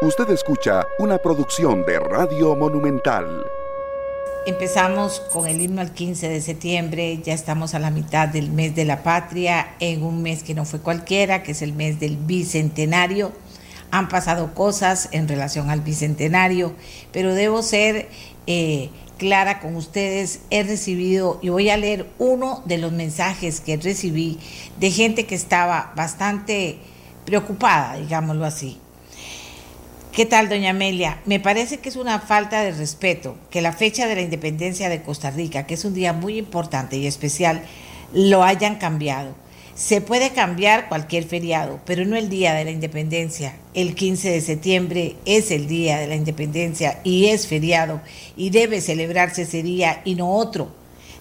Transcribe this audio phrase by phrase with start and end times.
[0.00, 3.44] Usted escucha una producción de Radio Monumental.
[4.46, 8.76] Empezamos con el himno al 15 de septiembre, ya estamos a la mitad del mes
[8.76, 12.16] de la patria, en un mes que no fue cualquiera, que es el mes del
[12.16, 13.32] bicentenario.
[13.90, 16.74] Han pasado cosas en relación al bicentenario,
[17.10, 18.08] pero debo ser
[18.46, 20.42] eh, clara con ustedes.
[20.50, 24.38] He recibido, y voy a leer uno de los mensajes que recibí
[24.78, 26.78] de gente que estaba bastante
[27.24, 28.78] preocupada, digámoslo así.
[30.18, 31.20] ¿Qué tal, doña Amelia?
[31.26, 35.00] Me parece que es una falta de respeto que la fecha de la independencia de
[35.00, 37.62] Costa Rica, que es un día muy importante y especial,
[38.12, 39.36] lo hayan cambiado.
[39.76, 43.54] Se puede cambiar cualquier feriado, pero no el día de la independencia.
[43.74, 48.00] El 15 de septiembre es el día de la independencia y es feriado
[48.36, 50.72] y debe celebrarse ese día y no otro.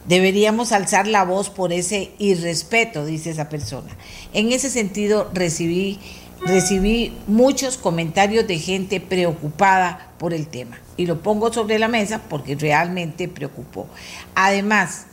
[0.07, 3.95] Deberíamos alzar la voz por ese irrespeto, dice esa persona.
[4.33, 5.99] En ese sentido recibí
[6.45, 10.79] recibí muchos comentarios de gente preocupada por el tema.
[10.95, 13.87] Y lo pongo sobre la mesa porque realmente preocupó.
[14.35, 15.05] Además,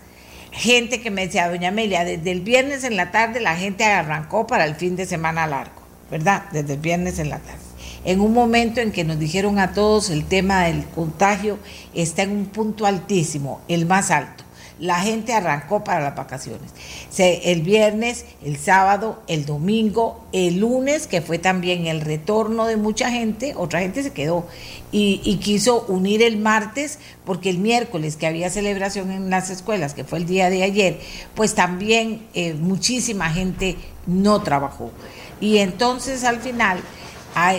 [0.52, 4.47] gente que me decía, doña Amelia, desde el viernes en la tarde la gente arrancó
[4.47, 6.45] para el fin de semana largo, ¿verdad?
[6.52, 7.58] Desde el viernes en la tarde.
[8.05, 11.58] En un momento en que nos dijeron a todos el tema del contagio
[11.95, 14.44] está en un punto altísimo, el más alto
[14.78, 16.72] la gente arrancó para las vacaciones.
[17.17, 23.11] el viernes, el sábado, el domingo, el lunes, que fue también el retorno de mucha
[23.11, 24.47] gente, otra gente se quedó
[24.91, 30.05] y, quiso unir el martes, porque el miércoles que había celebración en las escuelas, que
[30.05, 31.00] fue el día de ayer,
[31.34, 34.92] pues también eh, muchísima gente no trabajó.
[35.41, 36.80] Y entonces al final,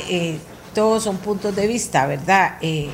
[0.10, 0.38] eh,
[0.74, 2.58] todos son puntos de vista, ¿verdad?
[2.62, 2.90] Eh,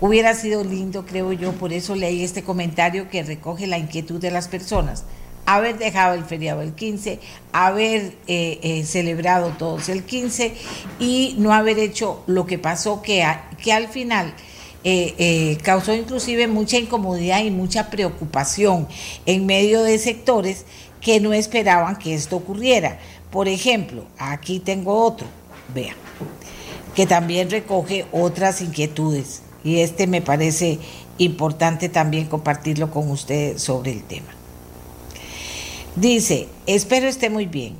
[0.00, 4.30] Hubiera sido lindo, creo yo, por eso leí este comentario que recoge la inquietud de
[4.30, 5.02] las personas.
[5.44, 7.18] Haber dejado el feriado el 15,
[7.52, 10.54] haber eh, eh, celebrado todos el 15
[11.00, 13.26] y no haber hecho lo que pasó que,
[13.60, 14.34] que al final
[14.84, 18.86] eh, causó inclusive mucha incomodidad y mucha preocupación
[19.26, 20.64] en medio de sectores
[21.00, 23.00] que no esperaban que esto ocurriera.
[23.32, 25.26] Por ejemplo, aquí tengo otro,
[25.74, 25.94] vea,
[26.94, 30.78] que también recoge otras inquietudes y este me parece
[31.18, 34.28] importante también compartirlo con ustedes sobre el tema.
[35.96, 37.74] Dice, espero esté muy bien.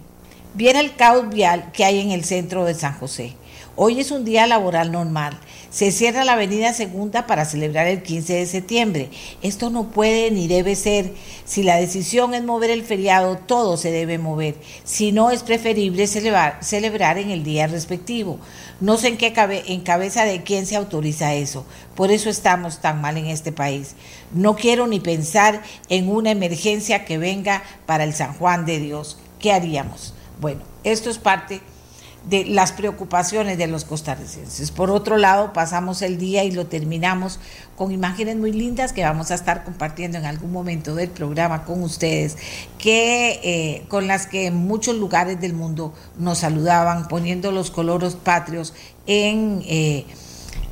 [0.54, 3.34] Viera el caos vial que hay en el centro de San José.
[3.76, 5.38] Hoy es un día laboral normal.
[5.70, 9.10] Se cierra la avenida Segunda para celebrar el 15 de septiembre.
[9.42, 11.12] Esto no puede ni debe ser.
[11.44, 14.54] Si la decisión es mover el feriado, todo se debe mover.
[14.84, 18.38] Si no, es preferible celebrar, en el día respectivo.
[18.80, 21.66] No sé en qué cabe, en cabeza de quién se autoriza eso.
[21.94, 23.94] Por eso estamos tan mal en este país.
[24.32, 29.18] No quiero ni pensar en una emergencia que venga para el San Juan de Dios.
[29.38, 30.14] ¿Qué haríamos?
[30.40, 31.60] Bueno, esto es parte
[32.28, 34.70] de las preocupaciones de los costarricenses.
[34.70, 37.40] Por otro lado, pasamos el día y lo terminamos
[37.76, 41.82] con imágenes muy lindas que vamos a estar compartiendo en algún momento del programa con
[41.82, 42.36] ustedes,
[42.78, 48.14] que eh, con las que en muchos lugares del mundo nos saludaban poniendo los colores
[48.14, 48.74] patrios
[49.06, 50.04] en eh,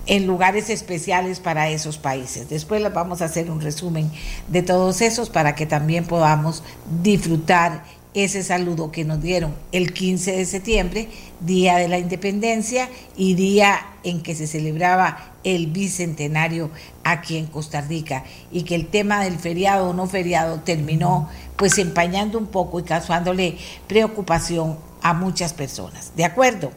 [0.06, 2.48] en lugares especiales para esos países.
[2.48, 4.10] Después les vamos a hacer un resumen
[4.48, 6.62] de todos esos para que también podamos
[7.02, 7.84] disfrutar
[8.16, 11.08] ese saludo que nos dieron el 15 de septiembre,
[11.40, 16.70] Día de la Independencia y día en que se celebraba el bicentenario
[17.04, 21.76] aquí en Costa Rica y que el tema del feriado o no feriado terminó pues
[21.76, 26.12] empañando un poco y causándole preocupación a muchas personas.
[26.16, 26.72] ¿De acuerdo?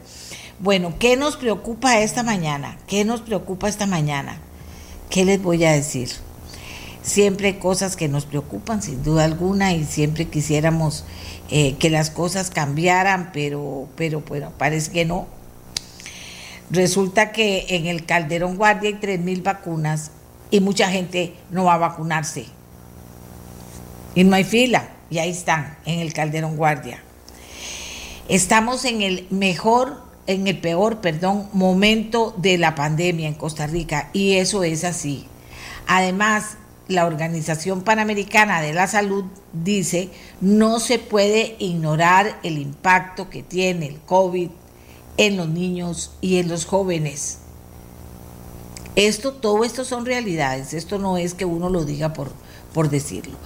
[0.58, 2.76] Bueno, ¿qué nos preocupa esta mañana?
[2.86, 4.38] ¿Qué nos preocupa esta mañana?
[5.08, 6.10] ¿Qué les voy a decir?
[7.02, 11.04] Siempre hay cosas que nos preocupan, sin duda alguna, y siempre quisiéramos
[11.50, 15.26] eh, que las cosas cambiaran, pero, pero bueno, parece que no.
[16.70, 20.12] Resulta que en el Calderón Guardia hay 3.000 vacunas
[20.50, 22.46] y mucha gente no va a vacunarse.
[24.14, 27.02] Y no hay fila, y ahí están, en el Calderón Guardia.
[28.28, 34.10] Estamos en el mejor, en el peor, perdón, momento de la pandemia en Costa Rica,
[34.12, 35.26] y eso es así.
[35.88, 36.56] Además,
[36.90, 40.10] la Organización Panamericana de la Salud dice,
[40.40, 44.50] no se puede ignorar el impacto que tiene el COVID
[45.16, 47.38] en los niños y en los jóvenes.
[48.96, 52.32] Esto, todo esto son realidades, esto no es que uno lo diga por,
[52.74, 53.36] por decirlo.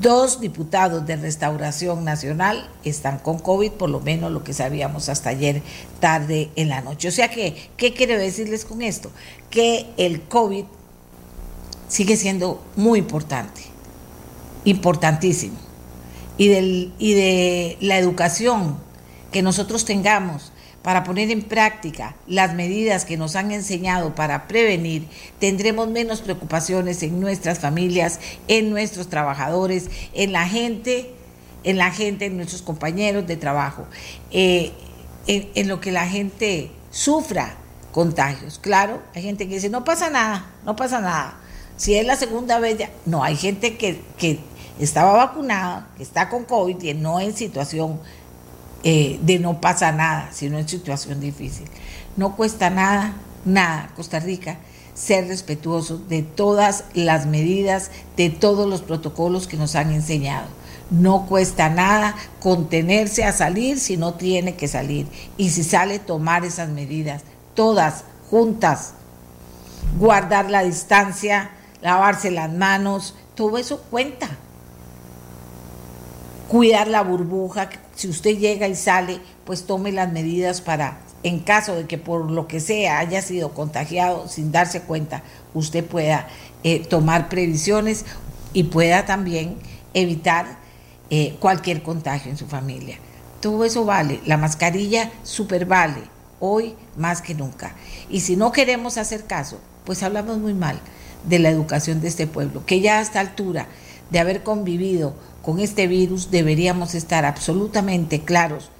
[0.00, 5.28] Dos diputados de Restauración Nacional están con COVID, por lo menos lo que sabíamos hasta
[5.28, 5.60] ayer
[6.00, 7.08] tarde en la noche.
[7.08, 9.10] O sea que, ¿qué quiero decirles con esto?
[9.50, 10.64] Que el COVID
[11.88, 13.62] sigue siendo muy importante,
[14.64, 15.56] importantísimo.
[16.38, 18.76] Y, y de la educación
[19.32, 20.52] que nosotros tengamos
[20.82, 25.08] para poner en práctica las medidas que nos han enseñado para prevenir,
[25.40, 31.10] tendremos menos preocupaciones en nuestras familias, en nuestros trabajadores, en la gente,
[31.64, 33.86] en la gente, en nuestros compañeros de trabajo,
[34.30, 34.72] eh,
[35.26, 37.56] en, en lo que la gente sufra
[37.90, 38.60] contagios.
[38.60, 41.40] Claro, hay gente que dice, no pasa nada, no pasa nada.
[41.76, 42.90] Si es la segunda vez, ya.
[43.04, 44.00] no, hay gente que,
[44.78, 48.00] estaba vacunada, que está con COVID y no en situación
[48.84, 51.66] eh, de no pasa nada, sino en situación difícil.
[52.16, 53.14] No cuesta nada,
[53.44, 54.58] nada, Costa Rica,
[54.94, 60.48] ser respetuoso de todas las medidas, de todos los protocolos que nos han enseñado.
[60.90, 65.06] No cuesta nada contenerse a salir si no tiene que salir.
[65.36, 67.22] Y si sale, tomar esas medidas
[67.56, 68.92] todas juntas.
[69.98, 71.50] Guardar la distancia,
[71.86, 74.28] lavarse las manos, todo eso cuenta.
[76.48, 81.76] Cuidar la burbuja, si usted llega y sale, pues tome las medidas para, en caso
[81.76, 85.22] de que por lo que sea haya sido contagiado sin darse cuenta,
[85.54, 86.26] usted pueda
[86.64, 88.04] eh, tomar previsiones
[88.52, 89.56] y pueda también
[89.94, 90.58] evitar
[91.10, 92.98] eh, cualquier contagio en su familia.
[93.40, 96.02] Todo eso vale, la mascarilla super vale,
[96.40, 97.76] hoy más que nunca.
[98.10, 100.80] Y si no queremos hacer caso, pues hablamos muy mal
[101.26, 103.66] de la educación de este pueblo, que ya a esta altura
[104.10, 108.70] de haber convivido con este virus deberíamos estar absolutamente claros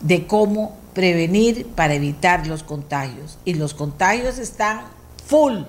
[0.00, 3.38] de cómo prevenir para evitar los contagios.
[3.44, 4.82] Y los contagios están
[5.26, 5.62] full.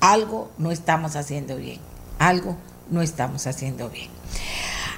[0.00, 1.80] Algo no estamos haciendo bien.
[2.18, 2.56] Algo
[2.90, 4.10] no estamos haciendo bien.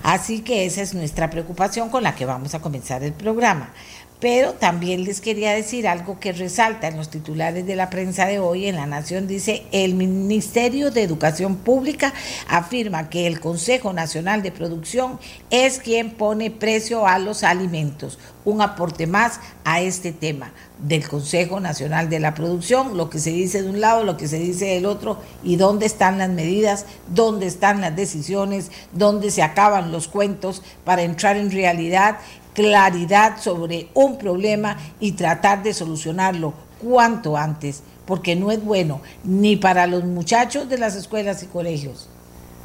[0.03, 3.73] Así que esa es nuestra preocupación con la que vamos a comenzar el programa.
[4.21, 8.41] Pero también les quería decir algo que resalta en los titulares de la prensa de
[8.41, 8.67] hoy.
[8.67, 12.13] En La Nación dice, el Ministerio de Educación Pública
[12.49, 15.21] afirma que el Consejo Nacional de Producción
[15.51, 18.19] es quien pone precio a los alimentos.
[18.45, 23.31] Un aporte más a este tema del Consejo Nacional de la Producción, lo que se
[23.31, 26.87] dice de un lado, lo que se dice del otro, y dónde están las medidas,
[27.09, 32.19] dónde están las decisiones, dónde se acaban los cuentos para entrar en realidad
[32.59, 39.55] claridad sobre un problema y tratar de solucionarlo cuanto antes, porque no es bueno ni
[39.55, 42.09] para los muchachos de las escuelas y colegios,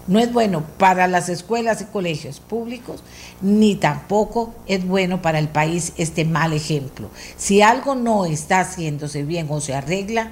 [0.08, 3.04] no es bueno para las escuelas y colegios públicos,
[3.40, 7.12] ni tampoco es bueno para el país este mal ejemplo.
[7.38, 10.32] Si algo no está haciéndose bien o se arregla,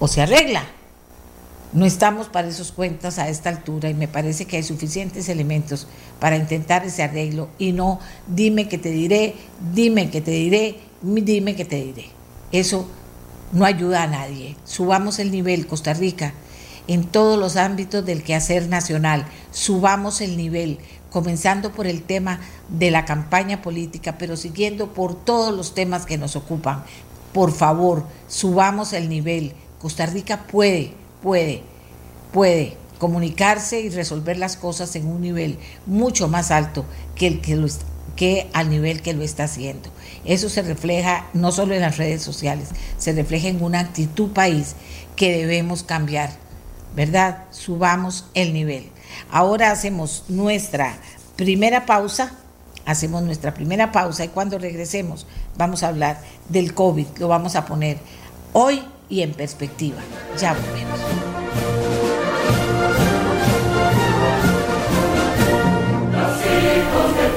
[0.00, 0.64] o se arregla,
[1.72, 5.86] no estamos para esos cuentas a esta altura y me parece que hay suficientes elementos
[6.20, 9.34] para intentar ese arreglo y no dime que te diré,
[9.72, 12.10] dime que te diré, dime que te diré.
[12.52, 12.86] Eso
[13.52, 14.56] no ayuda a nadie.
[14.64, 16.34] Subamos el nivel, Costa Rica,
[16.88, 19.24] en todos los ámbitos del quehacer nacional.
[19.50, 20.78] Subamos el nivel,
[21.10, 26.18] comenzando por el tema de la campaña política, pero siguiendo por todos los temas que
[26.18, 26.84] nos ocupan.
[27.32, 29.54] Por favor, subamos el nivel.
[29.78, 31.62] Costa Rica puede puede,
[32.32, 36.84] puede comunicarse y resolver las cosas en un nivel mucho más alto
[37.14, 37.56] que el que
[38.16, 39.88] que al nivel que lo está haciendo.
[40.24, 44.76] Eso se refleja no solo en las redes sociales, se refleja en una actitud país
[45.16, 46.30] que debemos cambiar,
[46.94, 47.44] ¿verdad?
[47.50, 48.90] Subamos el nivel.
[49.30, 50.96] Ahora hacemos nuestra
[51.36, 52.34] primera pausa,
[52.84, 55.26] hacemos nuestra primera pausa y cuando regresemos
[55.56, 57.98] vamos a hablar del COVID, lo vamos a poner
[58.52, 58.82] hoy
[59.12, 59.98] y en perspectiva.
[60.40, 61.00] Ya volvemos.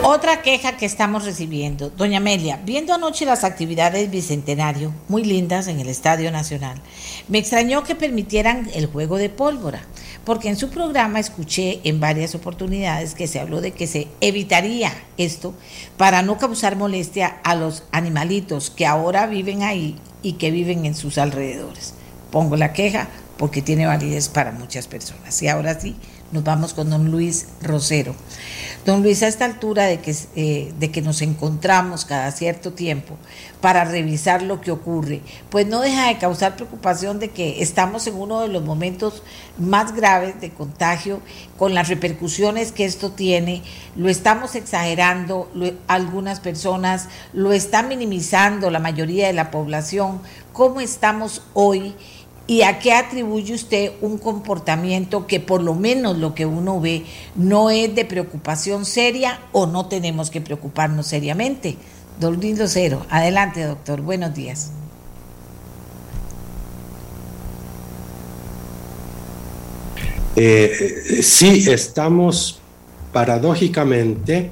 [0.03, 5.81] Otra queja que estamos recibiendo, doña Amelia, viendo anoche las actividades bicentenario, muy lindas en
[5.81, 6.81] el Estadio Nacional,
[7.27, 9.81] me extrañó que permitieran el juego de pólvora,
[10.25, 14.91] porque en su programa escuché en varias oportunidades que se habló de que se evitaría
[15.17, 15.53] esto
[15.97, 20.95] para no causar molestia a los animalitos que ahora viven ahí y que viven en
[20.95, 21.93] sus alrededores.
[22.31, 25.41] Pongo la queja porque tiene validez para muchas personas.
[25.41, 25.95] Y ahora sí,
[26.35, 28.13] nos vamos con don Luis Rosero.
[28.85, 33.17] Don Luis, a esta altura de que, eh, de que nos encontramos cada cierto tiempo
[33.61, 38.15] para revisar lo que ocurre, pues no deja de causar preocupación de que estamos en
[38.15, 39.23] uno de los momentos
[39.57, 41.21] más graves de contagio,
[41.57, 43.63] con las repercusiones que esto tiene,
[43.95, 45.49] lo estamos exagerando,
[45.87, 50.21] algunas personas lo están minimizando, la mayoría de la población.
[50.53, 51.95] ¿Cómo estamos hoy?
[52.47, 57.03] ¿Y a qué atribuye usted un comportamiento que por lo menos lo que uno ve
[57.35, 61.77] no es de preocupación seria o no tenemos que preocuparnos seriamente?
[62.19, 64.71] Don Cero, adelante doctor, buenos días.
[70.35, 72.59] Eh, sí, estamos
[73.11, 74.51] paradójicamente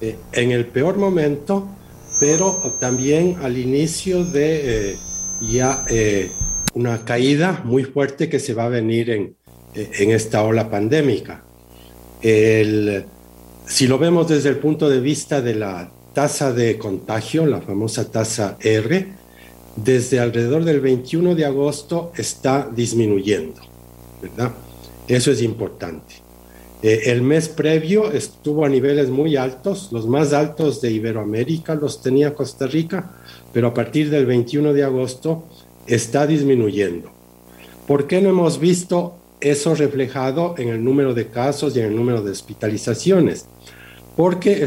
[0.00, 1.68] eh, en el peor momento
[2.20, 4.96] pero también al inicio de eh,
[5.40, 6.30] ya eh,
[6.74, 9.36] una caída muy fuerte que se va a venir en,
[9.74, 11.44] en esta ola pandémica.
[12.20, 13.04] El,
[13.66, 18.10] si lo vemos desde el punto de vista de la tasa de contagio, la famosa
[18.10, 19.08] tasa R,
[19.76, 23.60] desde alrededor del 21 de agosto está disminuyendo,
[24.20, 24.52] ¿verdad?
[25.08, 26.16] Eso es importante.
[26.82, 32.02] Eh, el mes previo estuvo a niveles muy altos, los más altos de Iberoamérica los
[32.02, 35.44] tenía Costa Rica, pero a partir del 21 de agosto
[35.86, 37.10] está disminuyendo.
[37.86, 41.96] ¿Por qué no hemos visto eso reflejado en el número de casos y en el
[41.96, 43.46] número de hospitalizaciones?
[44.16, 44.66] Porque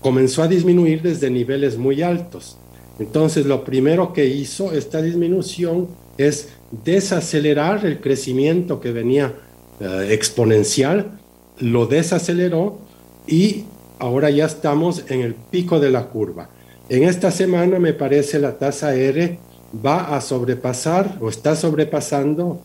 [0.00, 2.56] comenzó a disminuir desde niveles muy altos.
[2.98, 6.48] Entonces, lo primero que hizo esta disminución es
[6.84, 9.34] desacelerar el crecimiento que venía
[9.80, 11.18] eh, exponencial,
[11.58, 12.78] lo desaceleró
[13.26, 13.64] y
[13.98, 16.50] ahora ya estamos en el pico de la curva.
[16.88, 19.38] En esta semana me parece la tasa R
[19.74, 22.60] va a sobrepasar o está sobrepasando,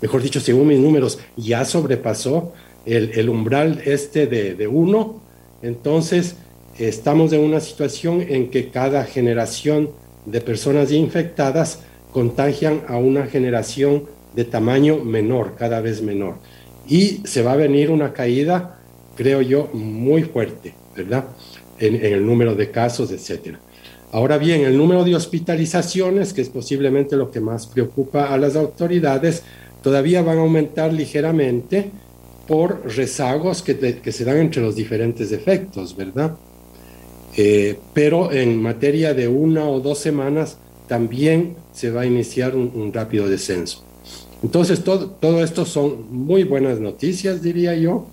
[0.00, 2.52] mejor dicho, según mis números, ya sobrepasó
[2.86, 5.20] el, umbral este de 1.
[5.62, 6.36] Entonces,
[6.78, 9.90] estamos en una situación en que cada generación
[10.26, 11.80] de personas infectadas
[12.12, 16.36] contagian a una generación de tamaño menor, cada vez menor.
[16.88, 18.78] Y se va a venir una caída,
[19.16, 21.24] creo yo, muy fuerte, ¿verdad?
[21.78, 23.58] En, el número de casos, etcétera.
[24.14, 28.54] Ahora bien, el número de hospitalizaciones, que es posiblemente lo que más preocupa a las
[28.54, 29.42] autoridades,
[29.82, 31.90] todavía van a aumentar ligeramente
[32.46, 36.36] por rezagos que, se dan entre los diferentes efectos, ¿verdad?
[37.36, 42.92] Eh, pero en materia de una o dos semanas también se va a iniciar un,
[42.92, 43.84] rápido descenso.
[44.44, 48.06] Entonces, todo, todo esto son muy buenas noticias, diría yo,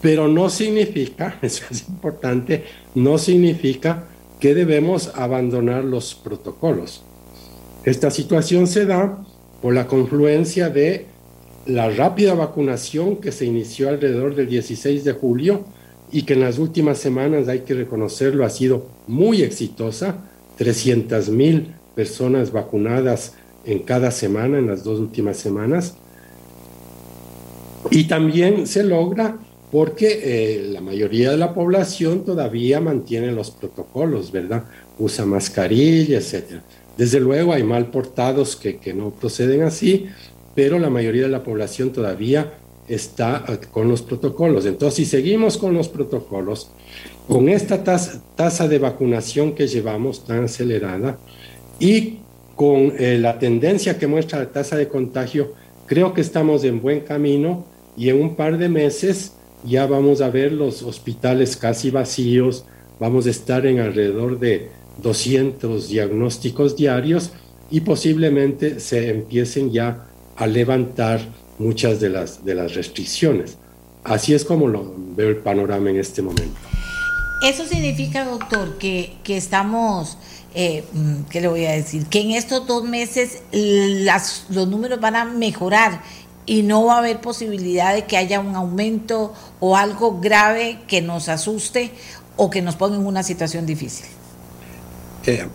[0.00, 2.62] pero no significa, eso es importante,
[2.94, 4.04] no significa
[4.46, 7.02] que debemos abandonar los protocolos.
[7.82, 9.26] Esta situación se da
[9.60, 11.06] por la confluencia de
[11.66, 15.64] la rápida vacunación que se inició alrededor del 16 de julio
[16.12, 20.18] y que en las últimas semanas, hay que reconocerlo, ha sido muy exitosa.
[20.58, 23.34] 300 mil personas vacunadas
[23.64, 25.96] en cada semana, en las dos últimas semanas.
[27.90, 29.38] Y también se logra
[29.76, 34.64] porque eh, la mayoría de la población todavía mantiene los protocolos, ¿verdad?
[34.98, 36.62] Usa mascarilla, etc.
[36.96, 40.06] Desde luego hay mal portados que, que no proceden así,
[40.54, 42.54] pero la mayoría de la población todavía
[42.88, 44.64] está con los protocolos.
[44.64, 46.70] Entonces, si seguimos con los protocolos,
[47.28, 51.18] con esta tasa, de vacunación que llevamos tan acelerada
[51.78, 52.20] y
[52.54, 55.52] con eh, la tendencia que muestra la tasa de contagio,
[55.84, 59.32] creo que estamos en buen camino y en un par de meses
[59.64, 62.64] ya vamos a ver los hospitales casi vacíos,
[63.00, 64.70] vamos a estar en alrededor de
[65.02, 67.30] 200 diagnósticos diarios
[67.70, 71.20] y posiblemente se empiecen ya a levantar
[71.58, 73.56] muchas de las, de las restricciones.
[74.04, 76.56] Así es como lo veo el panorama en este momento.
[77.42, 80.16] Eso significa, doctor, que, que estamos,
[80.54, 82.06] eh, mm, ¿qué le voy a decir?
[82.06, 83.42] Que en estos dos meses
[84.48, 86.02] los números van a mejorar
[86.46, 91.02] y no va a haber posibilidad de que haya un aumento o algo grave que
[91.02, 91.90] nos asuste
[92.36, 94.06] o que nos ponga en una situación difícil.
[95.26, 95.46] Eh,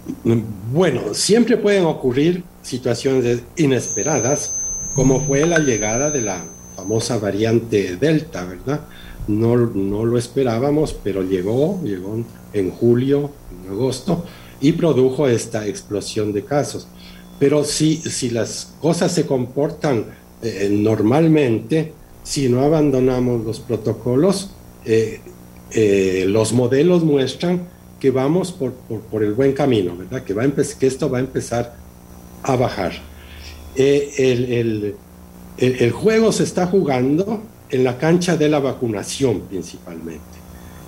[0.71, 4.61] bueno, siempre pueden ocurrir situaciones inesperadas
[4.93, 6.43] como fue la llegada de la
[6.75, 8.81] famosa variante Delta, ¿verdad?
[9.27, 14.25] No, no lo esperábamos, pero llegó, llegó en julio, en agosto,
[14.59, 16.87] y produjo esta explosión de casos.
[17.39, 20.05] Pero si, si las cosas se comportan
[20.41, 21.93] eh, normalmente,
[22.23, 24.51] si no abandonamos los protocolos,
[24.85, 25.19] eh,
[25.71, 27.67] eh, los modelos muestran
[27.99, 28.73] que vamos por,
[29.21, 30.23] el buen camino, ¿verdad?
[30.23, 31.75] Que, esto va a empezar
[32.41, 32.93] a bajar.
[33.75, 34.95] El,
[35.93, 40.21] juego se está jugando en la cancha de la vacunación principalmente.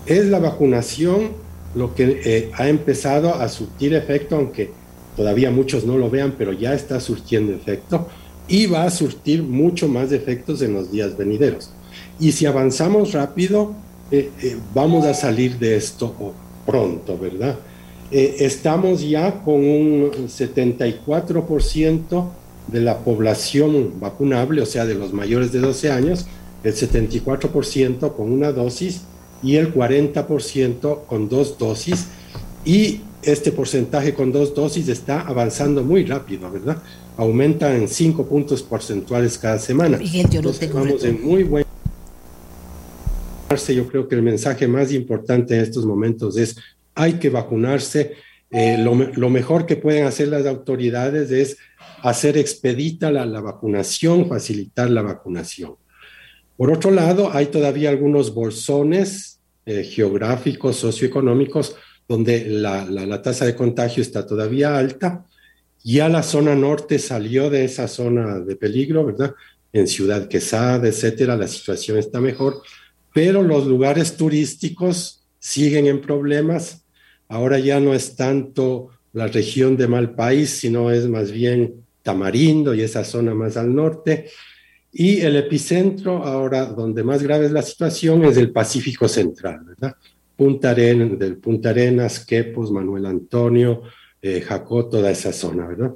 [0.08, 1.34] Es la vacunación
[1.76, 4.72] lo que ha empezado a surtir efecto, aunque
[5.16, 8.08] todavía muchos no lo vean, pero ya está surtiendo efecto
[8.48, 11.70] y va a surtir mucho más efectos en los días venideros.
[12.20, 13.74] Y si avanzamos rápido,
[14.12, 14.30] eh,
[14.74, 16.34] vamos a salir de esto
[16.66, 17.58] pronto, ¿verdad?
[18.12, 22.32] estamos ya con un 74%
[22.68, 26.26] de la población vacunable, o sea, de los mayores de 12 años,
[26.64, 29.02] el 74% con una dosis
[29.42, 32.08] y el 40% con dos dosis.
[32.66, 36.82] Y este porcentaje con dos dosis está avanzando muy rápido, ¿verdad?
[37.18, 39.98] Aumenta en 5 puntos porcentuales cada semana.
[39.98, 41.66] Miguel, yo Entonces, vamos en muy buen...
[43.68, 46.56] Yo creo que el mensaje más importante en estos momentos es
[46.96, 48.14] hay que vacunarse.
[48.52, 51.58] Eh, lo, mejor que pueden hacer las autoridades es
[52.04, 55.76] hacer expedita la, vacunación, facilitar la vacunación.
[56.56, 61.76] Por otro lado, hay todavía algunos bolsones eh, geográficos, socioeconómicos,
[62.08, 65.26] donde la, la, tasa de contagio está todavía alta.
[65.84, 69.36] Ya la zona norte salió de esa zona de peligro, ¿verdad?
[69.74, 72.62] En Ciudad Quesada, etcétera, la situación está mejor,
[73.14, 76.86] pero los lugares turísticos siguen en problemas.
[77.28, 82.82] Ahora ya no es tanto la región de Malpaís, sino es más bien Tamarindo y
[82.82, 84.30] esa zona más al norte.
[84.92, 89.96] Y el epicentro, ahora donde más grave es la situación, es el Pacífico Central, ¿verdad?
[90.36, 93.84] Punta Arenas, del Punta Arenas, Quepos, Manuel Antonio,
[94.24, 95.94] eh, toda esa zona, ¿verdad?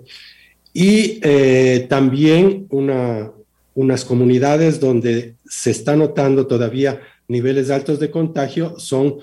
[0.74, 3.32] Y eh, también una,
[3.74, 9.16] unas comunidades donde se está notando todavía niveles altos de contagio son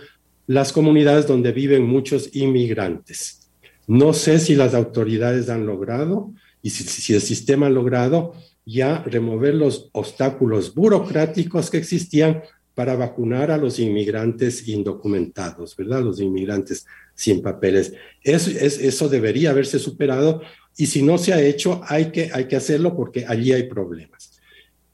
[0.46, 3.48] las comunidades donde viven muchos inmigrantes.
[3.86, 6.32] No sé si las autoridades han logrado
[6.62, 8.34] y si el sistema ha logrado
[8.64, 12.42] ya remover los obstáculos burocráticos que existían
[12.74, 16.02] para vacunar a los inmigrantes indocumentados, ¿verdad?
[16.02, 17.92] Los inmigrantes sin papeles.
[18.22, 20.42] Eso, es, eso debería haberse superado
[20.76, 24.40] y si no se ha hecho, hay que, hay que hacerlo porque allí hay problemas.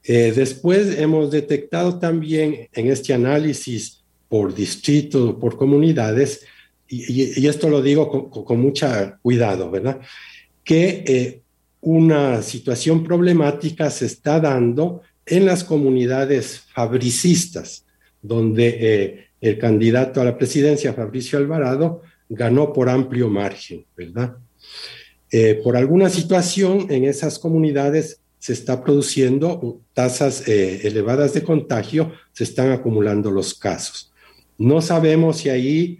[0.03, 6.45] Eh, después hemos detectado también en este análisis por distrito, por comunidades,
[6.87, 8.85] y, esto lo digo con, con, mucho
[9.21, 10.01] cuidado, ¿verdad?
[10.63, 11.41] Que eh,
[11.79, 17.85] una situación problemática se está dando en las comunidades fabricistas,
[18.21, 24.35] donde eh, el candidato a la presidencia, Fabricio Alvarado, ganó por amplio margen, ¿verdad?
[25.31, 32.11] Eh, por alguna situación en esas comunidades se está produciendo tasas eh, elevadas de contagio,
[32.33, 34.11] se están acumulando los casos.
[34.57, 35.99] No sabemos si ahí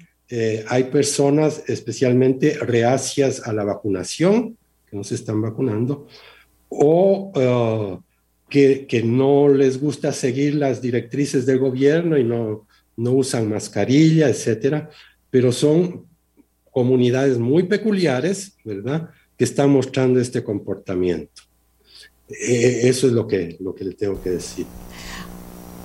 [0.69, 4.57] hay personas especialmente reacias a la vacunación,
[4.89, 6.07] que no se están vacunando,
[6.69, 8.01] o
[8.51, 14.90] que, no les gusta seguir las directrices del gobierno y no, no usan mascarilla, etcétera,
[15.29, 16.05] pero son
[16.70, 21.42] comunidades muy peculiares, ¿verdad?, que están mostrando este comportamiento.
[22.29, 24.66] E, eso es lo que, lo que le tengo que decir.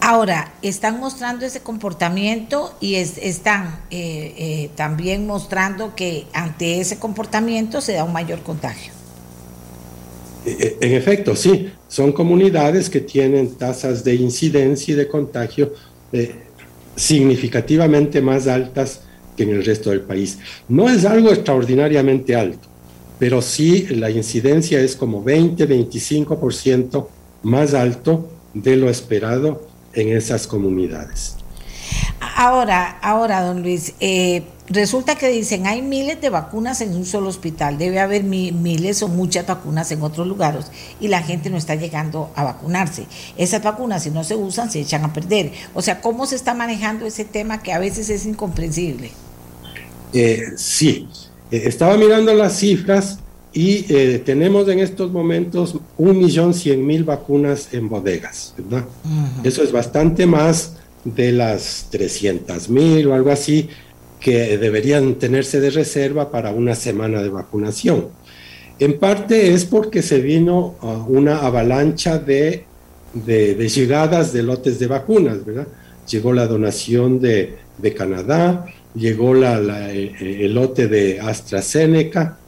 [0.00, 7.80] Ahora, están mostrando ese comportamiento y están eh, eh, también mostrando que ante ese comportamiento
[7.80, 8.92] se da un mayor contagio.
[10.44, 15.72] E, en efecto, sí, son comunidades que tienen tasas de incidencia y de contagio
[16.12, 16.34] eh,
[16.94, 19.00] significativamente más altas
[19.34, 20.38] que en el resto del país.
[20.68, 22.68] No es algo extraordinariamente alto,
[23.18, 27.06] pero sí la incidencia es como 20-25%
[27.44, 31.36] más alto de lo esperado en esas comunidades.
[32.20, 37.28] Ahora, ahora, don Luis, eh, resulta que dicen hay miles de vacunas en un solo
[37.28, 40.66] hospital, debe haber miles o muchas vacunas en otros lugares
[41.00, 43.06] y la gente no está llegando a vacunarse.
[43.36, 45.52] Esas vacunas, si no se usan, se echan a perder.
[45.74, 49.10] O sea, ¿cómo se está manejando ese tema que a veces es incomprensible?
[50.12, 51.08] Eh, sí,
[51.50, 53.18] eh, estaba mirando las cifras
[53.52, 53.84] y
[54.18, 58.84] tenemos en estos momentos un millón cien mil vacunas en bodegas, ¿verdad?
[59.44, 60.74] Eso es bastante más
[61.06, 63.70] de las 300 mil o algo así
[64.20, 68.08] que deberían tenerse de reserva para una semana de vacunación.
[68.78, 72.64] En parte es porque se vino uh, una avalancha de,
[73.14, 75.66] de, llegadas de lotes de vacunas, ¿verdad?
[76.08, 82.38] Llegó la donación de, de Canadá, llegó la, el, lote de AstraZeneca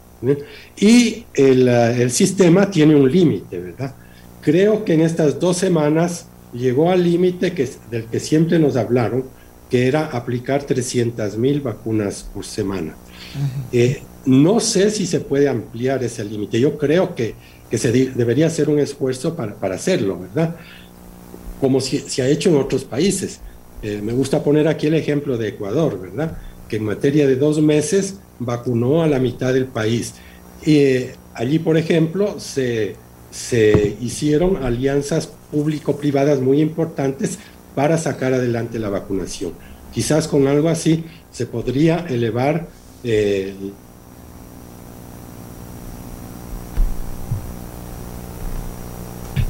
[0.77, 3.95] y el, uh, el sistema tiene un límite, ¿verdad?
[4.43, 7.53] Creo que en estas dos semanas llegó al límite
[7.91, 9.25] del que siempre nos hablaron,
[9.71, 12.95] que era aplicar 300 mil vacunas por semana.
[13.73, 16.61] Eh, no sé si se puede ampliar ese límite.
[16.61, 17.35] Yo creo que,
[17.71, 20.57] que se debería hacer un esfuerzo para, para hacerlo, ¿verdad?
[21.61, 23.41] Como se ha hecho en otros países.
[23.83, 26.39] Eh, me gusta poner aquí el ejemplo de Ecuador, ¿verdad?
[26.69, 30.15] Que en materia de dos meses vacunó a la mitad del país.
[30.65, 32.97] Y eh, allí, por ejemplo, se,
[33.31, 37.39] se hicieron alianzas público-privadas muy importantes
[37.79, 39.53] para sacar adelante la vacunación.
[39.95, 42.67] Quizás con algo así se podría elevar
[43.05, 43.55] eh,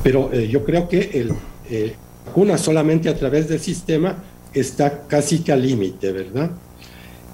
[0.03, 1.33] pero eh, yo creo que el
[1.71, 1.95] eh,
[2.27, 6.51] vacuna solamente a través del sistema está casi que al límite, ¿verdad?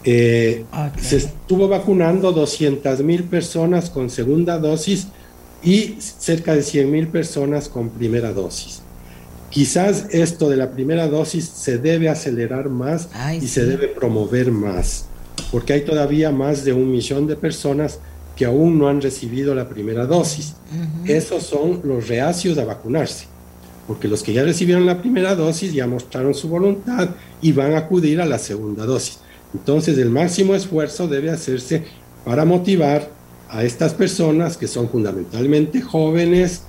[0.04, 5.08] Se estuvo vacunando 200 mil personas con segunda dosis
[5.60, 8.83] y cerca de 100 mil personas con primera dosis.
[9.54, 13.08] Quizás esto de la primera dosis se debe acelerar más
[13.40, 15.04] y se debe promover más,
[15.52, 18.00] porque hay todavía más de un millón de personas
[18.34, 20.54] que aún no han recibido la primera dosis.
[21.04, 23.26] Esos son los reacios a vacunarse,
[23.86, 27.78] porque los que ya recibieron la primera dosis ya mostraron su voluntad y van a
[27.78, 29.20] acudir a la segunda dosis.
[29.54, 31.84] Entonces el máximo esfuerzo debe hacerse
[32.24, 33.08] para motivar
[33.48, 36.62] a estas personas que son fundamentalmente jóvenes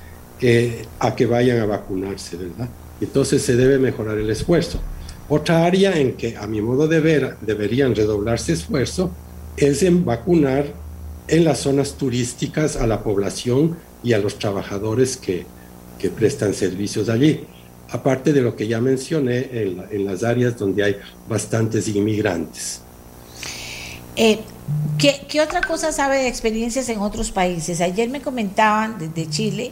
[1.00, 2.70] a que vayan a vacunarse, ¿verdad?
[3.02, 4.80] Entonces se debe mejorar el esfuerzo.
[5.28, 9.12] Otra área en que a mi modo de ver deberían redoblarse esfuerzo
[9.58, 10.66] es en vacunar
[11.28, 15.46] en las zonas turísticas a la población y a los trabajadores que,
[15.98, 17.46] que prestan servicios allí.
[17.90, 20.96] Aparte de lo que ya mencioné en, en las áreas donde hay
[21.28, 22.82] bastantes inmigrantes.
[24.16, 24.40] Eh,
[24.98, 27.82] ¿qué, ¿qué, otra cosa sabe de experiencias en otros países?
[27.82, 29.72] Ayer me comentaban desde Chile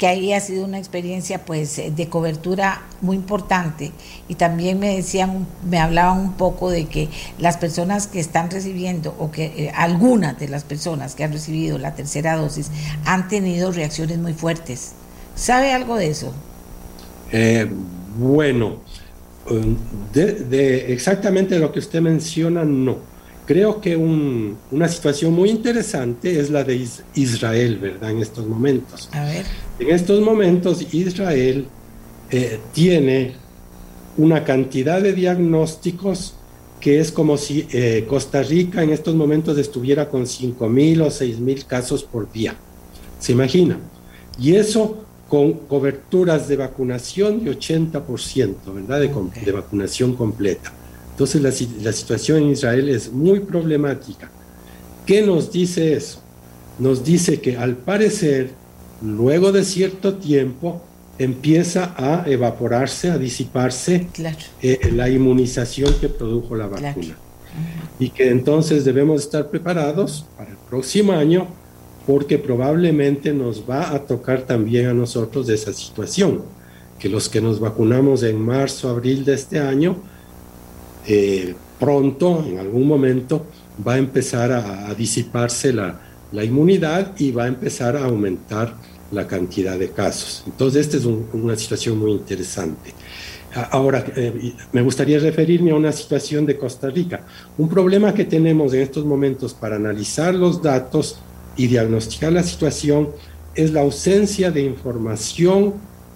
[0.00, 3.92] que ahí ha sido una experiencia pues eh, de cobertura muy importante
[4.28, 9.14] y también me decían, me hablaban un poco de que las personas que están recibiendo
[9.18, 12.70] o que eh, algunas de las personas que han recibido la tercera dosis
[13.04, 14.92] han tenido reacciones muy fuertes.
[15.34, 16.32] ¿Sabe algo de eso?
[17.30, 17.70] Eh,
[18.16, 18.78] bueno,
[20.14, 23.10] de, de exactamente lo que usted menciona, no
[23.46, 28.10] creo que un, una situación muy interesante es la de Israel, ¿verdad?
[28.10, 29.08] En estos momentos.
[29.12, 29.46] A ver.
[29.78, 31.66] En estos momentos Israel
[32.30, 33.34] eh, tiene
[34.16, 36.34] una cantidad de diagnósticos
[36.80, 41.66] que es como si eh, Costa Rica en estos momentos estuviera con 5.000 o 6.000
[41.66, 42.54] casos por día.
[43.18, 43.78] ¿Se imagina?
[44.38, 49.00] Y eso con coberturas de vacunación de 80%, ¿verdad?
[49.00, 49.44] De, okay.
[49.44, 50.72] de vacunación completa.
[51.20, 54.30] Entonces la, la, situación en Israel es muy problemática.
[55.04, 56.22] ¿Qué nos dice eso?
[56.78, 58.52] Nos dice que al parecer,
[59.02, 60.80] luego de cierto tiempo,
[61.18, 64.38] empieza a evaporarse, a disiparse claro.
[64.62, 66.94] eh, la inmunización que produjo la vacuna.
[66.94, 67.20] Claro.
[67.98, 71.48] Y que entonces debemos estar preparados para el próximo año
[72.06, 76.44] porque probablemente nos va a tocar también a nosotros esa situación,
[76.98, 79.98] que los que nos vacunamos en marzo, abril de este año,
[81.06, 83.46] eh, pronto, en algún momento,
[83.86, 86.00] va a empezar a, disiparse la,
[86.32, 88.74] la, inmunidad y va a empezar a aumentar
[89.12, 90.44] la cantidad de casos.
[90.46, 92.92] Entonces, esta es un, una situación muy interesante.
[93.72, 97.24] Ahora, eh, me gustaría referirme a una situación de Costa Rica.
[97.58, 101.18] Un problema que tenemos en estos momentos para analizar los datos
[101.56, 103.10] y diagnosticar la situación
[103.54, 105.74] es la ausencia de información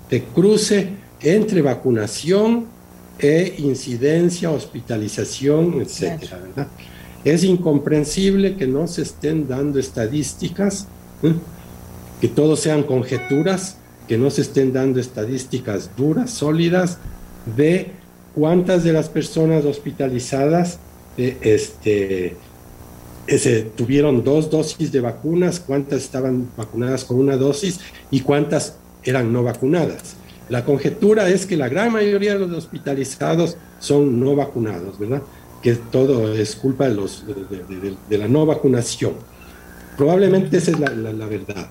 [0.09, 2.67] de cruce entre vacunación
[3.19, 6.69] e incidencia, hospitalización, etcétera, ¿verdad?
[7.25, 10.89] Es incomprensible que no se estén dando estadísticas,
[11.23, 11.33] ¿eh?
[12.21, 16.99] que todos sean conjeturas, que no se estén dando estadísticas duras, sólidas,
[17.57, 17.93] de
[18.35, 20.79] cuántas de las personas hospitalizadas
[21.17, 22.37] eh, este,
[23.27, 29.33] ese, tuvieron dos dosis de vacunas, cuántas estaban vacunadas con una dosis y cuántas eran
[29.33, 30.17] no vacunadas.
[30.49, 35.23] La conjetura es que la gran mayoría de los hospitalizados son no vacunados, ¿verdad?
[35.63, 39.15] Que todo es culpa de, la no vacunación.
[39.97, 41.69] Probablemente esa es la, verdad,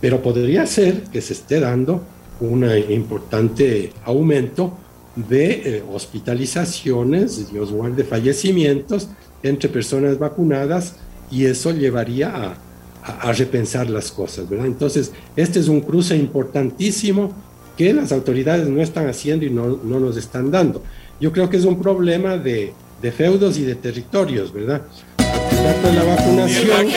[0.00, 2.02] pero podría ser que se esté dando
[2.40, 4.72] un importante aumento
[5.16, 9.08] de eh, hospitalizaciones, Dios guarde, fallecimientos
[9.42, 10.96] entre personas vacunadas
[11.30, 12.56] y eso llevaría a,
[13.04, 14.66] a, a repensar las cosas, ¿verdad?
[14.66, 17.32] Entonces, este es un cruce importantísimo
[17.76, 20.82] que las autoridades no están haciendo y no, no nos están dando.
[21.20, 24.82] Yo creo que es un problema de, de feudos y de territorios, ¿verdad?
[25.18, 26.88] de la vacunación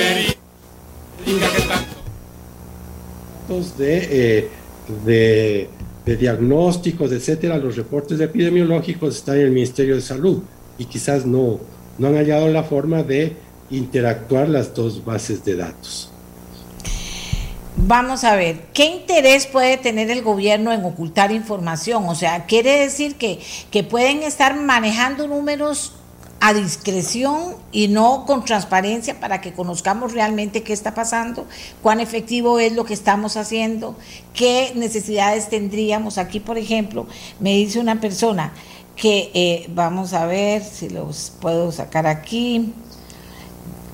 [3.77, 4.49] de, eh,
[5.05, 5.69] de,
[6.05, 10.41] de, diagnósticos, etcétera, los reportes epidemiológicos están en el Ministerio de Salud
[10.77, 11.59] y quizás no,
[11.97, 13.33] no han hallado la forma de
[13.69, 16.11] interactuar las dos bases de datos.
[17.79, 22.09] Vamos a ver, ¿qué interés puede tener el gobierno en ocultar información?
[22.09, 25.93] O sea, quiere decir que, que pueden estar manejando números
[26.39, 31.45] a discreción y no con transparencia para que conozcamos realmente qué está pasando,
[31.83, 33.95] cuán efectivo es lo que estamos haciendo,
[34.33, 36.17] qué necesidades tendríamos.
[36.17, 37.05] Aquí, por ejemplo,
[37.39, 38.53] me dice una persona
[38.95, 42.73] que, eh, vamos a ver si los puedo sacar aquí,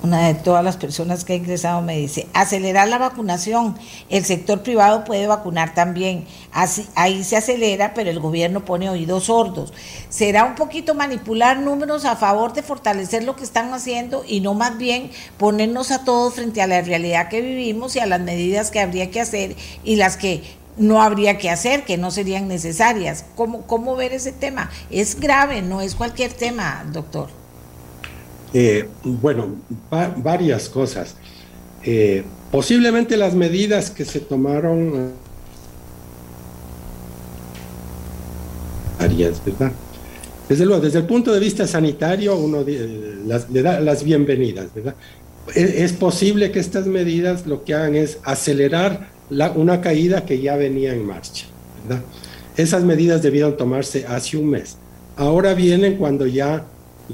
[0.04, 3.78] una de todas las personas que ha ingresado me dice, acelerar la vacunación,
[4.10, 9.24] el sector privado puede vacunar también, Así, ahí se acelera, pero el gobierno pone oídos
[9.24, 9.74] sordos.
[10.10, 14.54] Será un poquito manipular números a favor de fortalecer lo que están haciendo y no
[14.54, 18.72] más bien ponernos a todos frente a la realidad que vivimos y a las medidas
[18.72, 20.44] que habría que hacer y las que
[20.76, 23.24] no habría que hacer, que no serían necesarias.
[23.36, 24.70] ¿Cómo, cómo ver ese tema?
[24.92, 27.42] Es grave, no es cualquier tema, doctor
[28.54, 29.56] Eh, bueno,
[30.18, 31.16] varias cosas.
[31.84, 35.13] Eh, posiblemente las medidas que se tomaron
[39.46, 39.72] ¿verdad?
[40.50, 44.96] Desde luego, desde el punto de vista sanitario, uno le da las bienvenidas, ¿verdad?
[45.56, 49.10] Es, posible que estas medidas lo que hagan es acelerar
[49.56, 51.46] una caída que ya venía en marcha,
[51.84, 52.04] ¿verdad?
[52.56, 54.78] Esas medidas debieron tomarse hace un mes.
[55.16, 56.66] Ahora vienen cuando ya,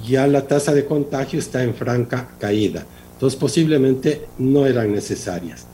[0.08, 2.86] ya la tasa de contagio está en franca caída.
[3.14, 5.68] Entonces posiblemente no eran necesarias.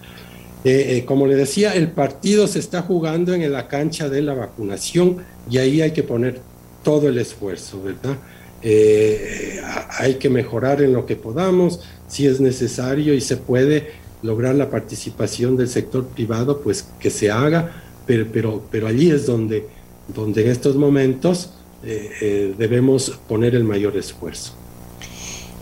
[0.64, 4.34] Eh, eh, como le decía, el partido se está jugando en la cancha de la
[4.34, 5.18] vacunación
[5.50, 6.40] y ahí hay que poner
[6.84, 8.18] todo el esfuerzo, ¿verdad?
[8.64, 9.62] Eh,
[10.00, 13.90] hay que mejorar en lo que podamos, si es necesario y se puede
[14.24, 19.28] lograr la participación del sector privado, pues que se haga, pero, pero, pero allí es
[19.28, 19.68] donde,
[20.08, 21.52] donde en estos momentos
[21.86, 24.54] debemos poner el mayor esfuerzo.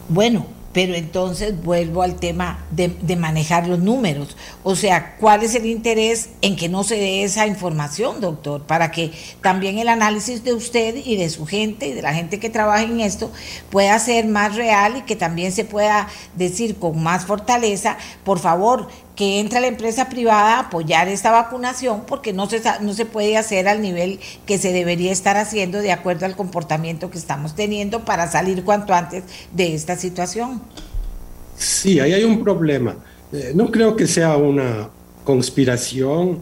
[0.10, 4.36] Bueno, pero entonces vuelvo al tema de, manejar los números.
[4.64, 8.64] O sea, ¿cuál es el interés en que no se dé esa información, doctor?
[8.64, 12.40] Para que también el análisis de usted y de su gente y de la gente
[12.40, 13.32] que trabaja en esto
[13.70, 18.88] pueda ser más real y que también se pueda decir con más fortaleza, por favor,
[19.16, 23.38] que entre la empresa privada a apoyar esta vacunación porque no se, no se puede
[23.38, 28.06] hacer al nivel que se debería estar haciendo de acuerdo al comportamiento que estamos teniendo
[28.06, 30.62] para salir cuanto antes de esta situación.
[31.58, 32.96] Sí, ahí hay un problema.
[33.32, 34.90] Eh, no creo que sea una
[35.24, 36.40] conspiración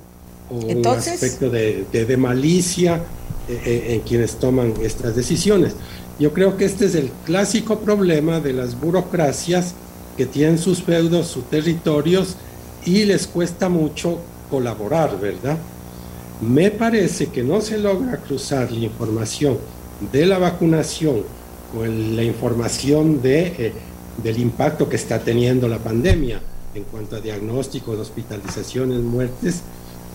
[0.49, 3.01] o un aspecto de, malicia
[3.47, 5.75] eh, eh, en quienes toman estas decisiones.
[6.19, 9.73] Yo creo que este es el clásico problema de las burocracias
[10.17, 12.35] que tienen sus feudos, sus territorios,
[12.85, 15.57] y les cuesta mucho colaborar, ¿verdad?
[16.41, 19.57] Me parece que no se logra cruzar la información
[20.11, 21.23] de la vacunación
[21.73, 23.73] con la información de, eh,
[24.21, 26.41] del impacto que está teniendo la pandemia
[26.73, 29.61] en cuanto a diagnósticos, hospitalizaciones, muertes,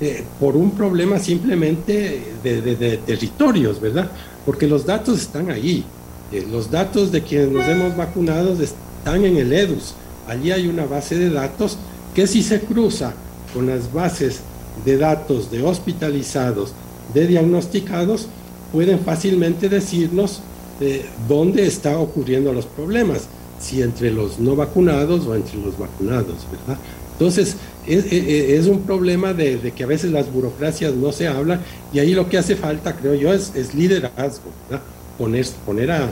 [0.00, 4.10] eh, por un problema simplemente de, territorios, ¿verdad?
[4.44, 5.84] Porque los datos están ahí.
[6.32, 9.94] Eh, los datos de quienes nos hemos vacunado están en el EDUS.
[10.28, 11.78] Allí hay una base de datos
[12.16, 13.12] que si se cruza
[13.52, 14.40] con las bases
[14.86, 16.72] de datos de hospitalizados,
[17.12, 18.28] de diagnosticados,
[18.72, 20.40] pueden fácilmente decirnos
[20.80, 23.28] eh, dónde está ocurriendo los problemas,
[23.60, 26.80] si entre los no vacunados o entre los vacunados, ¿verdad?
[27.12, 31.60] Entonces, es, un problema de, que a veces las burocracias no se hablan
[31.92, 34.84] y ahí lo que hace falta, creo yo, es, liderazgo, ¿verdad?
[35.18, 36.10] Poner, a,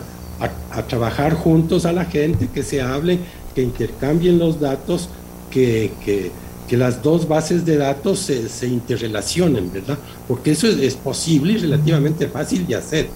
[0.71, 3.21] a, trabajar juntos a la gente, que se hablen,
[3.55, 5.09] que intercambien los datos,
[5.55, 6.33] que,
[6.71, 9.99] las dos bases de datos se, interrelacionen, ¿verdad?
[10.27, 13.09] Porque eso es, posible y relativamente fácil de hacer.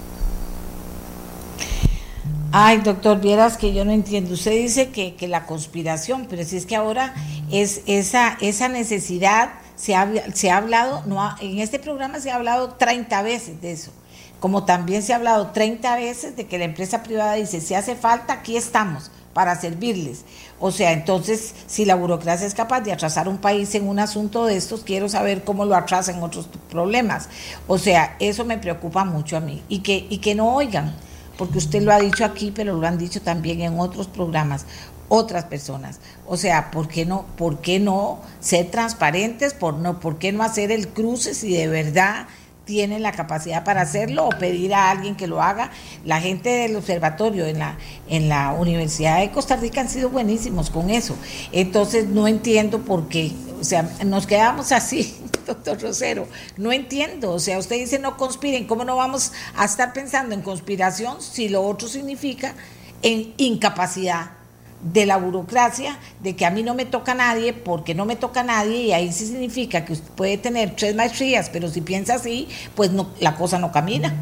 [2.51, 4.33] Ay, doctor, vieras que yo no entiendo.
[4.33, 7.13] Usted dice que, la conspiración, pero si es que ahora
[7.51, 12.35] es esa, esa necesidad, se ha, se ha hablado, no en este programa se ha
[12.35, 13.91] hablado 30 veces de eso,
[14.39, 17.95] como también se ha hablado 30 veces de que la empresa privada dice, si hace
[17.95, 20.25] falta, aquí estamos para servirles.
[20.59, 24.45] O sea, entonces, si la burocracia es capaz de atrasar un país en un asunto
[24.45, 27.29] de estos, quiero saber cómo lo atrasa en otros problemas.
[27.67, 29.63] O sea, eso me preocupa mucho a mí.
[29.69, 30.93] Y que, y que no oigan,
[31.37, 34.65] porque usted lo ha dicho aquí, pero lo han dicho también en otros programas
[35.09, 35.99] otras personas.
[36.25, 39.53] O sea, ¿por qué no, por qué no ser transparentes?
[39.53, 42.27] ¿Por, no, ¿Por qué no hacer el cruce si de verdad
[42.69, 45.71] tienen la capacidad para hacerlo o pedir a alguien que lo haga.
[46.05, 50.69] La gente del observatorio en la, en la Universidad de Costa Rica han sido buenísimos
[50.69, 51.17] con eso.
[51.51, 56.27] Entonces no entiendo por qué, o sea, nos quedamos así, doctor Rosero,
[56.57, 60.43] no entiendo, o sea, usted dice no conspiren, ¿cómo no vamos a estar pensando en
[60.43, 62.53] conspiración si lo otro significa
[63.01, 64.38] en incapacidad?
[64.81, 68.43] De la burocracia, de que a mí no me toca nadie porque no me toca
[68.43, 72.47] nadie y ahí sí significa que usted puede tener tres maestrías, pero si piensa así,
[72.75, 74.15] pues no, la cosa no camina.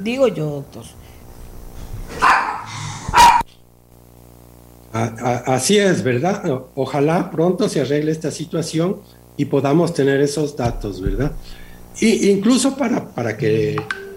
[0.00, 0.84] Digo yo, doctor.
[4.92, 6.42] Así es, ¿verdad?
[6.74, 9.00] Ojalá pronto se arregle esta situación
[9.38, 11.32] y podamos tener esos datos, ¿verdad?
[11.98, 13.76] Y incluso para, para que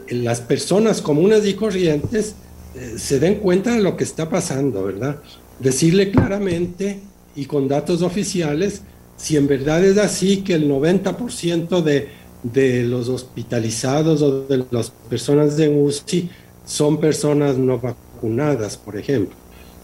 [0.09, 2.35] las personas comunes y corrientes
[2.75, 5.21] eh, se den cuenta de lo que está pasando, ¿verdad?
[5.59, 6.99] Decirle claramente
[7.35, 8.81] y con datos oficiales
[9.17, 12.09] si en verdad es así que el 90% de,
[12.43, 16.29] de los hospitalizados o de las personas de UCI
[16.65, 19.35] son personas no vacunadas, por ejemplo.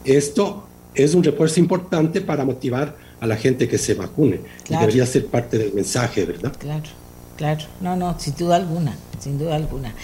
[0.04, 4.42] Esto es un refuerzo importante para motivar a la gente que se vacune.
[4.68, 6.54] debería ser parte del mensaje, ¿verdad?
[6.58, 6.90] Claro.
[7.42, 7.66] Claro.
[7.80, 9.96] No, no, sin duda alguna, sin duda alguna.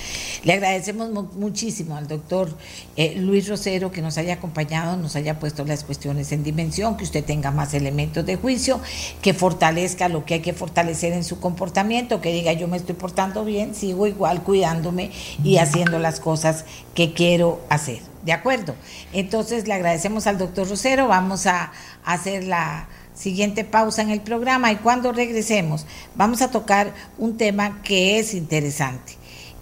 [0.44, 2.50] Le agradecemos muchísimo al doctor
[2.96, 7.04] eh, Luis Rosero que nos haya acompañado, nos haya puesto las cuestiones en dimensión, que
[7.04, 8.80] usted tenga más elementos de juicio,
[9.22, 12.96] que fortalezca lo que hay que fortalecer en su comportamiento, que diga yo me estoy
[12.96, 15.12] portando bien, sigo igual cuidándome
[15.44, 18.00] y haciendo las cosas que quiero hacer.
[18.26, 18.74] ¿De acuerdo?
[19.14, 21.72] Entonces le agradecemos al doctor Rosero, vamos a
[22.04, 27.82] hacer la siguiente pausa en el programa y cuando regresemos vamos a tocar un tema
[27.82, 29.14] que es interesante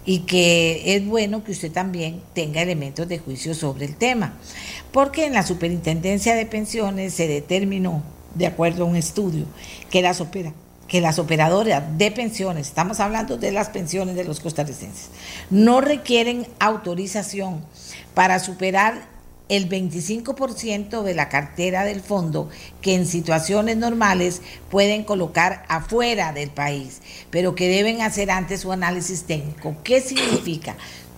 [0.06, 4.34] y que es bueno que usted también tenga elementos de juicio sobre el tema,
[4.92, 8.04] porque en la Superintendencia de Pensiones se determinó,
[8.36, 9.46] de acuerdo a un estudio,
[9.90, 10.22] que las,
[10.86, 15.10] que las operadoras de pensiones, estamos hablando de las pensiones de los costarricenses,
[15.50, 17.64] no requieren autorización
[18.14, 19.15] para superar
[19.48, 22.48] el 25% de la cartera del fondo
[22.80, 28.72] que en situaciones normales pueden colocar afuera del país, pero que deben hacer antes su
[28.72, 29.76] análisis técnico.
[29.84, 30.76] ¿Qué significa?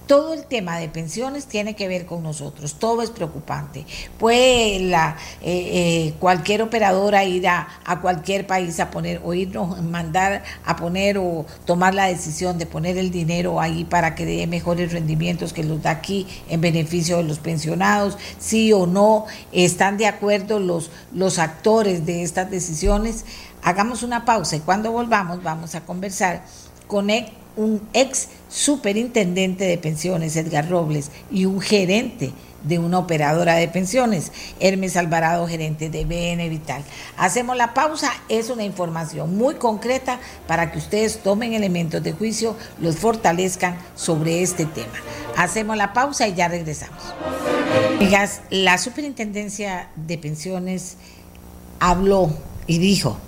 [0.08, 3.84] Todo el tema de pensiones tiene que ver con nosotros, todo es preocupante.
[4.18, 7.68] Puede eh, eh, cualquier operadora ir a,
[8.00, 12.96] cualquier país a poner o irnos, mandar a poner o tomar la decisión de poner
[12.96, 17.24] el dinero ahí para que dé mejores rendimientos que los da aquí en beneficio de
[17.24, 23.26] los pensionados, sí o no, están de acuerdo los, los actores de estas decisiones.
[23.62, 26.44] Hagamos una pausa y cuando volvamos vamos a conversar
[26.86, 27.10] con
[27.58, 34.32] un ex superintendente de pensiones, Edgar Robles, y un gerente de una operadora de pensiones,
[34.60, 36.82] Hermes Alvarado, gerente de BN Vital.
[37.16, 42.56] Hacemos la pausa, es una información muy concreta para que ustedes tomen elementos de juicio,
[42.80, 44.94] los fortalezcan sobre este tema.
[45.36, 47.02] Hacemos la pausa y ya regresamos.
[47.96, 50.96] Amigas, la superintendencia de pensiones
[51.80, 52.30] habló
[52.68, 53.18] y dijo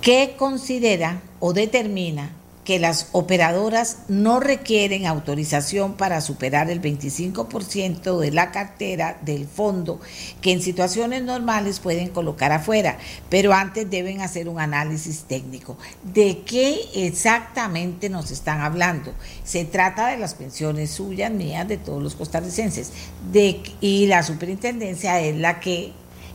[0.00, 2.32] que considera o determina
[2.66, 10.00] que las operadoras no requieren autorización para superar el 25% de la cartera del fondo
[10.40, 12.98] que en situaciones normales pueden colocar afuera,
[13.30, 15.78] pero antes deben hacer un análisis técnico.
[16.02, 19.14] ¿De qué exactamente nos están hablando?
[19.44, 22.90] Se trata de las pensiones suyas, mías, de todos los costarricenses.
[23.30, 25.92] De, y la superintendencia es la que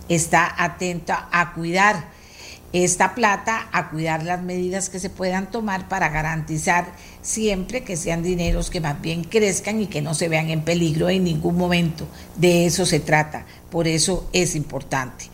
[0.08, 2.11] está atenta a cuidar
[2.74, 6.86] esta plata a cuidar las medidas que se puedan tomar para garantizar
[7.22, 11.10] siempre que sean dineros que más bien crezcan y que no se vean en peligro
[11.10, 12.08] en ningún momento.
[12.38, 15.26] De eso se trata, por eso es importante.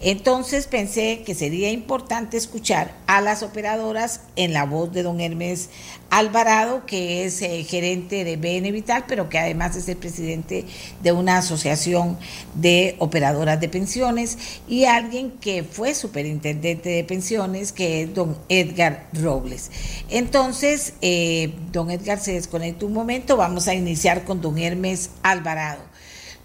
[0.00, 5.68] Entonces pensé que sería importante escuchar a las operadoras en la voz de don Hermes
[6.08, 10.64] Alvarado, que es eh, gerente de BN Vital, pero que además es el presidente
[11.02, 12.16] de una asociación
[12.54, 19.08] de operadoras de pensiones, y alguien que fue superintendente de pensiones, que es don Edgar
[19.12, 19.70] Robles.
[20.08, 25.89] Entonces, eh, don Edgar se desconecta un momento, vamos a iniciar con don Hermes Alvarado.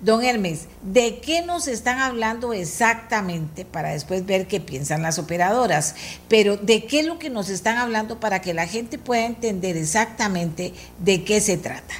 [0.02, 5.96] Don Hermes, ¿de qué nos están hablando exactamente para después ver qué piensan las operadoras?
[6.28, 9.78] Pero ¿de qué es lo que nos están hablando para que la gente pueda entender
[9.78, 11.94] exactamente de qué se trata?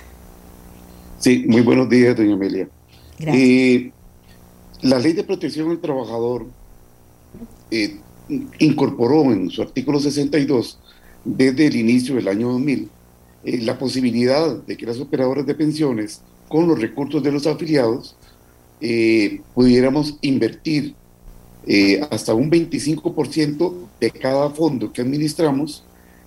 [1.20, 2.68] Sí, muy buenos días, doña Amelia.
[3.18, 3.44] Gracias.
[3.44, 3.92] Eh,
[4.82, 6.46] la ley de protección del trabajador
[7.72, 7.98] eh,
[8.60, 10.80] incorporó en su artículo 62,
[11.24, 12.90] desde el inicio del año 2000,
[13.46, 18.16] eh, la posibilidad de que las operadoras de pensiones con los recursos de los afiliados,
[18.82, 20.96] eh, pudiéramos invertir
[21.66, 25.84] eh, hasta un 25% de cada fondo que administramos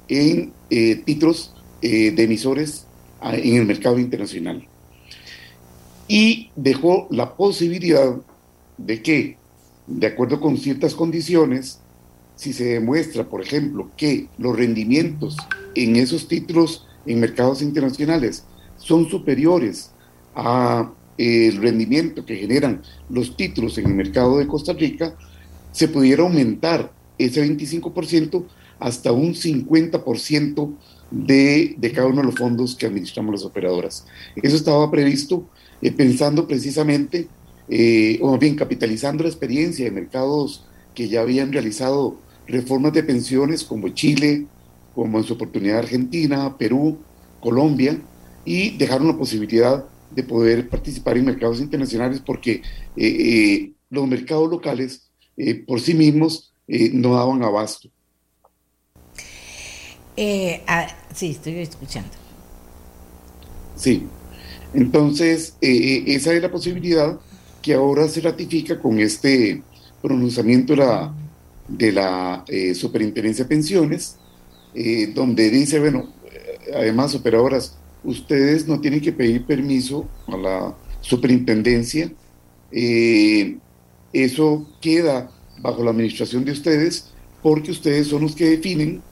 [0.08, 2.86] en eh, títulos de emisores
[3.20, 4.66] ah, en el mercado internacional.
[6.08, 8.16] Y dejó la posibilidad
[8.78, 9.36] de que,
[9.86, 11.80] de acuerdo con ciertas condiciones,
[12.34, 15.36] si se demuestra, por ejemplo, que los rendimientos
[15.74, 18.44] en esos títulos en mercados internacionales
[18.76, 19.92] son superiores
[20.38, 25.16] a el rendimiento que generan los títulos en el mercado de Costa Rica,
[25.72, 28.44] se pudiera aumentar ese 25%
[28.78, 30.76] hasta un 50%
[31.10, 34.06] de, de, cada uno de los fondos que administramos las operadoras.
[34.36, 35.48] Eso estaba previsto
[35.82, 37.26] eh, pensando precisamente,
[37.68, 40.64] eh, o bien capitalizando la experiencia de mercados
[40.94, 42.16] que ya habían realizado
[42.46, 44.46] reformas de pensiones como Chile,
[44.94, 46.98] como en su oportunidad Argentina, Perú,
[47.40, 48.00] Colombia,
[48.44, 52.62] y dejaron la posibilidad de poder participar en mercados internacionales porque eh,
[52.96, 57.88] eh, los mercados locales eh, por sí mismos no daban abasto.
[60.16, 62.10] sí, estoy escuchando.
[63.74, 64.06] Sí,
[64.74, 67.18] entonces esa es la posibilidad
[67.62, 69.62] que ahora se ratifica con este
[70.02, 71.14] pronunciamiento de la,
[71.68, 72.44] de la
[72.74, 74.18] Superintendencia de Pensiones
[74.74, 76.12] eh, donde dice, bueno,
[76.74, 82.12] además operadoras, ustedes no tienen que pedir permiso a la superintendencia,
[84.12, 85.30] eso queda
[85.60, 89.02] bajo la administración de ustedes porque ustedes son los que definen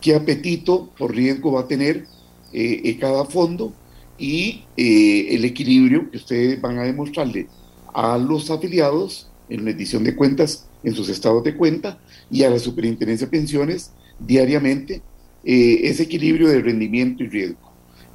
[0.00, 2.06] qué apetito por riesgo va a tener
[2.98, 3.72] cada fondo
[4.18, 7.48] y el equilibrio que ustedes van a demostrarle
[7.92, 11.98] a los afiliados en la edición de cuentas en sus estados de cuenta
[12.30, 15.02] y a la Superintendencia de Pensiones diariamente
[15.44, 17.61] eh, ese equilibrio de rendimiento y riesgo.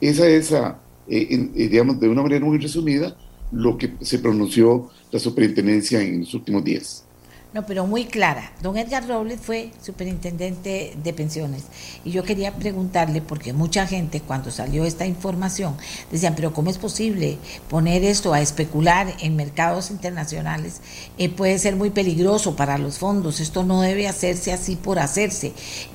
[0.01, 3.15] Esa es, ah, eh, eh, digamos, de una manera muy resumida,
[3.51, 7.07] lo que se pronunció la Superintendencia en los últimos días.
[7.53, 8.51] No, pero muy clara.
[8.61, 11.63] Don Edgar Robles fue superintendente de pensiones.
[12.03, 15.75] Y yo quería preguntarle, porque mucha gente cuando salió esta información
[16.11, 17.37] decían, pero ¿cómo es posible
[17.69, 20.81] poner esto a especular en mercados internacionales?
[21.17, 23.39] Eh, puede ser muy peligroso para los fondos.
[23.39, 25.53] Esto no debe hacerse así por hacerse.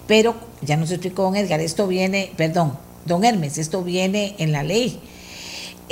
[0.08, 4.62] Pero, ya nos explicó don Edgar, esto viene, perdón, don Hermes, esto viene en la
[4.62, 5.00] ley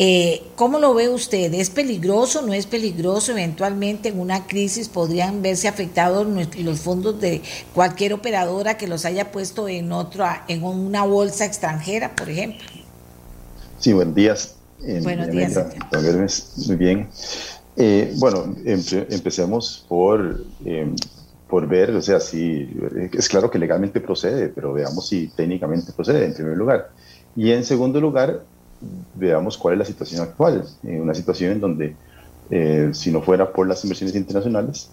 [0.02, 1.52] eh, ¿Cómo lo ve usted?
[1.52, 2.40] ¿Es peligroso?
[2.40, 3.32] ¿No es peligroso?
[3.32, 7.42] Eventualmente en una crisis podrían verse afectados los fondos de
[7.74, 12.66] cualquier operadora que los haya puesto en otra, en una bolsa extranjera, por ejemplo.
[13.78, 14.54] Sí, buenos días.
[15.02, 16.54] buenos días.
[16.66, 17.08] Muy bien.
[17.76, 20.96] Eh, bueno, empecemos por, em,
[21.50, 22.70] por ver, o sea, si
[23.12, 26.90] es claro que legalmente procede, pero veamos si técnicamente procede en primer lugar.
[27.34, 28.44] Y en segundo lugar,
[29.14, 30.64] veamos cuál es la situación actual.
[30.84, 31.96] Eh, una situación en donde,
[32.50, 34.90] eh, si no fuera por las inversiones internacionales,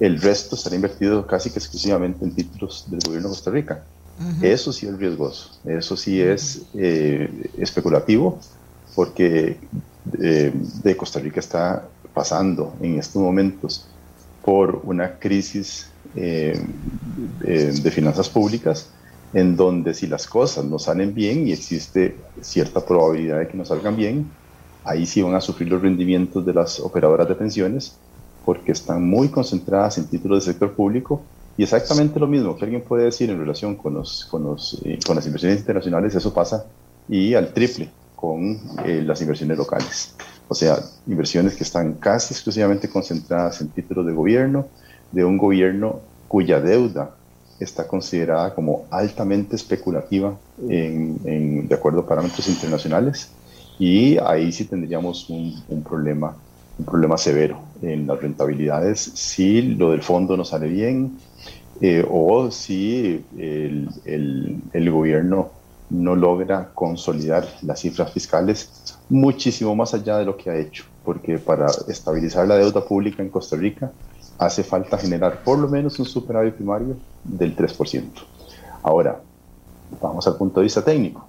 [0.00, 3.84] el resto estaría invertido casi que exclusivamente en títulos del gobierno de Costa Rica.
[4.40, 8.38] Eso sí es riesgoso, eso sí es eh, especulativo,
[8.94, 9.56] porque
[10.04, 13.88] de Costa Rica está pasando en estos momentos
[14.44, 18.92] por una crisis de finanzas públicas
[19.32, 23.64] en donde si las cosas no salen bien y existe cierta probabilidad de que no
[23.64, 24.30] salgan bien,
[24.84, 27.98] ahí sí van a sufrir los rendimientos de las operadoras de pensiones
[28.44, 31.24] porque están muy concentradas en títulos de sector público
[31.56, 34.98] y exactamente lo mismo que alguien puede decir en relación con, los, con, los, eh,
[35.06, 36.66] con las inversiones internacionales, eso pasa
[37.08, 40.14] y al triple con eh, las inversiones locales.
[40.48, 44.68] O sea, inversiones que están casi exclusivamente concentradas en títulos de gobierno,
[45.12, 47.10] de un gobierno cuya deuda
[47.60, 50.36] está considerada como altamente especulativa
[50.68, 53.30] en, de acuerdo a parámetros internacionales
[53.78, 56.36] y ahí sí tendríamos un, problema,
[56.78, 61.18] un problema severo en las rentabilidades si lo del fondo no sale bien
[61.80, 63.88] eh, o si el,
[64.72, 65.50] el, gobierno
[65.90, 71.38] no logra consolidar las cifras fiscales muchísimo más allá de lo que ha hecho, porque
[71.38, 73.90] para estabilizar la deuda pública en Costa Rica
[74.46, 78.04] hace falta generar por lo menos un superávit primario del 3%.
[78.82, 79.20] Ahora,
[80.00, 81.26] vamos al punto de vista técnico.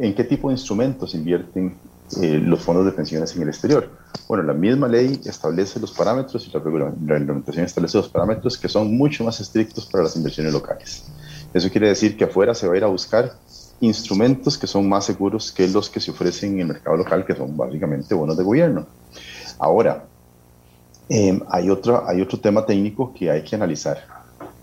[0.00, 1.76] ¿En qué tipo de instrumentos invierten
[2.20, 3.90] eh, los fondos de pensiones en el exterior?
[4.26, 8.96] Bueno, la misma ley establece los parámetros y la reglamentación establece los parámetros que son
[8.96, 11.04] mucho más estrictos para las inversiones locales.
[11.52, 13.32] Eso quiere decir que afuera se va a ir a buscar
[13.80, 17.34] instrumentos que son más seguros que los que se ofrecen en el mercado local, que
[17.34, 18.86] son básicamente bonos de gobierno.
[19.58, 20.04] Ahora,
[21.08, 23.98] Em, hay, otro, hay otro tema técnico que hay que analizar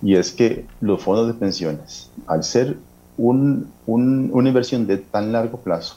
[0.02, 2.78] y es que los fondos de pensiones, al ser
[3.18, 5.96] un, una inversión de tan largo plazo,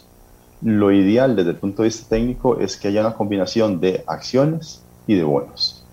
[0.62, 4.82] lo ideal desde el punto de vista técnico es que haya una combinación de acciones
[5.06, 5.84] y de bonos.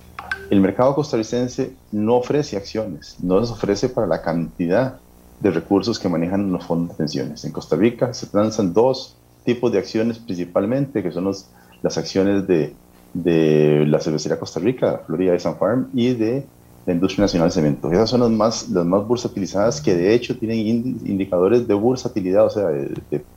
[0.49, 4.99] El mercado costarricense no ofrece acciones, no les ofrece para la cantidad
[5.39, 7.43] de recursos que manejan los fondos de pensiones.
[7.43, 11.47] En Costa Rica se transan dos tipos de acciones principalmente, que son los,
[11.81, 12.73] las acciones de
[13.15, 16.45] de la cervecería Costa Rica, Florida de San Farm y de
[16.85, 17.91] la Industria Nacional de Cemento.
[17.91, 20.59] Esas son las más, las más bursatilizadas que de hecho tienen
[21.05, 22.67] indicadores de bursatilidad, o sea,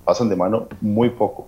[0.04, 1.46] pasan de mano muy poco.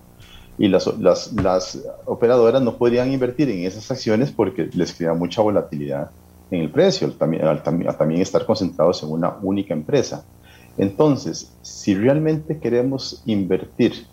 [0.57, 5.41] Y las, las, las, operadoras no podrían invertir en esas acciones porque les crea mucha
[5.41, 6.11] volatilidad
[6.51, 10.23] en el precio, también, también, también estar concentrados en una única empresa.
[10.77, 14.05] Entonces, si realmente queremos invertir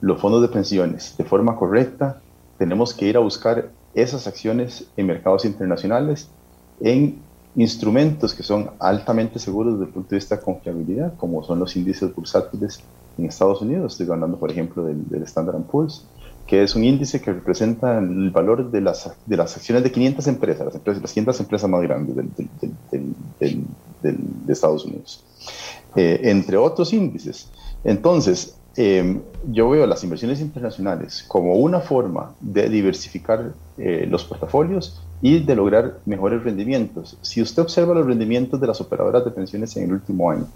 [0.00, 2.20] los fondos de pensiones de forma correcta,
[2.62, 6.28] tenemos que ir a buscar esas acciones en mercados internacionales,
[6.80, 7.18] en
[7.56, 11.74] instrumentos que son altamente seguros desde el punto de vista de confiabilidad, como son los
[11.74, 12.78] índices bursátiles
[13.18, 13.94] en Estados Unidos.
[13.94, 16.06] Estoy hablando, por ejemplo, del, Standard Poor's,
[16.46, 20.28] que es un índice que representa el valor de las, de las acciones de 500
[20.28, 22.14] empresas, las, empresas, las 500 empresas más grandes
[24.02, 25.24] de Estados Unidos,
[25.96, 27.50] eh, entre otros índices.
[27.82, 35.02] Entonces, Em, yo veo las inversiones internacionales como una forma de diversificar eh, los portafolios
[35.20, 37.18] y de lograr mejores rendimientos.
[37.22, 40.46] Si usted observa los rendimientos de las operadoras de pensiones en el último año,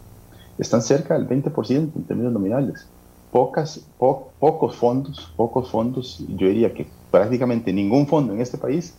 [0.59, 2.91] están cerca del 20% en términos nominales.
[3.31, 8.95] Pocas, pocos fondos, pocos fondos, yo diría que prácticamente ningún fondo en este país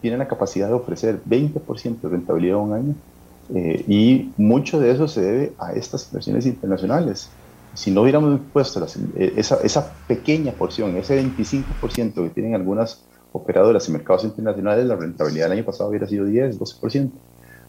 [0.00, 2.94] tiene la capacidad de ofrecer 20% de rentabilidad un año
[3.48, 7.40] eh, y mucho de eso se debe a estas inversiones internacionales.
[7.76, 8.84] Si no hubiéramos puesto
[9.16, 14.96] eh, esa, esa, pequeña porción, ese 25% que tienen algunas operadoras en mercados internacionales, la
[14.96, 17.10] rentabilidad del año pasado hubiera sido 10, 12%.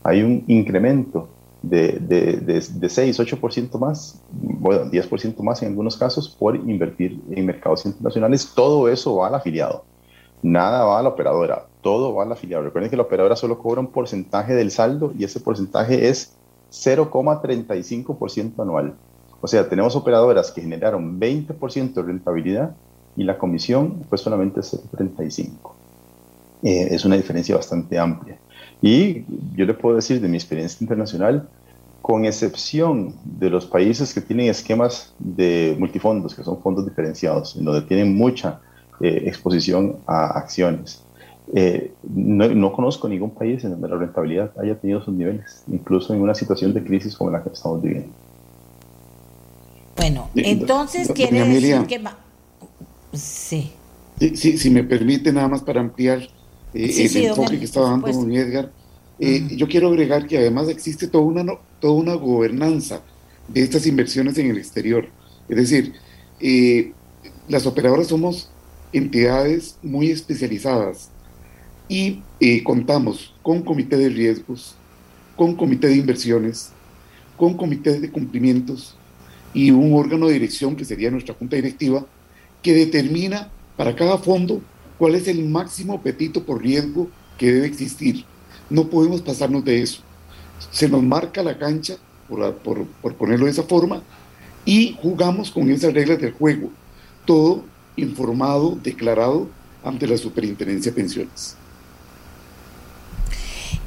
[0.04, 1.28] Hay un incremento
[1.62, 7.46] de, de, de, 6, 8% más, bueno, 10% más en algunos casos por invertir en
[7.46, 8.54] mercados internacionales.
[8.56, 9.84] Todo eso va al afiliado.
[10.42, 12.64] Nada va a la operadora, todo va al afiliado.
[12.64, 16.38] Recuerden que la operadora solo cobra un porcentaje del saldo y ese porcentaje es
[16.72, 18.96] 0,35% anual.
[19.42, 22.76] O sea, tenemos operadoras que generaron 20% de rentabilidad
[23.16, 25.72] y la comisión fue solamente 0,35.
[26.64, 28.38] Eh, es una diferencia bastante amplia.
[28.82, 29.24] Y
[29.56, 31.48] yo le puedo decir de mi experiencia internacional,
[32.02, 37.66] con excepción de los países que tienen esquemas de multifondos, que son fondos diferenciados, en
[37.66, 38.62] donde tienen mucha
[39.02, 41.04] eh, exposición a acciones.
[41.54, 46.22] Eh, no, conozco ningún país en donde la rentabilidad haya tenido sus niveles, incluso en
[46.22, 48.10] una situación de crisis como la que estamos viviendo.
[49.98, 52.02] Bueno, entonces quiere decir que...
[53.14, 53.72] Sí.
[54.20, 56.22] Sí, Si me permite nada más para ampliar
[56.74, 58.72] eh, el enfoque que estaba dando don Edgar,
[59.20, 63.02] yo quiero agregar que además existe toda una, toda una gobernanza
[63.48, 65.10] de estas inversiones en el exterior.
[65.50, 65.94] Es decir,
[67.48, 68.50] las operadoras somos
[68.94, 71.10] entidades muy especializadas
[71.90, 74.76] y eh, contamos con comité de riesgos,
[75.36, 76.72] con comité de inversiones,
[77.38, 78.97] con comité de cumplimientos
[79.58, 82.06] y un órgano de dirección que sería nuestra junta directiva
[82.62, 84.62] que determina para cada fondo
[85.00, 88.24] cuál es el máximo apetito por riesgo que debe existir.
[88.70, 90.02] No podemos pasarnos de eso.
[90.70, 91.98] Se nos marca la cancha,
[92.30, 94.04] por, por, por ponerlo de esa forma,
[94.64, 96.70] y jugamos con esas reglas del juego.
[97.26, 99.48] Todo informado, declarado
[99.84, 101.58] ante la Superintendencia de Pensiones.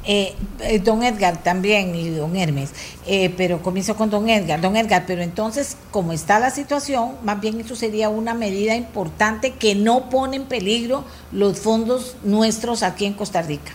[0.03, 2.73] Eh, eh, don Edgar también y don Hermes,
[3.05, 4.59] eh, pero comienzo con don Edgar.
[4.59, 9.53] Don Edgar, pero entonces, como está la situación, más bien eso sería una medida importante
[9.53, 13.71] que no pone en peligro los fondos nuestros aquí en Costa Rica.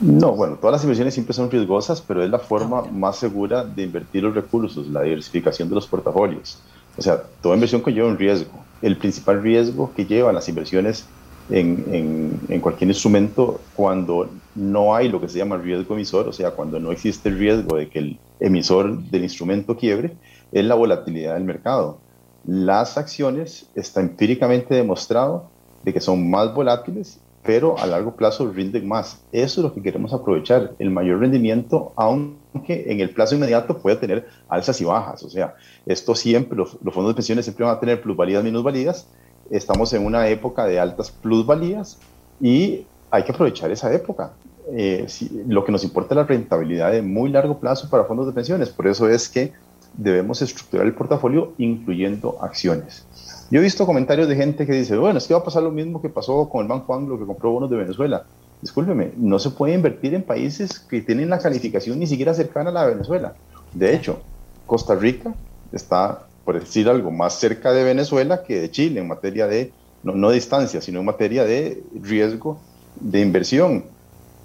[0.00, 3.84] No, bueno, todas las inversiones siempre son riesgosas, pero es la forma más segura de
[3.84, 6.58] invertir los recursos, la diversificación de los portafolios.
[6.98, 11.06] O sea, toda inversión conlleva un riesgo el principal riesgo que llevan las inversiones
[11.50, 16.52] en, en, cualquier instrumento cuando no hay lo que se llama riesgo emisor, o sea,
[16.52, 20.16] cuando no existe el riesgo de que el emisor del instrumento quiebre,
[20.52, 21.98] es la volatilidad del mercado.
[22.46, 25.50] Las acciones está empíricamente demostrado
[25.84, 29.22] de que son más volátiles pero a largo plazo rinden más.
[29.30, 33.96] Eso es lo que queremos aprovechar, el mayor rendimiento, aunque en el plazo inmediato puede
[33.96, 35.22] tener alzas y bajas.
[35.22, 35.54] O sea,
[35.86, 39.06] esto siempre, los, fondos de pensiones siempre van a tener plusvalías, minusvalías.
[39.48, 41.98] Estamos en una época de altas plusvalías
[42.40, 44.32] y hay que aprovechar esa época.
[44.72, 45.06] Eh,
[45.46, 48.68] lo que nos importa es la rentabilidad de muy largo plazo para fondos de pensiones.
[48.70, 49.52] Por eso es que
[49.96, 53.06] debemos estructurar el portafolio incluyendo acciones.
[53.50, 55.70] Yo he visto comentarios de gente que dice, bueno, es que va a pasar lo
[55.70, 58.24] mismo que pasó con el Banco Anglo que compró bonos de Venezuela.
[58.60, 62.72] Discúlpeme, no se puede invertir en países que tienen la calificación ni siquiera cercana a
[62.72, 63.34] la de Venezuela.
[63.72, 64.20] De hecho,
[64.66, 65.34] Costa Rica
[65.72, 70.14] está, por decir algo, más cerca de Venezuela que de Chile en materia de, no,
[70.14, 72.58] no distancia, sino en materia de riesgo
[73.00, 73.84] de inversión.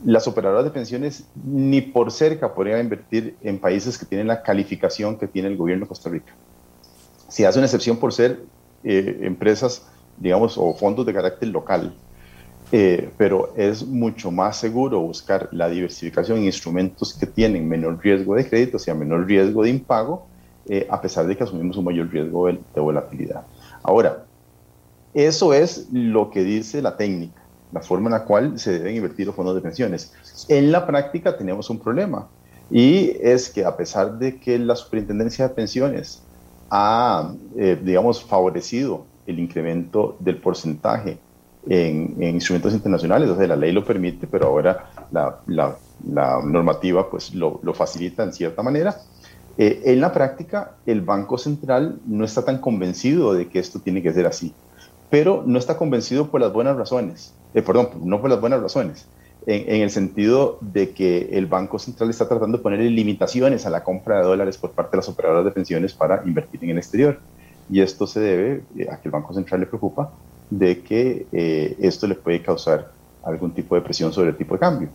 [0.04, 5.18] Las operadoras de pensiones ni por cerca podrían invertir en países que tienen la calificación
[5.18, 6.34] que tiene el gobierno de Costa Rica.
[7.28, 8.40] Si hace una excepción por ser
[8.84, 9.88] eh, empresas,
[10.18, 11.94] digamos, o fondos de carácter local.
[12.72, 18.36] Eh, pero es mucho más seguro buscar la diversificación en instrumentos que tienen menor riesgo
[18.36, 20.26] de crédito, o sea, menor riesgo de impago,
[20.70, 23.46] eh, a pesar de que asumimos un mayor riesgo de, volatilidad.
[23.84, 24.26] Ahora,
[25.14, 27.41] eso es lo que dice la técnica,
[27.72, 30.14] la forma en la cual se deben invertir los fondos de pensiones.
[30.48, 32.28] En la práctica tenemos un problema
[32.70, 36.22] y es que a pesar de que la superintendencia de pensiones
[36.70, 41.18] ha, eh, digamos, favorecido el incremento del porcentaje
[41.68, 43.30] en, instrumentos internacionales.
[43.30, 45.78] O sea, la ley lo permite, pero ahora la, la,
[46.44, 48.98] normativa pues, lo, lo, facilita en cierta manera.
[49.58, 54.02] Eh, en la práctica, el Banco Central no está tan convencido de que esto tiene
[54.02, 54.54] que ser así,
[55.10, 57.34] pero no está convencido por las buenas razones.
[57.54, 59.08] Eh, perdón, no por las buenas razones
[59.46, 63.84] en, el sentido de que el Banco Central está tratando de poner limitaciones a la
[63.84, 67.20] compra de dólares por parte de las operadoras de pensiones para invertir en el exterior.
[67.70, 70.12] Y esto se debe eh, a que el Banco Central le preocupa
[70.50, 72.92] de que eh, esto le puede causar
[73.24, 74.90] algún tipo de presión sobre el tipo de cambio.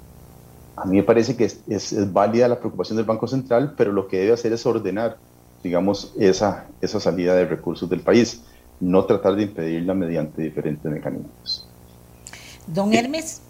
[0.76, 4.18] A mí me parece que es, válida la preocupación del Banco Central, pero lo que
[4.18, 5.16] debe hacer es ordenar
[5.62, 8.44] digamos, esa, esa salida de recursos del país,
[8.78, 11.65] no tratar de impedirla mediante diferentes mecanismos.
[12.66, 13.42] Don Hermes.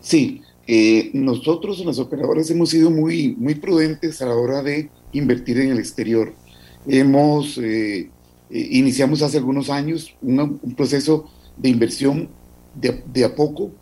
[0.00, 5.58] Sí, eh, nosotros las operadoras hemos sido muy, muy prudentes a la hora de invertir
[5.58, 6.34] en el exterior.
[6.86, 8.10] Hemos, eh,
[8.50, 12.28] eh, iniciamos hace algunos años un proceso de inversión
[12.74, 13.72] de, de a poco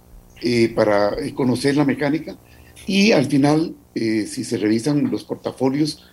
[0.75, 2.37] para conocer la mecánica
[2.87, 6.05] y al final, si se revisan los portafolios,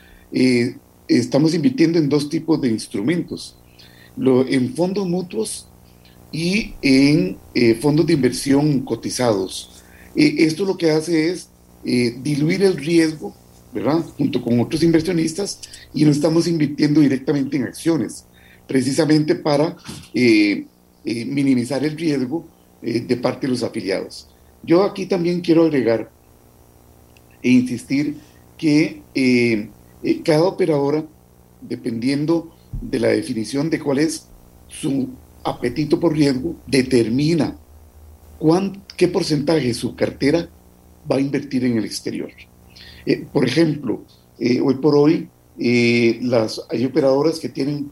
[1.08, 3.58] estamos invirtiendo en dos tipos de instrumentos,
[4.16, 5.68] lo, en fondos mutuos
[6.34, 7.38] y en
[7.80, 9.70] fondos de inversión cotizados.
[10.16, 11.48] esto lo que hace es
[11.84, 13.34] diluir el riesgo
[13.74, 14.04] ¿verdad?
[14.18, 15.60] Junto con otros inversionistas
[15.94, 18.26] y no estamos invirtiendo directamente en acciones,
[18.68, 19.76] precisamente para
[20.14, 20.66] eh,
[21.04, 22.46] eh, minimizar el riesgo
[22.82, 24.30] eh, de parte de los afiliados.
[24.62, 26.10] Yo aquí también quiero agregar
[27.42, 28.16] e insistir
[28.58, 29.02] que
[30.24, 31.04] cada operadora,
[31.60, 34.28] dependiendo de la definición de cuál es
[34.70, 35.10] su
[35.44, 37.58] apetito por riesgo, determina
[38.40, 40.50] cuán, qué porcentaje de su cartera
[41.10, 42.30] va a invertir en el exterior.
[43.06, 44.04] Eh, por ejemplo,
[44.40, 45.28] eh, hoy por hoy
[45.60, 47.92] eh, las, hay operadoras que tienen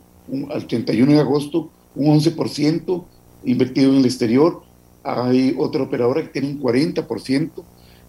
[0.50, 3.06] al 31 de agosto un 11%
[3.44, 4.62] invertido en el exterior,
[5.04, 7.52] hay otra operadora que tiene un 40%,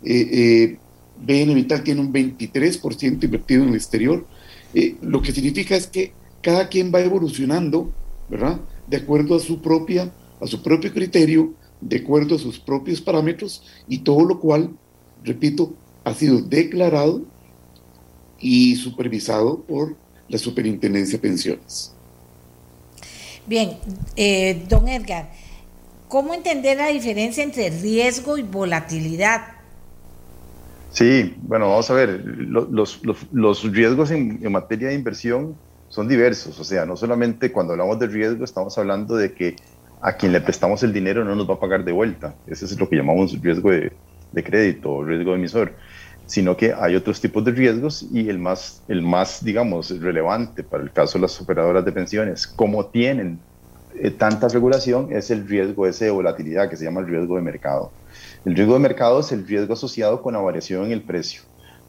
[0.05, 4.27] BN Vital tiene un 23% invertido en el exterior,
[5.01, 6.13] lo que significa es que
[6.43, 7.91] cada quien va evolucionando,
[8.29, 8.61] ¿verdad?
[8.87, 13.63] De acuerdo a su propia, a su propio criterio, de acuerdo a sus propios parámetros
[13.89, 14.71] y todo lo cual,
[15.25, 15.75] repito,
[16.05, 17.23] ha sido declarado
[18.39, 19.97] y supervisado por
[20.29, 21.95] la Superintendencia de Pensiones.
[23.47, 23.77] Bien,
[24.17, 25.31] eh, don Edgar,
[26.09, 29.43] ¿cómo entender la diferencia entre riesgo y volatilidad?
[30.93, 33.01] Sí, bueno, vamos a ver, los,
[33.33, 35.57] los, riesgos en, en, materia de inversión
[35.93, 39.57] son diversos, o sea, no solamente cuando hablamos de riesgo estamos hablando de que
[40.01, 42.81] a quien le prestamos el dinero no nos va a pagar de vuelta, ese es
[42.81, 43.93] lo que llamamos riesgo de,
[44.33, 45.75] de crédito o riesgo emisor,
[46.25, 50.83] sino que hay otros tipos de riesgos y el más, el más, digamos, relevante para
[50.83, 53.39] el caso de las operadoras de pensiones, como tienen
[54.01, 57.43] eh, tanta regulación, es el riesgo ese de volatilidad que se llama el riesgo de
[57.43, 57.93] mercado.
[58.47, 61.43] El riesgo de mercado es el riesgo asociado con la variación en el precio.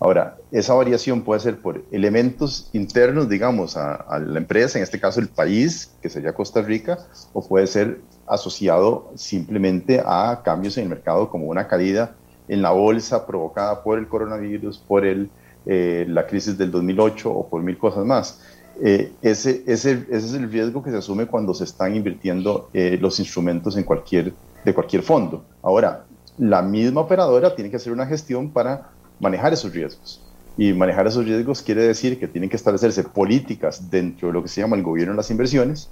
[0.03, 5.21] Ahora, esa variación puede ser por elementos internos, digamos, a, la empresa, en este caso
[5.21, 6.99] el país, que sería Costa Rica,
[7.31, 12.15] o puede ser asociado simplemente a cambios en el mercado como una caída
[12.49, 17.63] en la bolsa provocada por el coronavirus, por eh, la crisis del 2008 o por
[17.63, 18.41] mil cosas más.
[18.83, 23.77] Eh, ese, es el riesgo que se asume cuando se están invirtiendo eh, los instrumentos
[23.77, 24.33] en cualquier,
[24.65, 25.45] de cualquier fondo.
[25.61, 26.03] Ahora,
[26.37, 28.89] la misma operadora tiene que hacer una gestión para
[29.23, 30.21] manejar esos riesgos.
[30.55, 34.49] Y manejar esos riesgos quiere decir que tienen que establecerse políticas dentro de lo que
[34.49, 35.89] se llama el gobierno de las inversiones,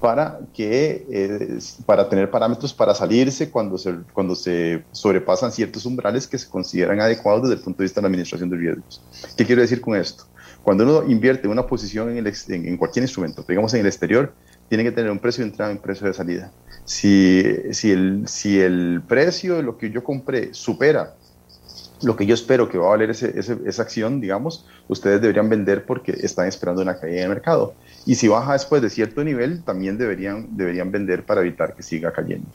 [0.00, 6.26] para, que, eh, para tener parámetros para salirse cuando se, cuando se sobrepasan ciertos umbrales
[6.26, 9.02] que se consideran adecuados desde el punto de vista de la administración de riesgos.
[9.36, 10.24] ¿Qué quiero decir con esto?
[10.62, 14.32] Cuando uno invierte una posición en, el, en, cualquier instrumento, digamos en el exterior,
[14.68, 16.52] tiene que tener un precio de entrada y un precio de salida.
[16.84, 21.14] Si, si, el, si el precio de lo que yo compré supera
[22.02, 25.84] lo que yo espero que va a valer ese, esa acción, digamos, ustedes deberían vender
[25.84, 27.74] porque están esperando una caída de mercado.
[28.06, 32.12] Y si baja después de cierto nivel, también deberían, deberían vender para evitar que siga
[32.12, 32.48] cayendo.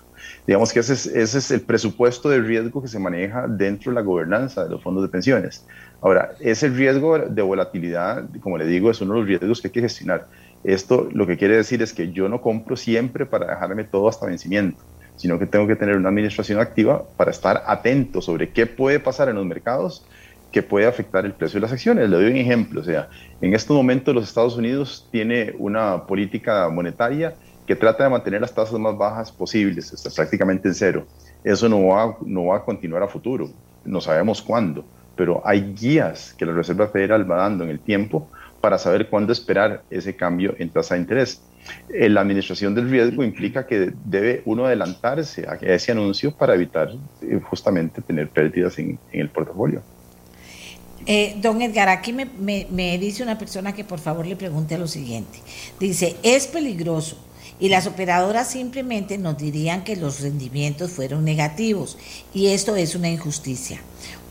[0.48, 3.96] Digamos que ese es, ese es el presupuesto de riesgo que se maneja dentro de
[3.96, 5.66] la gobernanza de los fondos de pensiones.
[6.02, 9.72] Ahora, ese riesgo de volatilidad, como le digo, es uno de los riesgos que hay
[9.74, 10.28] que gestionar.
[10.64, 14.26] Esto lo que quiere decir es que yo no compro siempre para dejarme todo hasta
[14.26, 14.82] vencimiento
[15.16, 19.30] sino que tengo que tener una administración activa para estar atento sobre qué puede pasar
[19.30, 20.06] en los mercados
[20.52, 22.10] que puede afectar el precio de las acciones.
[22.10, 23.10] Le doy un ejemplo, o sea,
[23.42, 27.34] en estos momentos los Estados Unidos tiene una política monetaria
[27.66, 31.08] que trata de mantener las tasas más bajas posibles, prácticamente en cero.
[31.44, 33.50] Eso no va, no va a continuar a futuro,
[33.84, 34.86] no sabemos cuándo,
[35.16, 38.30] pero hay guías que la Reserva Federal va dando en el tiempo
[38.64, 41.42] para saber cuándo esperar ese cambio en tasa de interés.
[41.90, 46.88] Eh, la administración del riesgo implica que debe uno adelantarse a ese anuncio para evitar
[47.22, 49.82] eh, justamente tener pérdidas en, el portafolio.
[51.06, 54.88] Eh, don Edgar, aquí me, me dice una persona que por favor le pregunte lo
[54.88, 55.40] siguiente.
[55.78, 57.18] Dice, es peligroso
[57.64, 61.98] y las operadoras simplemente nos dirían que los rendimientos fueron negativos
[62.34, 63.80] y esto es una injusticia.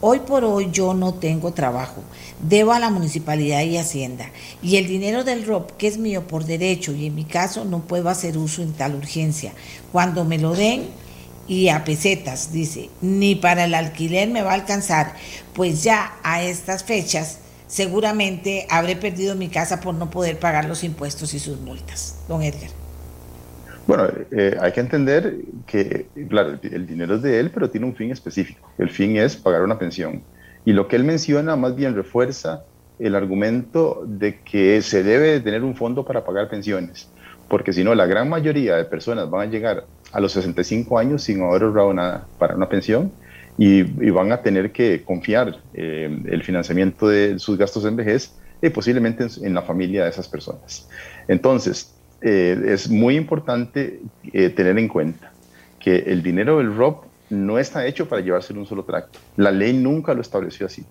[0.03, 2.03] Hoy por hoy yo no tengo trabajo,
[2.43, 4.31] debo a la municipalidad y hacienda
[4.63, 7.79] y el dinero del ROP que es mío por derecho y en mi caso no
[7.87, 9.55] puedo hacer uso en tal urgencia.
[9.93, 10.91] Cuando me lo den
[11.49, 15.15] y a pesetas, dice, ni para el alquiler me va a alcanzar,
[15.55, 20.85] pues ya a estas fechas seguramente habré perdido mi casa por no poder pagar los
[20.85, 22.17] impuestos y sus multas.
[22.29, 22.82] Don Edgar.
[23.95, 25.35] Bueno, eh, hay que entender
[25.67, 28.73] que, claro, el dinero es de él, pero tiene un fin específico.
[28.79, 30.23] El fin es pagar una pensión.
[30.65, 32.65] Y lo que él menciona más bien refuerza
[32.99, 37.11] el argumento de que se debe tener un fondo para pagar pensiones,
[37.49, 41.23] porque si no, la gran mayoría de personas van a llegar a los 65 años
[41.23, 43.13] sin haber ahorrado nada para una pensión
[43.59, 48.71] y, van a tener que confiar eh, el financiamiento de sus gastos en vejez y
[48.71, 50.89] posiblemente en, la familia de esas personas.
[51.29, 54.01] Entonces, eh, es muy importante
[54.33, 55.33] eh, tener en cuenta
[55.81, 59.19] que el dinero del ROP no está hecho para llevarse en un solo tracto.
[59.37, 60.85] La ley nunca lo estableció así,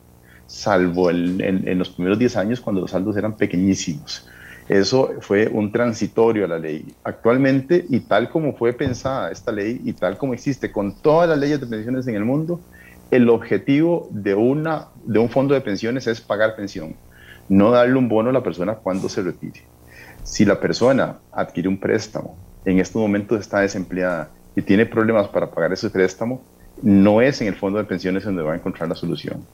[0.48, 4.28] salvo en, los primeros 10 años cuando los saldos eran pequeñísimos.
[4.68, 6.94] Eso fue un transitorio a la ley.
[7.04, 11.38] Actualmente, y tal como fue pensada esta ley, y tal como existe con todas las
[11.38, 12.60] leyes de pensiones en el mundo,
[13.10, 16.96] el objetivo de, una, de un fondo de pensiones es pagar pensión,
[17.50, 19.71] no darle un bono a la persona cuando se retire.
[20.24, 25.50] Si la persona adquiere un préstamo, en estos momentos está desempleada y tiene problemas para
[25.50, 26.42] pagar ese préstamo,
[26.82, 29.46] no es en el fondo de pensiones donde va a encontrar la solución.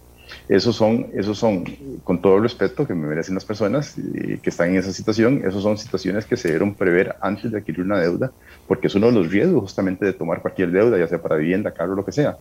[0.49, 1.63] Esos son, esos son,
[2.03, 5.41] con todo el respeto que me merecen las personas eh, que están en esa situación,
[5.45, 8.31] esos son situaciones que se debieron prever antes de adquirir una deuda,
[8.67, 11.73] porque es uno de los riesgos justamente de tomar cualquier deuda, ya sea para vivienda,
[11.73, 12.37] carro, lo que sea.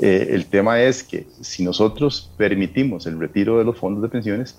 [0.00, 4.58] Eh, el tema es que si nosotros permitimos el retiro de los fondos de pensiones,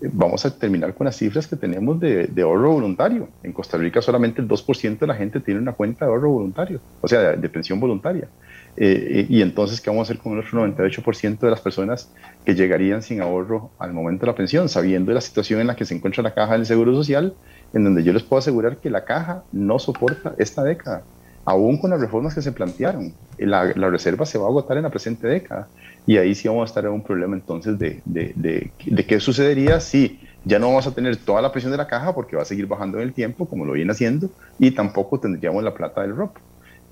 [0.00, 3.28] vamos a terminar con las cifras que tenemos de, ahorro voluntario.
[3.42, 6.80] En Costa Rica solamente el 2% de la gente tiene una cuenta de ahorro voluntario,
[7.00, 8.28] o sea, de, pensión voluntaria.
[8.76, 12.10] Eh, y entonces, ¿qué vamos a hacer con nuestro 98% de las personas
[12.44, 15.84] que llegarían sin ahorro al momento de la pensión, sabiendo la situación en la que
[15.84, 17.34] se encuentra la caja del Seguro Social,
[17.74, 21.02] en donde yo les puedo asegurar que la caja no soporta esta década,
[21.44, 23.12] aún con las reformas que se plantearon.
[23.38, 25.68] La, la reserva se va a agotar en la presente década.
[26.06, 29.80] Y ahí sí vamos a estar en un problema entonces de, de, de, qué sucedería
[29.80, 32.46] si ya no vamos a tener toda la presión de la caja porque va a
[32.46, 36.16] seguir bajando en el tiempo como lo viene haciendo y tampoco tendríamos la plata del
[36.16, 36.36] ROP.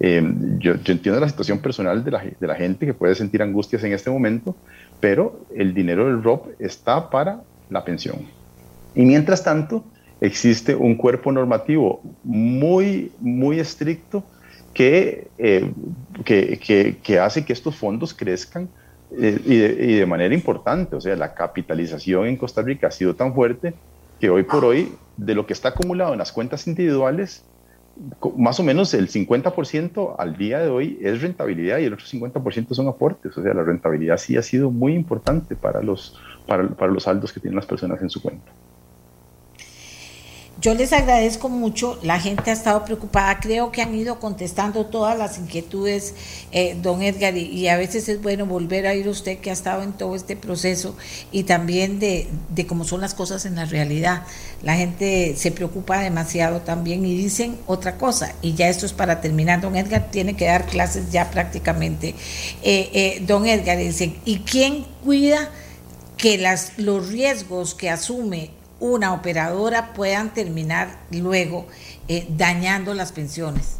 [0.01, 0.23] Eh,
[0.59, 3.83] yo, yo, entiendo la situación personal de la, de la, gente que puede sentir angustias
[3.83, 4.55] en este momento,
[5.01, 8.19] pero el dinero del ROP está para la pensión.
[8.95, 9.85] Y mientras tanto,
[10.21, 14.25] existe un cuerpo normativo muy, muy estricto
[14.73, 15.73] que, eh,
[16.25, 18.69] que, que, que, hace que estos fondos crezcan
[19.17, 20.97] eh, y, de, manera importante.
[20.97, 23.75] O sea, la capitalización en Costa Rica ha sido tan fuerte
[24.21, 27.45] que hoy por hoy, de lo que está acumulado en las cuentas individuales,
[28.37, 32.75] más o menos el 50% al día de hoy es rentabilidad y el otro 50%
[32.75, 33.37] son aportes.
[33.37, 37.33] O sea, la rentabilidad sí ha sido muy importante para los, para, para los saldos
[37.33, 38.51] que tienen las personas en su cuenta.
[40.61, 45.17] Yo les agradezco mucho, la gente ha estado preocupada, creo que han ido contestando todas
[45.17, 46.15] las inquietudes,
[46.51, 49.85] eh, don Edgar, y, a veces es bueno volver a ir usted que ha estado
[49.85, 50.97] en todo este proceso
[51.31, 54.25] y también de, de cómo son las cosas en la realidad.
[54.65, 59.21] La gente se preocupa demasiado también y dicen otra cosa, y ya esto es para
[59.21, 62.17] terminar, don Edgar tiene que dar clases ya prácticamente.
[62.65, 65.51] Eh, eh, don Edgar dice, ¿y quién cuida?
[66.17, 68.51] que las, los riesgos que asume
[68.81, 71.67] una operadora puedan terminar luego
[72.09, 73.79] eh, dañando las pensiones?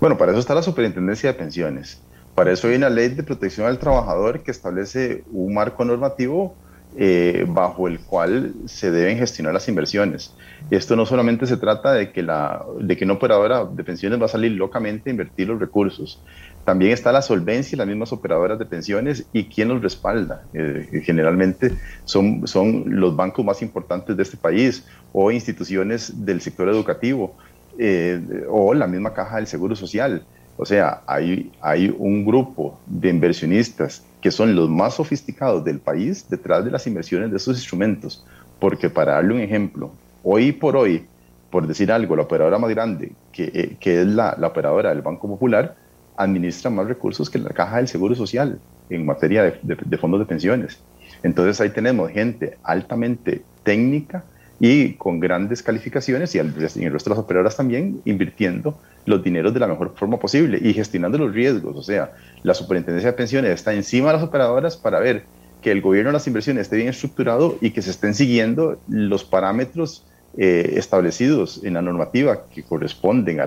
[0.00, 2.00] Bueno, para eso está la Superintendencia de Pensiones.
[2.34, 6.54] Para eso hay una ley de protección al trabajador que establece un marco normativo
[6.98, 10.34] eh, bajo el cual se deben gestionar las inversiones.
[10.70, 14.26] Esto no solamente se trata de que, la, de que una operadora de pensiones va
[14.26, 16.22] a salir locamente a invertir los recursos,
[16.66, 20.42] también está la solvencia las mismas operadoras de pensiones y quién los respalda.
[20.52, 21.72] Eh, generalmente
[22.04, 27.36] son, son los bancos más importantes de este país o instituciones del sector educativo
[27.78, 30.24] eh, o la misma caja del Seguro Social.
[30.56, 36.28] O sea, hay, hay un grupo de inversionistas que son los más sofisticados del país
[36.28, 38.26] detrás de las inversiones de esos instrumentos.
[38.58, 39.92] Porque para darle un ejemplo,
[40.24, 41.06] hoy por hoy,
[41.48, 45.02] por decir algo, la operadora más grande, que, eh, que es la, la operadora del
[45.02, 45.85] Banco Popular,
[46.16, 48.58] administra más recursos que la caja del Seguro Social
[48.90, 50.78] en materia de, fondos de pensiones.
[51.22, 54.24] Entonces ahí tenemos gente altamente técnica
[54.58, 59.52] y con grandes calificaciones y, en el resto de las operadoras también invirtiendo los dineros
[59.52, 61.76] de la mejor forma posible y gestionando los riesgos.
[61.76, 62.12] O sea,
[62.42, 65.24] la superintendencia de pensiones está encima de las operadoras para ver
[65.60, 69.24] que el gobierno de las inversiones esté bien estructurado y que se estén siguiendo los
[69.24, 70.04] parámetros
[70.38, 73.46] eh, establecidos en la normativa que corresponden a,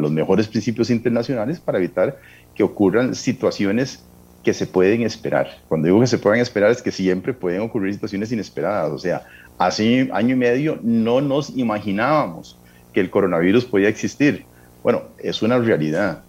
[0.00, 2.18] los mejores principios internacionales para evitar
[2.56, 4.04] que ocurran situaciones
[4.42, 5.48] que se pueden esperar.
[5.68, 8.90] Cuando digo que se pueden esperar es que siempre pueden ocurrir situaciones inesperadas.
[8.90, 9.22] O sea,
[9.58, 12.58] hace año y medio no nos imaginábamos
[12.92, 14.44] que el coronavirus podía existir.
[14.82, 16.24] Bueno, es una realidad.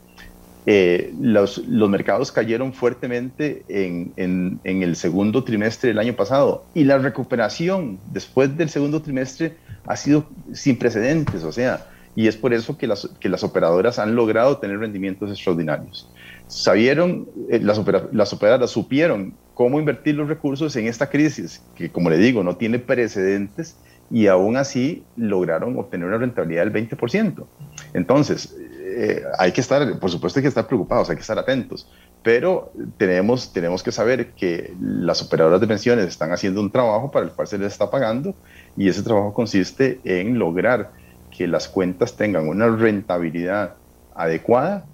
[0.65, 6.65] Eh, los, los, mercados cayeron fuertemente en, en, en, el segundo trimestre del año pasado
[6.75, 9.57] y la recuperación después del segundo trimestre
[9.87, 13.97] ha sido sin precedentes, o sea, y es por eso que las, que las operadoras
[13.97, 16.09] han logrado tener rendimientos extraordinarios.
[16.47, 17.81] Sabieron, eh, las,
[18.11, 22.57] las operadoras supieron cómo invertir los recursos en esta crisis, que como le digo, no
[22.57, 23.77] tiene precedentes
[24.11, 27.45] y aún así lograron obtener una rentabilidad del 20%.
[27.93, 28.55] Entonces,
[28.91, 31.89] eh, hay que estar, por supuesto hay que estar preocupados, hay que estar atentos,
[32.23, 37.25] pero tenemos, tenemos que saber que las operadoras de pensiones están haciendo un trabajo para
[37.25, 38.35] el cual se les está pagando
[38.77, 40.91] y ese trabajo consiste en lograr
[41.35, 43.75] que las cuentas tengan una rentabilidad
[44.13, 44.85] adecuada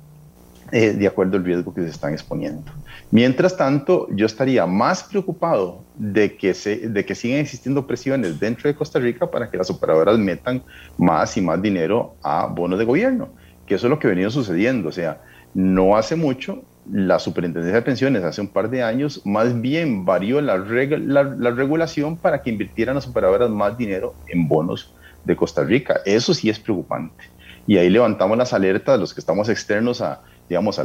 [0.71, 2.71] eh, de acuerdo al riesgo que se están exponiendo.
[3.09, 8.67] Mientras tanto, yo estaría más preocupado de que, se, de que sigan existiendo presiones dentro
[8.67, 10.61] de Costa Rica para que las operadoras metan
[10.97, 13.29] más y más dinero a bonos de gobierno,
[13.67, 14.89] que eso es lo que ha venido sucediendo.
[14.89, 15.21] O sea,
[15.53, 20.41] no hace mucho, la Superintendencia de Pensiones, hace un par de años, más bien varió
[20.41, 24.93] la, la, la regulación para que invirtieran las operadoras más dinero en bonos
[25.25, 25.99] de Costa Rica.
[26.05, 27.25] Eso sí es preocupante.
[27.67, 30.83] Y ahí levantamos las alertas de los que estamos externos a digamos, a,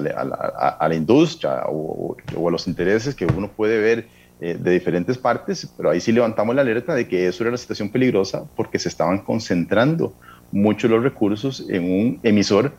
[0.89, 4.09] la industria o, a los intereses que uno puede ver
[4.41, 7.59] eh, de diferentes partes, pero ahí sí levantamos la alerta de que eso era una
[7.59, 10.15] situación peligrosa porque se estaban concentrando
[10.53, 12.73] muchos los recursos en un emisor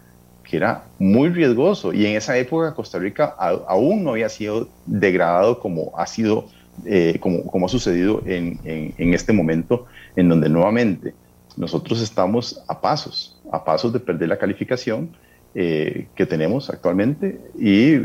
[0.44, 5.60] que era muy riesgoso y en esa época Costa Rica aún no había sido degradado
[5.60, 6.48] como ha sido,
[6.86, 11.14] eh, como, como ha sucedido en, en, este momento en donde nuevamente
[11.58, 15.10] nosotros estamos a pasos, a pasos de perder la calificación
[15.56, 17.96] eh, que tenemos actualmente y,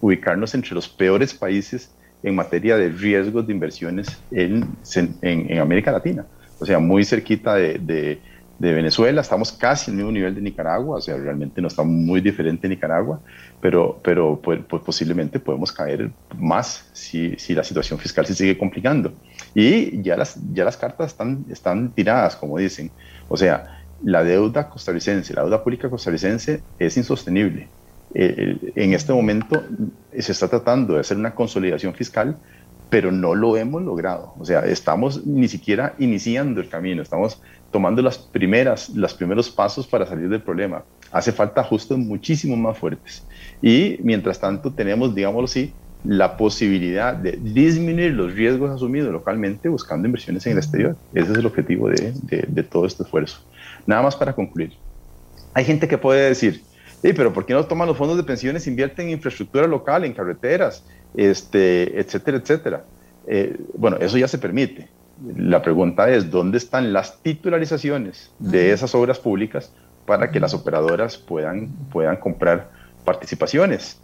[0.00, 1.90] ubicarnos entre los peores países
[2.22, 4.68] en materia de riesgos de inversiones en,
[5.22, 6.26] en, América Latina.
[6.58, 8.18] O sea, muy cerquita de,
[8.60, 12.68] Venezuela, estamos casi al mismo nivel de Nicaragua, o sea, realmente no está muy diferente
[12.68, 13.20] Nicaragua,
[13.60, 18.58] pero, pero pues, pues, posiblemente podemos caer más si, si, la situación fiscal se sigue
[18.58, 19.14] complicando.
[19.54, 22.90] Y ya las, ya las cartas están, están tiradas, como dicen.
[23.28, 27.68] O sea, la deuda costarricense, la deuda pública costarricense es insostenible.
[28.12, 29.62] Eh, en este momento
[30.18, 32.36] se está tratando de hacer una consolidación fiscal,
[32.90, 34.34] pero no lo hemos logrado.
[34.38, 39.86] O sea, estamos ni siquiera iniciando el camino, estamos tomando las primeras, los primeros pasos
[39.86, 40.82] para salir del problema.
[41.12, 43.24] Hace falta ajustes muchísimo más fuertes.
[43.62, 45.72] Y mientras tanto tenemos, digámoslo así,
[46.02, 50.96] la posibilidad de disminuir los riesgos asumidos localmente buscando inversiones en el exterior.
[51.14, 52.12] Ese es el objetivo de,
[52.48, 53.40] de todo este esfuerzo.
[53.86, 54.72] Nada más para concluir.
[55.54, 56.62] Hay gente que puede decir,
[57.02, 60.84] pero ¿por qué no toman los fondos de pensiones invierten en infraestructura local, en carreteras,
[61.14, 62.84] este, etcétera, etcétera?
[63.26, 64.88] Eh, bueno, eso ya se permite.
[65.36, 69.72] La pregunta es, ¿dónde están las titularizaciones de esas obras públicas
[70.06, 72.70] para que las operadoras puedan, puedan comprar
[73.04, 74.00] participaciones?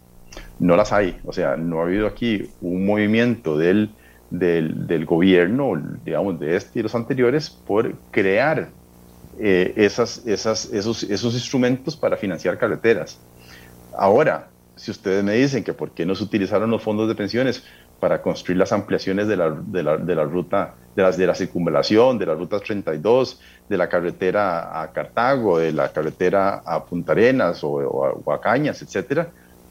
[0.59, 1.19] No las hay.
[1.25, 3.89] O sea, no ha habido aquí un movimiento del,
[4.29, 5.73] del, del gobierno,
[6.05, 8.69] digamos, de este y los anteriores, por crear
[9.39, 13.19] eh, esas, esas, esos, esos instrumentos para financiar carreteras.
[13.97, 17.63] Ahora, si ustedes me dicen que por qué no se utilizaron los fondos de pensiones
[17.99, 21.35] para construir las ampliaciones de la, de la, de la ruta, de, las, de la
[21.35, 27.11] circunvalación, de la ruta 32, de la carretera a Cartago, de la carretera a Punta
[27.11, 29.29] Arenas o, a, Cañas, etcétera,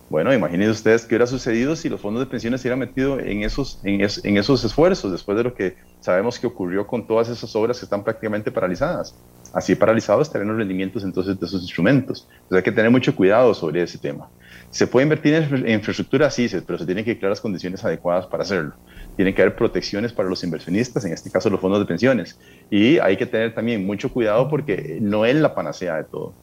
[0.08, 3.42] bueno, imagínense ustedes qué hubiera sucedido si los fondos de pensiones se hubieran metido en
[3.42, 7.54] esos, en, en, esos esfuerzos, después de lo que sabemos que ocurrió con todas esas
[7.56, 9.16] obras que están prácticamente paralizadas.
[9.52, 12.28] Así paralizados estarían los rendimientos entonces de esos instrumentos.
[12.30, 14.28] Entonces hay que tener mucho cuidado sobre ese tema.
[14.76, 16.30] ¿Se puede invertir en, infraestructura?
[16.30, 18.74] Sí, pero se tienen que crear las condiciones adecuadas para hacerlo.
[19.16, 22.38] Tienen que haber protecciones para los inversionistas, en este caso los fondos de pensiones.
[22.70, 26.34] Y hay que tener también mucho cuidado porque no es la panacea de todo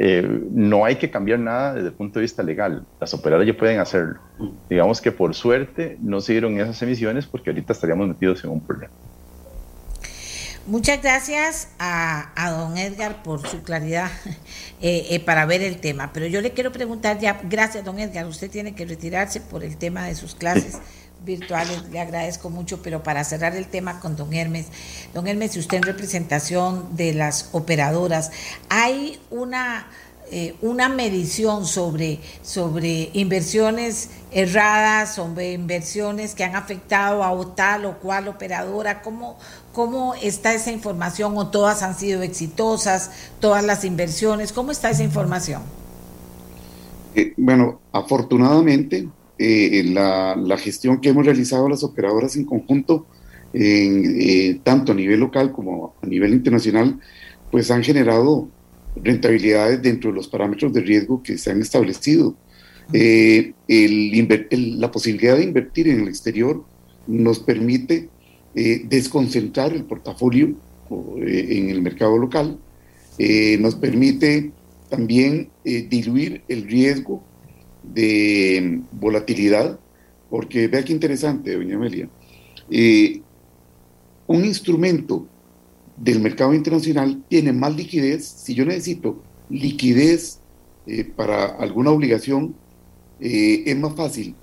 [0.00, 2.84] eh, no hay que cambiar nada desde el punto de vista legal.
[3.00, 4.20] Las operadoras ya pueden hacerlo.
[4.68, 8.60] Digamos que por suerte no se dieron esas emisiones porque ahorita estaríamos metidos en un
[8.60, 8.92] problema.
[10.68, 14.10] Muchas gracias a, don Edgar por su claridad
[14.82, 16.12] eh, eh, para ver el tema.
[16.12, 19.78] Pero yo le quiero preguntar ya, gracias don Edgar, usted tiene que retirarse por el
[19.78, 20.74] tema de sus clases
[21.24, 24.66] virtuales, le agradezco mucho, pero para cerrar el tema con don Hermes,
[25.14, 28.30] don Hermes, si usted en representación de las operadoras,
[28.68, 29.86] hay una,
[30.30, 37.98] eh, una medición sobre, sobre inversiones erradas, sobre inversiones que han afectado a tal o
[37.98, 39.38] cual operadora, ¿cómo,
[39.78, 45.04] cómo está esa información o todas han sido exitosas, todas las inversiones, ¿cómo está esa
[45.04, 45.62] información?
[47.14, 49.06] Eh, bueno, afortunadamente
[49.38, 53.06] eh, la, gestión que hemos realizado las operadoras en conjunto,
[53.52, 56.98] eh, tanto a nivel local como a nivel internacional,
[57.52, 58.48] pues han generado
[58.96, 62.34] rentabilidades dentro de los parámetros de riesgo que se han establecido.
[62.92, 66.64] Eh, el, la posibilidad de invertir en el exterior
[67.06, 68.08] nos permite
[68.58, 70.54] eh, desconcentrar el portafolio
[71.20, 72.58] eh, en el mercado local,
[73.58, 74.52] nos permite
[74.88, 77.20] también diluir el riesgo
[77.82, 79.80] de volatilidad,
[80.30, 82.08] porque vea qué interesante, doña Amelia,
[84.28, 85.26] un instrumento
[85.96, 88.24] del mercado internacional tiene más liquidez.
[88.24, 90.38] Si yo necesito liquidez
[91.16, 92.54] para alguna obligación,
[93.20, 94.34] eh, es más fácil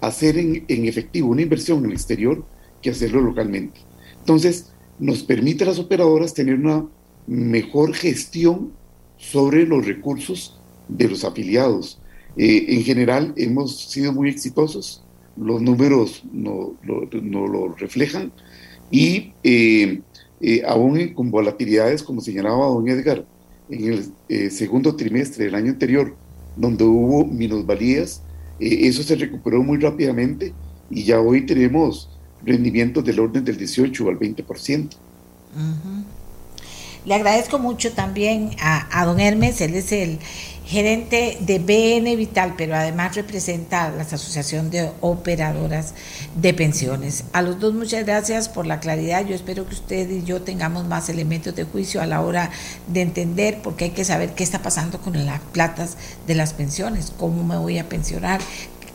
[0.00, 2.44] hacer en, efectivo una inversión en el exterior
[2.82, 3.80] que hacerlo localmente.
[4.18, 6.86] Entonces, nos permite a las operadoras tener una
[7.26, 8.72] mejor gestión
[9.16, 10.58] sobre los recursos
[10.88, 12.00] de los afiliados.
[12.36, 15.02] Eh, en general, hemos sido muy exitosos,
[15.36, 18.32] los números no, lo reflejan
[18.90, 20.02] y eh,
[20.66, 23.24] aún con volatilidades, como señalaba don Edgar,
[23.70, 26.16] en el segundo trimestre del año anterior,
[26.56, 28.22] donde hubo minusvalías,
[28.60, 30.52] eh, eso se recuperó muy rápidamente
[30.90, 32.10] y ya hoy tenemos
[32.44, 34.88] rendimientos del orden del 18 al 20%.
[37.04, 40.18] Le agradezco mucho también a, a don Hermes, él es el
[40.68, 45.94] gerente de BN Vital, pero además representa a la Asociación de Operadoras
[46.34, 47.24] de Pensiones.
[47.32, 49.24] A los dos muchas gracias por la claridad.
[49.26, 52.50] Yo espero que usted y yo tengamos más elementos de juicio a la hora
[52.86, 57.14] de entender, porque hay que saber qué está pasando con las platas de las pensiones,
[57.16, 58.42] cómo me voy a pensionar,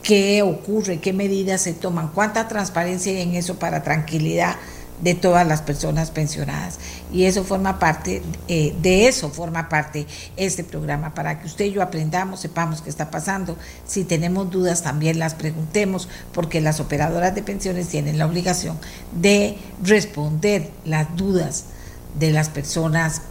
[0.04, 4.58] qué ocurre, qué medidas se toman, cuánta transparencia hay en eso para tranquilidad
[5.02, 6.80] de todas las personas pensionadas.
[7.12, 10.06] Y eso forma parte, eh, de eso forma parte
[10.38, 13.58] este programa, para que usted y yo aprendamos, sepamos qué está pasando.
[13.86, 18.78] Si tenemos dudas, también las preguntemos, porque las operadoras de pensiones tienen la obligación
[19.14, 21.66] de responder las dudas
[22.20, 23.24] de las personas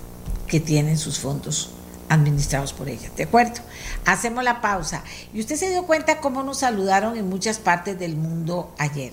[0.46, 1.70] que tienen sus fondos
[2.08, 3.10] administrados por ellas.
[3.16, 3.60] ¿De acuerdo?
[4.04, 5.04] Hacemos la pausa.
[5.32, 9.12] Y usted se dio cuenta cómo nos saludaron en muchas partes del mundo ayer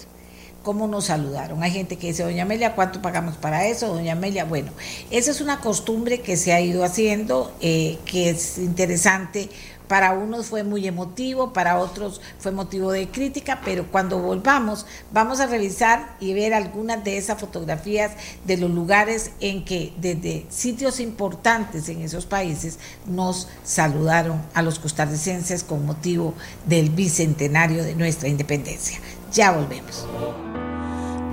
[0.63, 1.63] cómo nos saludaron.
[1.63, 3.87] Hay gente que dice, doña Amelia, ¿cuánto pagamos para eso?
[3.87, 4.71] Doña Amelia, bueno,
[5.09, 9.49] esa es una costumbre que se ha ido haciendo, eh, que es interesante.
[9.89, 15.39] Para unos fue muy emotivo, para otros fue motivo de crítica, pero cuando volvamos vamos
[15.39, 18.11] a revisar y ver algunas de esas fotografías
[18.45, 22.77] de los lugares en que desde sitios importantes en esos países
[23.07, 26.35] nos saludaron a los costarricenses con motivo
[26.67, 28.99] del bicentenario de nuestra independencia.
[29.33, 30.05] Ya volvemos.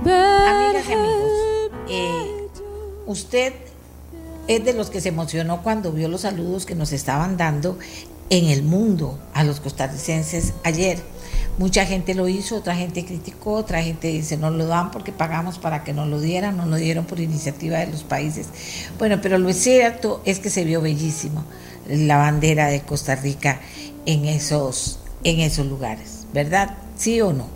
[0.01, 1.31] Amigas y amigos,
[1.89, 2.47] eh,
[3.05, 3.53] usted
[4.47, 7.77] es de los que se emocionó cuando vio los saludos que nos estaban dando
[8.29, 10.99] en el mundo a los costarricenses ayer.
[11.57, 15.57] Mucha gente lo hizo, otra gente criticó, otra gente dice no lo dan porque pagamos
[15.57, 18.47] para que nos lo dieran, no lo dieron por iniciativa de los países.
[18.99, 21.43] Bueno, pero lo cierto es que se vio bellísimo
[21.89, 23.59] la bandera de Costa Rica
[24.05, 26.77] en esos, en esos lugares, ¿verdad?
[26.95, 27.47] ¿Sí o no?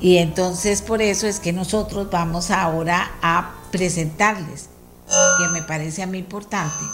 [0.00, 4.68] Y entonces por eso es que nosotros vamos ahora a presentarles,
[5.06, 6.84] que me parece a mí importante,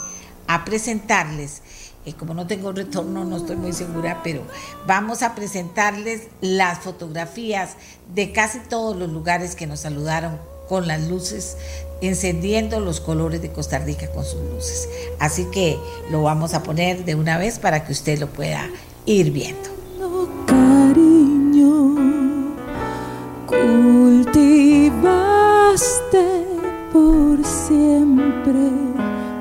[0.47, 1.63] a presentarles,
[2.05, 4.43] y como no tengo retorno no estoy muy segura, pero
[4.87, 7.77] vamos a presentarles las fotografías
[8.15, 10.39] de casi todos los lugares que nos saludaron
[10.69, 11.57] con las luces,
[12.01, 14.89] encendiendo los colores de Costa Rica con sus luces.
[15.19, 15.79] Así que
[16.11, 18.69] lo vamos a poner de una vez para que usted lo pueda
[19.07, 19.73] ir viendo.
[24.73, 25.07] cultivaste
[26.93, 28.71] por siempre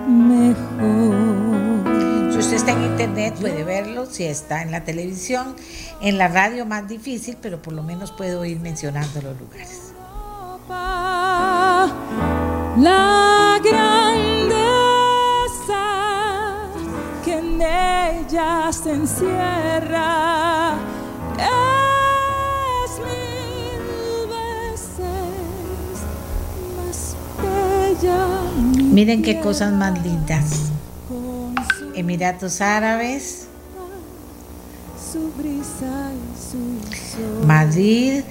[0.08, 1.01] mejor.
[2.62, 5.56] Está en internet puede verlo, si está en la televisión,
[6.00, 9.94] en la radio más difícil, pero por lo menos puedo ir mencionando los lugares.
[12.78, 14.60] La grandeza
[17.26, 20.78] que en ella se encierra.
[28.92, 30.71] Miren qué cosas más lindas.
[32.02, 33.46] Emiratos Árabes,
[37.46, 38.24] Madrid,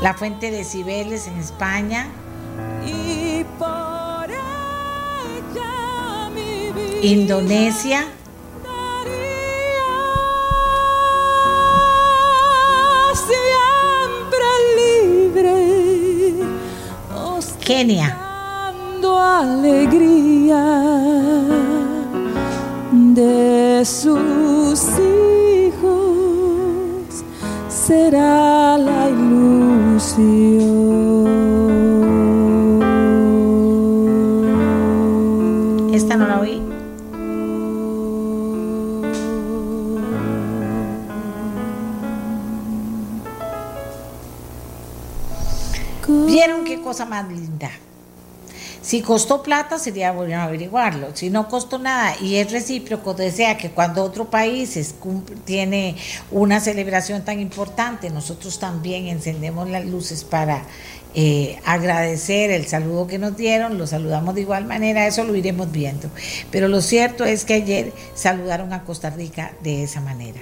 [0.00, 2.06] la fuente de Cibeles en España.
[7.02, 8.06] Indonesia.
[17.64, 18.18] Kenia.
[19.42, 20.64] alegría
[23.14, 24.80] de sus
[25.68, 25.94] hijos
[27.68, 30.62] será la ilusión
[35.92, 36.62] Esta no la oí.
[46.26, 47.26] ¿Vieron qué cosa más?
[48.92, 51.16] Si costó plata, sería bueno averiguarlo.
[51.16, 54.94] Si no costó nada y es recíproco, desea que cuando otro país
[55.46, 55.96] tiene
[56.30, 60.66] una celebración tan importante, nosotros también encendemos las luces para
[61.14, 65.72] eh, agradecer el saludo que nos dieron, lo saludamos de igual manera, eso lo iremos
[65.72, 66.10] viendo.
[66.50, 70.40] Pero lo cierto es que ayer saludaron a Costa Rica de esa manera.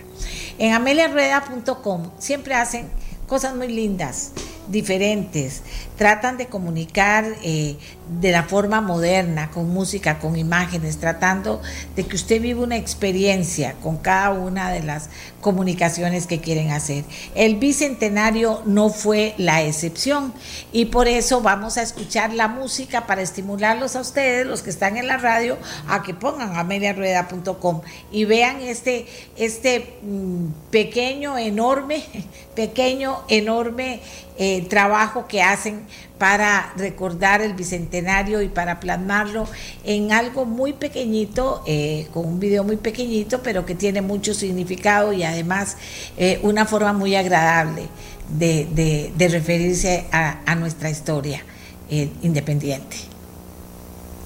[0.58, 2.88] En ameliarueda.com siempre hacen
[3.28, 4.32] cosas muy lindas
[4.70, 5.62] diferentes,
[5.96, 7.76] tratan de comunicar eh,
[8.18, 11.62] de la forma moderna, con música, con imágenes, tratando
[11.94, 17.04] de que usted viva una experiencia con cada una de las comunicaciones que quieren hacer.
[17.34, 20.34] El bicentenario no fue la excepción
[20.72, 24.96] y por eso vamos a escuchar la música para estimularlos a ustedes, los que están
[24.96, 25.56] en la radio,
[25.88, 27.80] a que pongan a mediarueda.com
[28.10, 29.06] y vean este,
[29.36, 32.04] este mm, pequeño, enorme,
[32.56, 34.00] pequeño, enorme
[34.36, 35.86] eh, trabajo que hacen
[36.20, 39.48] para recordar el bicentenario y para plasmarlo
[39.84, 45.14] en algo muy pequeñito, eh, con un video muy pequeñito, pero que tiene mucho significado
[45.14, 45.78] y además
[46.18, 47.88] eh, una forma muy agradable
[48.28, 51.42] de, referirse a, nuestra historia
[51.88, 52.98] independiente.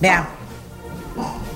[0.01, 1.54] Veamos.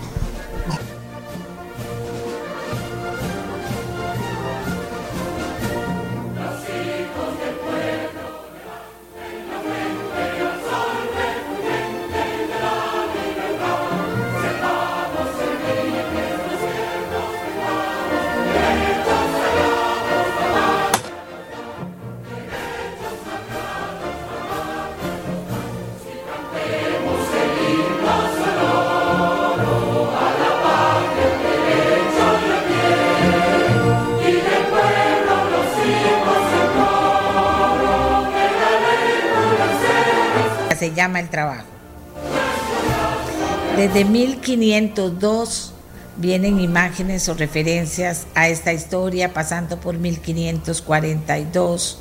[43.79, 45.73] Desde 1502
[46.17, 51.99] vienen imágenes o referencias a esta historia, pasando por 1542,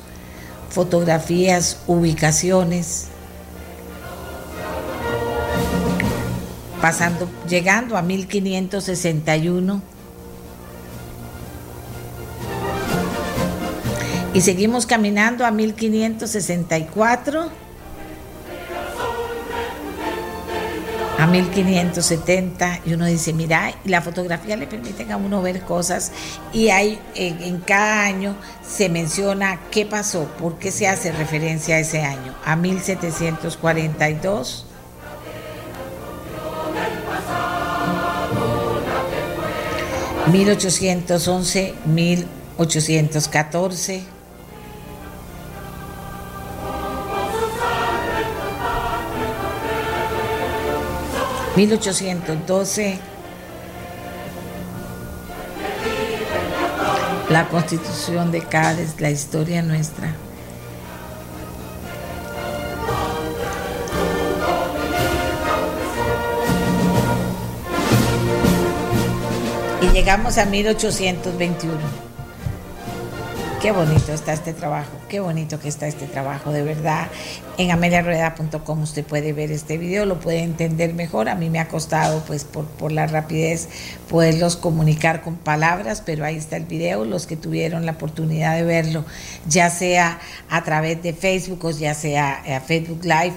[0.71, 3.09] fotografías, ubicaciones,
[6.82, 9.80] pasando, llegando a 1561.
[14.34, 17.66] Y seguimos caminando a 1564
[21.18, 26.11] a 1570 y uno dice, mira, y la fotografía le permite a uno ver cosas
[26.53, 28.36] y hay en, cada año
[28.68, 34.65] se menciona qué pasó, por qué se hace referencia a ese año, a 1742.
[40.28, 41.74] ¿1811?
[41.88, 44.16] ¿1814?
[51.58, 52.99] 1812,
[57.32, 60.14] la constitución de Cádiz, la historia nuestra.
[69.82, 72.06] Y llegamos a 1821.
[73.68, 77.10] Qué bonito está este trabajo, qué bonito que está este trabajo, de verdad.
[77.57, 81.27] En ameliarueda.com usted puede ver este video, lo puede entender mejor.
[81.27, 83.68] A mí me ha costado, pues, por, por la rapidez,
[84.10, 87.03] poderlos comunicar con palabras, pero ahí está el video.
[87.03, 89.03] Los que tuvieron la oportunidad de verlo,
[89.49, 93.35] ya sea a través de Facebook o ya sea a Facebook Live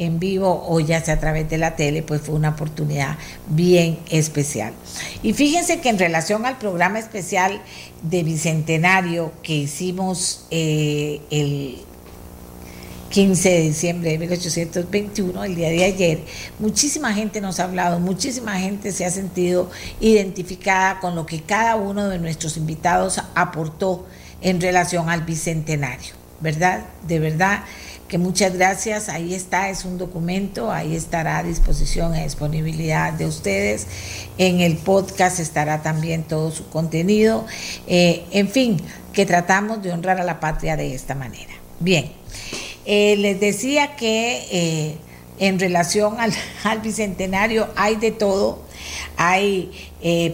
[0.00, 3.18] en vivo o ya sea a través de la tele, pues fue una oportunidad
[3.48, 4.72] bien especial.
[5.22, 7.60] Y fíjense que en relación al programa especial
[8.02, 11.76] de Bicentenario que hicimos eh, el
[13.10, 16.20] 15 de diciembre de 1821, el día de ayer,
[16.58, 19.70] muchísima gente nos ha hablado, muchísima gente se ha sentido
[20.00, 24.06] identificada con lo que cada uno de nuestros invitados aportó
[24.40, 26.86] en relación al Bicentenario, ¿verdad?
[27.06, 27.64] De verdad
[28.10, 29.08] que muchas gracias.
[29.08, 33.86] Ahí está, es un documento, ahí estará a disposición y disponibilidad de ustedes.
[34.36, 37.46] En el podcast estará también todo su contenido.
[37.86, 38.82] Eh, en fin,
[39.12, 41.52] que tratamos de honrar a la patria de esta manera.
[41.78, 42.10] Bien,
[42.84, 44.96] eh, les decía que eh,
[45.38, 46.32] en relación al,
[46.82, 48.64] bicentenario hay de todo,
[49.16, 49.70] hay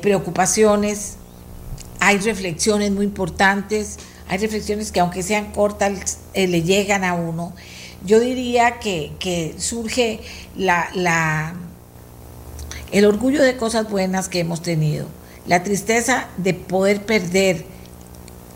[0.00, 1.16] preocupaciones,
[2.00, 3.98] hay reflexiones muy importantes,
[4.28, 7.52] hay reflexiones que aunque sean cortas, eh, le llegan a uno.
[8.04, 10.20] Yo diría que, surge
[12.92, 15.06] el orgullo de cosas buenas que hemos tenido,
[15.46, 17.64] la tristeza de poder perder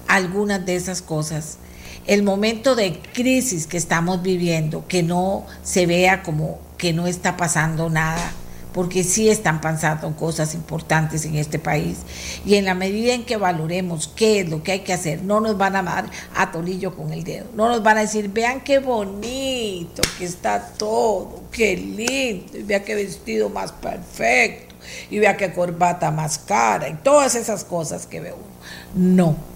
[0.08, 1.58] algunas de esas cosas,
[2.06, 7.36] el momento de crisis que estamos viviendo, que no se vea como que no está
[7.36, 8.32] pasando nada,
[8.72, 11.98] porque sí están pasando cosas importantes en este país.
[12.44, 15.40] Y en la medida en que valoremos qué es lo que hay que hacer, no
[15.40, 18.60] nos van a dar a tolillo con el dedo, no nos van a decir, vean
[18.60, 24.74] qué bonito que está todo, qué lindo, y vea qué vestido más perfecto,
[25.10, 28.50] y vea qué corbata más cara, y todas esas cosas que ve uno.
[28.94, 29.49] No.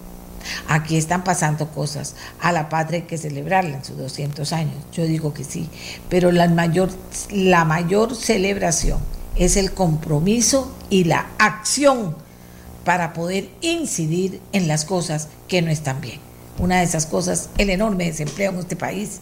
[0.67, 2.15] Aquí están pasando cosas.
[2.39, 4.75] A la patria hay que celebrarla en sus 200 años.
[4.91, 5.69] Yo digo que sí.
[6.09, 6.89] Pero la mayor,
[7.31, 8.99] la mayor celebración
[9.35, 12.15] es el compromiso y la acción
[12.83, 16.19] para poder incidir en las cosas que no están bien.
[16.57, 19.19] Una de esas cosas, el enorme desempleo en este país.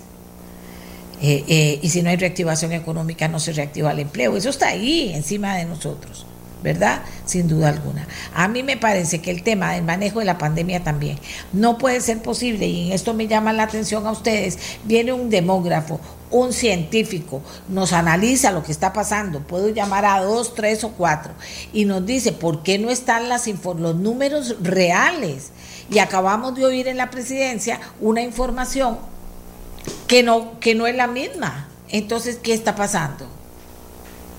[1.22, 4.36] Eh, eh, y si no hay reactivación económica, no se reactiva el empleo.
[4.36, 6.26] Eso está ahí, encima de nosotros.
[6.64, 7.04] ¿Verdad?
[7.26, 8.08] Sin duda alguna.
[8.34, 11.20] A mí me parece que el tema del manejo de la pandemia también
[11.52, 15.30] no puede ser posible, y en esto me llama la atención a ustedes, viene un
[15.30, 16.00] demógrafo,
[16.32, 21.34] un científico, nos analiza lo que está pasando, puedo llamar a dos, tres o cuatro,
[21.74, 25.52] y nos dice por qué no están las los números reales.
[25.92, 28.98] Y acabamos de oír en la presidencia una información
[30.08, 31.68] que no, que no es la misma.
[31.90, 33.28] Entonces, ¿qué está pasando?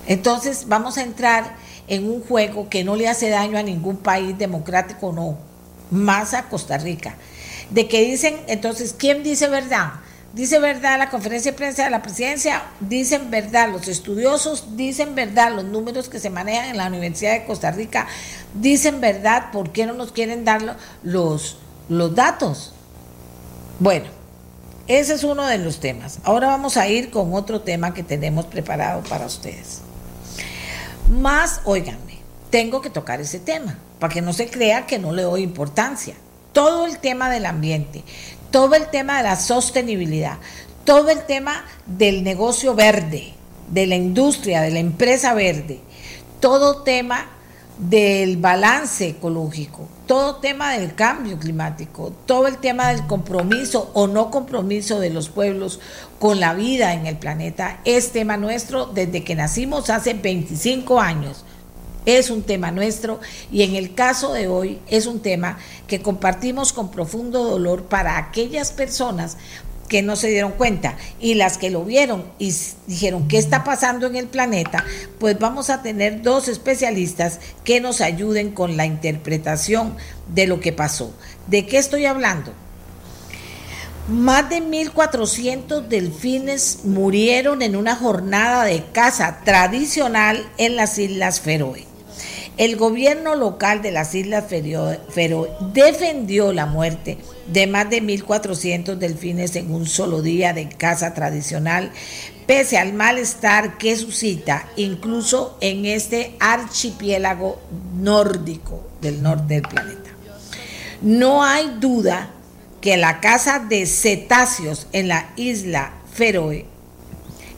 [0.07, 1.57] Entonces, vamos a entrar
[1.89, 5.37] en un juego que no le hace daño a ningún país democrático, no,
[5.91, 7.17] más a Costa Rica.
[7.71, 9.95] De que dicen, entonces, ¿quién dice verdad?
[10.35, 15.55] Dice verdad la conferencia de prensa de la presidencia, dicen verdad, los estudiosos dicen verdad,
[15.55, 18.09] los números que se manejan en la Universidad de Costa Rica
[18.53, 21.59] dicen verdad, ¿por qué no nos quieren dar los,
[21.89, 22.73] los datos?
[23.79, 24.07] Bueno,
[24.89, 26.19] ese es uno de los temas.
[26.25, 29.84] Ahora vamos a ir con otro tema que tenemos preparado para ustedes.
[31.09, 32.19] Más, óiganme,
[32.51, 36.15] tengo que tocar ese tema, para que no se crea que no le doy importancia.
[36.53, 38.05] Todo el tema del ambiente,
[38.51, 40.39] todo el tema de la sostenibilidad,
[40.85, 43.35] todo el tema del negocio verde,
[43.69, 45.81] de la industria, de la empresa verde,
[46.41, 47.27] todo tema
[47.79, 54.31] del balance ecológico, todo tema del cambio climático, todo el tema del compromiso o no
[54.31, 55.81] compromiso de los pueblos
[56.21, 61.45] con la vida en el planeta es tema nuestro desde que nacimos hace 25 años.
[62.07, 63.19] Es un tema nuestro
[63.51, 68.19] y en el caso de hoy es un tema que compartimos con profundo dolor para
[68.19, 69.39] aquellas personas
[69.89, 72.55] que no se dieron cuenta y las que lo vieron y
[72.87, 74.85] dijeron qué está pasando en el planeta,
[75.19, 79.97] pues vamos a tener dos especialistas que nos ayuden con la interpretación
[80.35, 81.15] de lo que pasó.
[81.47, 82.53] ¿De qué estoy hablando?
[84.09, 91.94] Más de 1.400 delfines murieron en una jornada de caza tradicional en las Islas Feroe.
[92.57, 97.19] El gobierno local de las Islas Feroe defendió la muerte
[97.49, 101.91] de más de 1.400 delfines en un solo día de caza tradicional,
[102.47, 107.61] pese al malestar que suscita incluso en este archipiélago
[107.97, 110.11] nórdico del norte del planeta.
[111.03, 112.31] No hay duda
[112.81, 116.67] que la caza de cetáceos en la isla Feroe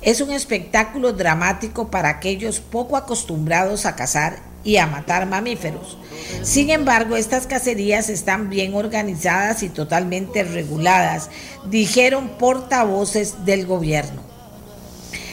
[0.01, 5.97] es un espectáculo dramático para aquellos poco acostumbrados a cazar y a matar mamíferos.
[6.43, 11.31] Sin embargo, estas cacerías están bien organizadas y totalmente reguladas,
[11.71, 14.27] dijeron portavoces del gobierno.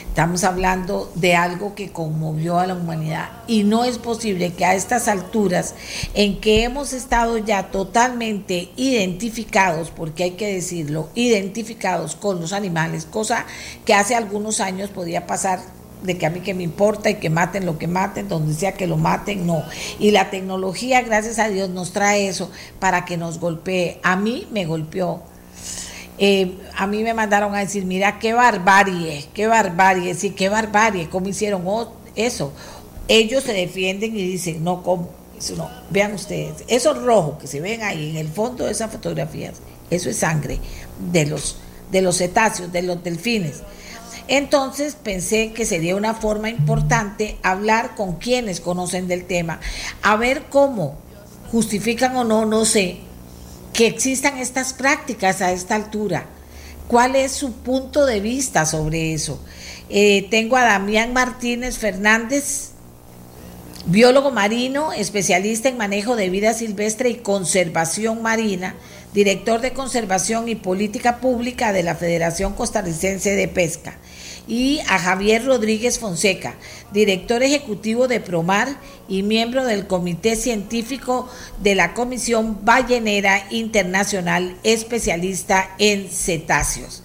[0.08, 4.76] Estamos hablando de algo que conmovió a la humanidad y no es posible que a
[4.76, 5.74] estas alturas
[6.14, 13.06] en que hemos estado ya totalmente identificados, porque hay que decirlo, identificados con los animales,
[13.06, 13.44] cosa
[13.84, 15.58] que hace algunos años podía pasar
[16.04, 18.74] de que a mí que me importa y que maten lo que maten, donde sea
[18.74, 19.64] que lo maten, no.
[19.98, 23.98] Y la tecnología, gracias a Dios, nos trae eso para que nos golpee.
[24.02, 25.22] A mí me golpeó.
[26.18, 31.08] Eh, a mí me mandaron a decir, mira, qué barbarie, qué barbarie, sí, qué barbarie,
[31.08, 31.64] cómo hicieron
[32.14, 32.52] eso.
[33.08, 35.10] Ellos se defienden y dicen, no, ¿cómo?
[35.36, 35.68] Eso no.
[35.90, 39.54] Vean ustedes, esos rojos que se ven ahí en el fondo de esas fotografías,
[39.90, 40.60] eso es sangre
[41.12, 41.56] de los,
[41.90, 43.62] de los cetáceos, de los delfines.
[44.28, 49.60] Entonces pensé que sería una forma importante hablar con quienes conocen del tema,
[50.02, 50.96] a ver cómo
[51.52, 52.98] justifican o no, no sé,
[53.74, 56.26] que existan estas prácticas a esta altura.
[56.88, 59.40] ¿Cuál es su punto de vista sobre eso?
[59.88, 62.70] Eh, tengo a Damián Martínez Fernández.
[63.86, 68.74] biólogo marino, especialista en manejo de vida silvestre y conservación marina,
[69.12, 73.98] director de conservación y política pública de la Federación Costarricense de Pesca,
[74.46, 76.54] y a Javier Rodríguez Fonseca,
[76.92, 78.76] director ejecutivo de Promar
[79.08, 81.28] y miembro del Comité Científico
[81.62, 87.02] de la Comisión Ballenera Internacional, especialista en cetáceos.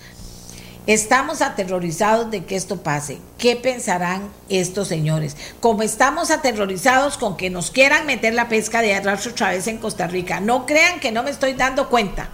[0.87, 3.19] Estamos aterrorizados de que esto pase.
[3.37, 5.37] ¿Qué pensarán estos señores?
[5.59, 9.77] Como estamos aterrorizados con que nos quieran meter la pesca de arrastre otra vez en
[9.77, 10.39] Costa Rica.
[10.39, 12.31] No crean que no me estoy dando cuenta.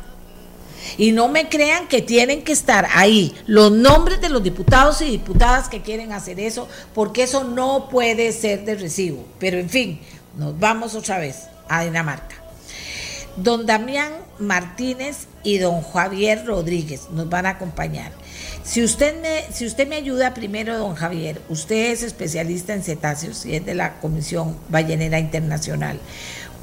[0.98, 5.06] Y no me crean que tienen que estar ahí los nombres de los diputados y
[5.06, 9.26] diputadas que quieren hacer eso, porque eso no puede ser de recibo.
[9.40, 10.02] Pero en fin,
[10.38, 12.36] nos vamos otra vez a Dinamarca.
[13.38, 18.12] Don Damián Martínez y don Javier Rodríguez nos van a acompañar.
[18.64, 23.46] Si usted me, si usted me ayuda primero, don Javier, usted es especialista en cetáceos
[23.46, 26.00] y es de la Comisión Ballenera Internacional.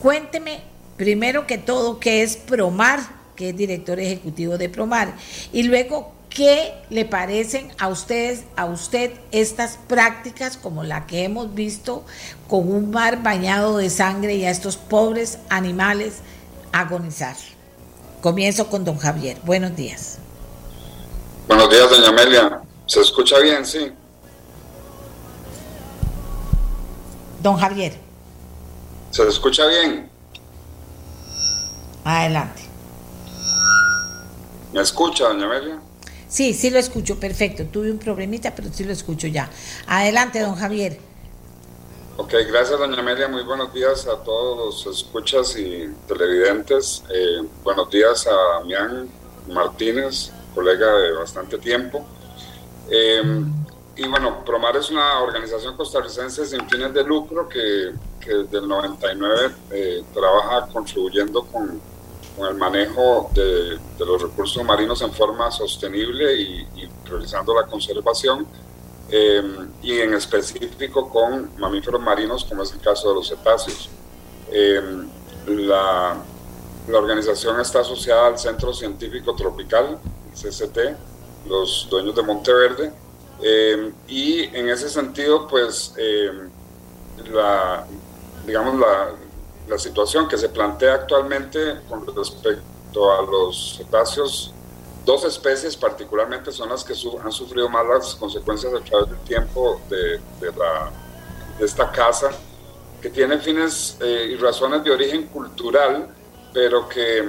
[0.00, 0.62] Cuénteme
[0.96, 3.00] primero que todo qué es Promar,
[3.36, 5.14] que es director ejecutivo de Promar,
[5.52, 11.54] y luego qué le parecen a ustedes, a usted estas prácticas como la que hemos
[11.54, 12.04] visto
[12.48, 16.20] con un mar bañado de sangre y a estos pobres animales
[16.72, 17.36] agonizar.
[18.20, 19.36] Comienzo con don Javier.
[19.44, 20.18] Buenos días.
[21.48, 22.62] Buenos días, doña Amelia.
[22.86, 23.66] ¿Se escucha bien?
[23.66, 23.92] Sí.
[27.42, 27.98] Don Javier.
[29.10, 30.08] ¿Se escucha bien?
[32.04, 32.62] Adelante.
[34.72, 35.78] ¿Me escucha, doña Amelia?
[36.28, 37.64] Sí, sí lo escucho, perfecto.
[37.66, 39.50] Tuve un problemita, pero sí lo escucho ya.
[39.86, 40.98] Adelante, don Javier.
[42.16, 43.28] Ok, gracias, doña Amelia.
[43.28, 47.04] Muy buenos días a todos los escuchas y televidentes.
[47.12, 49.08] Eh, buenos días a Damián
[49.48, 52.06] Martínez, colega de bastante tiempo.
[52.90, 53.44] Eh,
[53.96, 58.68] y bueno, Promar es una organización costarricense sin fines de lucro que, que desde el
[58.68, 61.78] 99 eh, trabaja contribuyendo con,
[62.36, 67.66] con el manejo de, de, los recursos marinos en forma sostenible y, y priorizando la
[67.66, 68.46] conservación.
[69.14, 69.42] Eh,
[69.82, 73.90] y en específico con mamíferos marinos, como es el caso de los cetáceos.
[74.50, 74.80] Eh,
[75.48, 76.16] la,
[76.88, 79.98] la organización está asociada al Centro Científico Tropical,
[80.32, 80.96] CCT,
[81.46, 82.92] los dueños de Monteverde,
[83.42, 85.94] eh, y en ese sentido, pues,
[87.30, 87.86] la,
[88.46, 89.10] digamos, la,
[89.72, 94.52] la, situación que se plantea actualmente con respecto a los cetáceos,
[95.04, 99.18] dos especies particularmente son las que su, han sufrido más las consecuencias a través del
[99.20, 100.90] tiempo de, de, la,
[101.58, 102.30] de esta casa,
[103.00, 106.08] que tiene fines eh, y razones de origen cultural,
[106.52, 107.24] pero que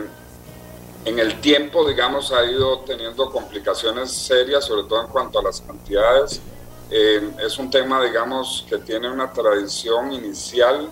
[1.05, 5.59] en el tiempo, digamos, ha ido teniendo complicaciones serias, sobre todo en cuanto a las
[5.61, 6.41] cantidades.
[6.89, 10.89] Eh, es un tema, digamos, que tiene una tradición inicial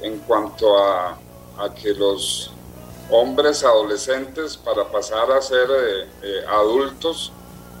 [0.00, 1.18] en cuanto a,
[1.58, 2.50] a que los
[3.10, 7.32] hombres adolescentes, para pasar a ser eh, eh, adultos,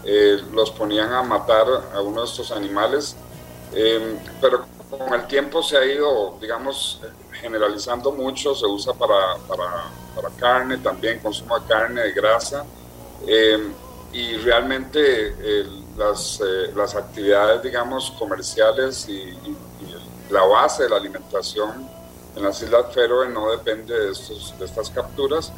[0.04, 3.16] eh, los ponían a matar a uno de estos animales,
[4.40, 7.00] pero con el tiempo se ha ido, digamos,
[7.32, 12.64] generalizando mucho, se usa para, para, para carne, también consumo de carne, de grasa,
[13.26, 13.72] eh,
[14.12, 15.34] y realmente
[15.96, 21.88] las, eh, las, actividades, digamos, comerciales y, y, y, la base de la alimentación
[22.36, 25.52] en las Islas Feroe no depende de, estos, de estas capturas.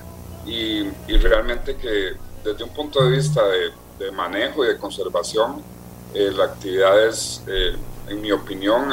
[0.45, 2.13] Y, y, realmente que
[2.45, 5.63] desde un punto de vista de, de manejo y de conservación,
[6.15, 7.43] la actividad es
[8.09, 8.89] en mi opinión,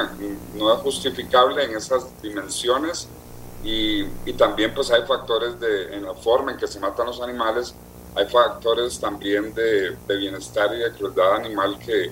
[0.55, 3.07] no es justificable en esas dimensiones.
[3.63, 7.21] Y, y, también pues hay factores de, en la forma en que se matan los
[7.21, 7.73] animales,
[8.15, 12.11] hay factores también de, de bienestar y de crueldad animal que,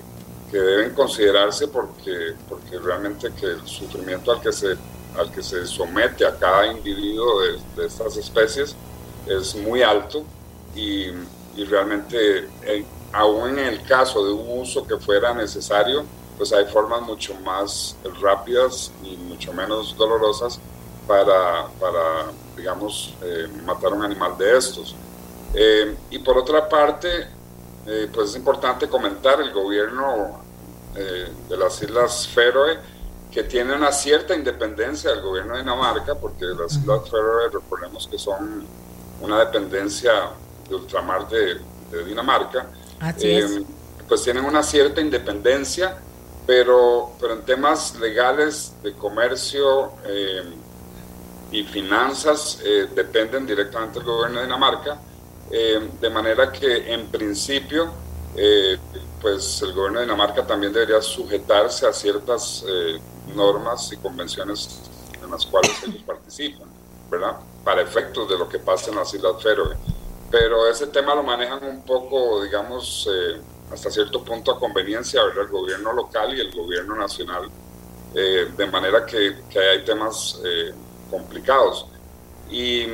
[0.50, 4.76] que, deben considerarse porque, porque realmente que el sufrimiento al que se,
[5.18, 7.40] al que se somete a cada individuo
[7.76, 8.74] de, estas especies
[9.26, 10.24] es muy alto
[10.74, 11.06] y,
[11.56, 16.04] y realmente eh, aún en el caso de un uso que fuera necesario,
[16.36, 20.58] pues hay formas mucho más rápidas y mucho menos dolorosas
[21.06, 24.94] para, para digamos, eh, matar un animal de estos.
[25.54, 27.26] Eh, y por otra parte,
[27.86, 30.40] eh, pues es importante comentar el gobierno
[30.94, 32.76] de las Islas Feroe,
[33.32, 38.18] que tiene una cierta independencia del gobierno de Dinamarca, porque las Islas Feroe, recordemos que
[38.18, 38.66] son
[39.20, 40.12] una dependencia
[40.68, 41.60] de ultramar de,
[41.90, 42.66] de Dinamarca,
[44.06, 45.96] pues tienen una cierta independencia
[46.46, 50.42] pero, pero en temas legales de comercio eh,
[51.52, 54.98] y finanzas eh, dependen directamente del gobierno de Dinamarca,
[55.50, 57.92] eh, de manera que en principio
[59.20, 62.64] pues el gobierno de Dinamarca también debería sujetarse a ciertas
[63.34, 64.90] normas y convenciones
[65.22, 66.68] en las cuales ellos participan,
[67.10, 67.36] ¿verdad?
[67.64, 69.76] Para efectos de lo que pasa en las Islas Feroe.
[70.30, 73.40] Pero ese tema lo manejan un poco, digamos, eh,
[73.70, 75.44] hasta cierto punto a conveniencia, ¿verdad?
[75.44, 77.50] El gobierno local y el gobierno nacional,
[78.14, 80.72] eh, de manera que, hay temas eh,
[81.10, 81.86] complicados.
[82.50, 82.86] Y,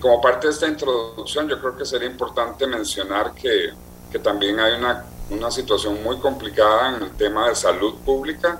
[0.00, 3.72] como parte de esta introducción, yo creo que sería importante mencionar que,
[4.16, 8.58] que también hay una, una situación muy complicada en el tema de salud pública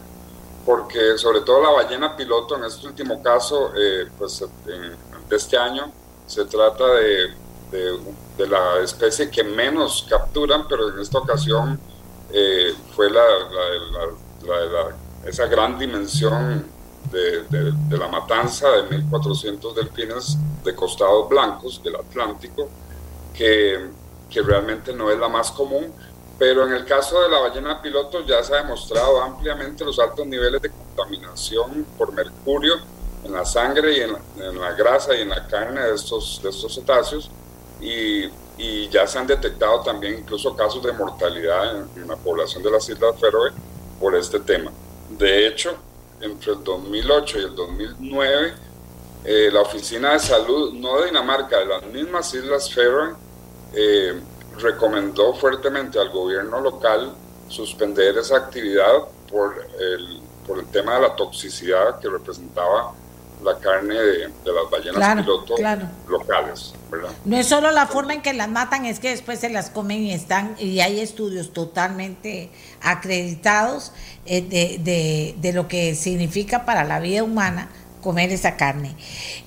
[0.66, 4.44] porque sobre todo la ballena piloto en este último caso, eh, pues
[5.30, 5.90] de este año,
[6.26, 7.30] se trata de,
[7.70, 11.80] de, la especie que menos capturan, pero en esta ocasión
[12.32, 13.24] eh, fue la,
[14.44, 16.66] la, esa gran dimensión
[17.10, 22.68] de, la matanza de 1.400 delfines de costados blancos del Atlántico,
[23.32, 25.92] que, que realmente no es la más común,
[26.38, 30.26] pero en el caso de la ballena piloto ya se ha demostrado ampliamente los altos
[30.26, 32.74] niveles de contaminación por mercurio
[33.24, 36.74] en la sangre y en la, grasa y en la carne de estos, de estos
[36.74, 37.30] cetáceos
[37.80, 38.24] y,
[38.58, 42.88] y, ya se han detectado también incluso casos de mortalidad en, la población de las
[42.88, 43.50] Islas Feroe
[44.00, 44.70] por este tema.
[45.10, 45.74] De hecho,
[46.20, 48.54] entre el 2008 y el 2009,
[49.24, 53.14] eh, la Oficina de Salud, no de Dinamarca, de las mismas Islas Feroe,
[53.74, 54.20] eh,
[54.58, 57.14] recomendó fuertemente al gobierno local
[57.48, 58.92] suspender esa actividad
[59.30, 62.92] por el, por el tema de la toxicidad que representaba
[63.42, 65.54] la carne de, las ballenas piloto
[66.08, 67.10] locales, ¿verdad?
[67.24, 70.02] No es solo la forma en que las matan, es que después se las comen
[70.04, 73.92] y están, y hay estudios totalmente acreditados
[74.24, 77.68] eh, de, de, de, lo que significa para la vida humana
[78.06, 78.94] comer esa carne.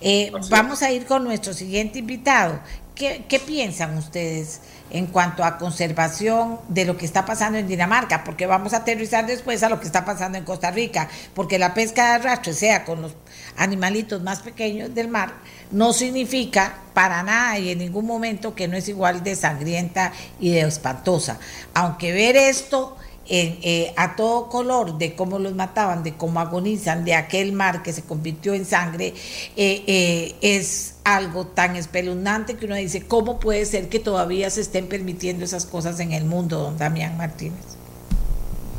[0.01, 2.59] Eh, vamos a ir con nuestro siguiente invitado.
[2.99, 4.59] ¿Qué, ¿Qué piensan ustedes?
[4.91, 9.26] en cuanto a conservación de lo que está pasando en Dinamarca, porque vamos a aterrizar
[9.26, 12.85] después a lo que está pasando en Costa Rica, porque la pesca de arrastre, sea
[12.85, 13.15] con los
[13.57, 15.34] animalitos más pequeños del mar,
[15.71, 20.51] no significa para nada y en ningún momento que no es igual de sangrienta y
[20.51, 21.39] de espantosa.
[21.73, 22.97] Aunque ver esto
[23.31, 27.93] eh, a todo color de cómo los mataban, de cómo agonizan, de aquel mar que
[27.93, 29.14] se convirtió en sangre,
[29.56, 34.61] eh, eh, es algo tan espeluznante que uno dice, ¿cómo puede ser que todavía se
[34.61, 37.77] estén permitiendo esas cosas en el mundo, don Damián Martínez?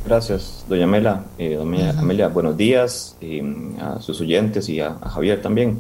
[0.05, 1.24] Gracias, doña Amela.
[1.39, 3.16] doña Amelia, buenos días
[3.81, 5.78] a sus oyentes y a, Javier también.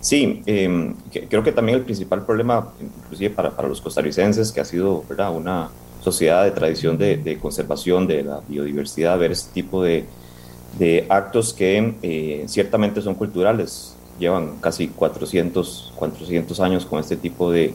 [0.00, 5.04] Sí, creo que también el principal problema, inclusive para, para los costarricenses, que ha sido
[5.08, 5.34] ¿verdad?
[5.34, 5.70] una
[6.00, 10.06] sociedad de tradición de, conservación de la biodiversidad, ver este tipo de,
[11.08, 17.74] actos que eh, ciertamente son culturales, llevan casi 400, 400 años con este tipo de,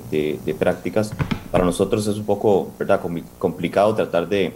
[0.58, 1.12] prácticas.
[1.52, 3.02] Para nosotros es un poco ¿verdad?
[3.38, 4.54] complicado tratar de,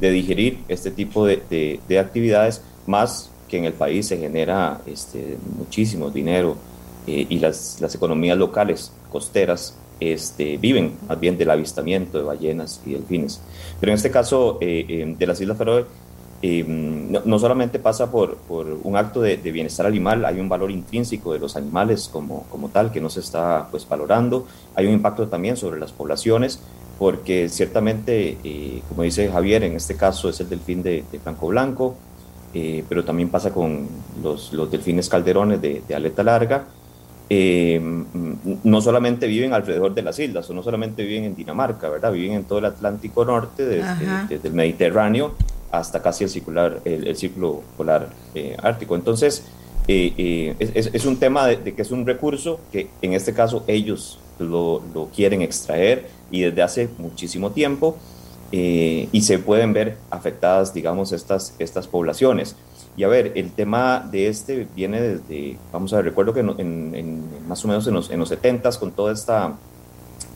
[0.00, 6.56] digerir este tipo de, actividades, más que en el país se genera este, muchísimo dinero
[7.06, 9.76] eh, y las economías locales costeras
[10.10, 13.40] este, viven más bien del avistamiento de ballenas y delfines.
[13.78, 15.84] Pero en este caso eh, eh, de las Islas Feroe,
[16.44, 21.32] eh, no, solamente pasa por, por un acto de, bienestar animal, hay un valor intrínseco
[21.32, 25.28] de los animales como, como tal que no se está pues, valorando, hay un impacto
[25.28, 26.58] también sobre las poblaciones,
[26.98, 28.38] porque ciertamente,
[28.88, 31.94] como dice Javier, en este caso es el delfín de, de Blanco Blanco,
[32.88, 33.88] pero también pasa con
[34.22, 36.66] los, los delfines calderones de, de aleta larga,
[37.34, 37.80] eh,
[38.62, 42.12] no solamente viven alrededor de las islas, o no solamente viven en Dinamarca, ¿verdad?
[42.12, 45.32] Viven en todo el Atlántico Norte, desde, el Mediterráneo
[45.70, 48.96] hasta casi el, circular, el, círculo polar eh, ártico.
[48.96, 49.46] Entonces,
[49.88, 54.82] eh, es, un tema de, que es un recurso que en este caso ellos lo,
[54.92, 57.96] lo quieren extraer y desde hace muchísimo tiempo
[58.50, 62.56] y se pueden ver afectadas, digamos, estas, estas poblaciones.
[62.96, 67.24] Y a ver, el tema de este viene desde, vamos a ver, recuerdo que en,
[67.48, 69.54] más o menos en los, en los 70 con toda esta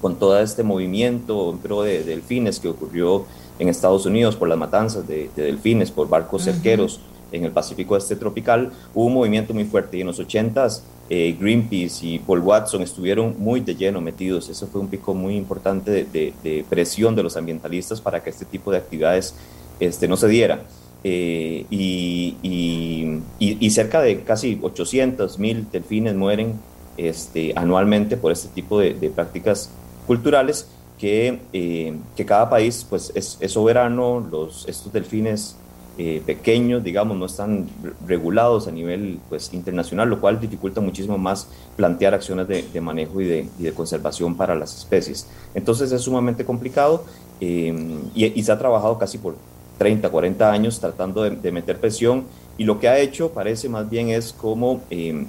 [0.01, 3.24] con todo este movimiento pro de, delfines que ocurrió
[3.59, 7.01] en Estados Unidos por las matanzas de, delfines por barcos cerqueros
[7.33, 11.37] en el Pacífico Este tropical, hubo un movimiento muy fuerte y en los 80s eh,
[11.39, 14.49] Greenpeace y Paul Watson estuvieron muy de lleno metidos.
[14.49, 18.45] Eso fue un pico muy importante de, de, presión de los ambientalistas para que este
[18.45, 19.35] tipo de actividades
[19.81, 20.62] este, no se diera.
[21.05, 26.55] Eh, y, cerca de casi 800 mil delfines mueren
[26.97, 29.70] este, anualmente por este tipo de, prácticas
[30.06, 30.66] culturales
[30.98, 35.56] que, eh, que, cada país pues, es, soberano, los, estos delfines
[35.98, 37.68] eh, pequeños, digamos, no están
[38.06, 43.27] regulados a nivel pues, internacional, lo cual dificulta muchísimo más plantear acciones de, manejo y
[43.27, 45.28] de, y de, conservación para las especies.
[45.55, 47.05] Entonces es sumamente complicado
[47.40, 47.73] y,
[48.14, 49.36] y se ha trabajado casi por
[49.78, 52.24] 30, 40 años tratando de, meter presión
[52.59, 55.27] y lo que ha hecho parece más bien es como eh,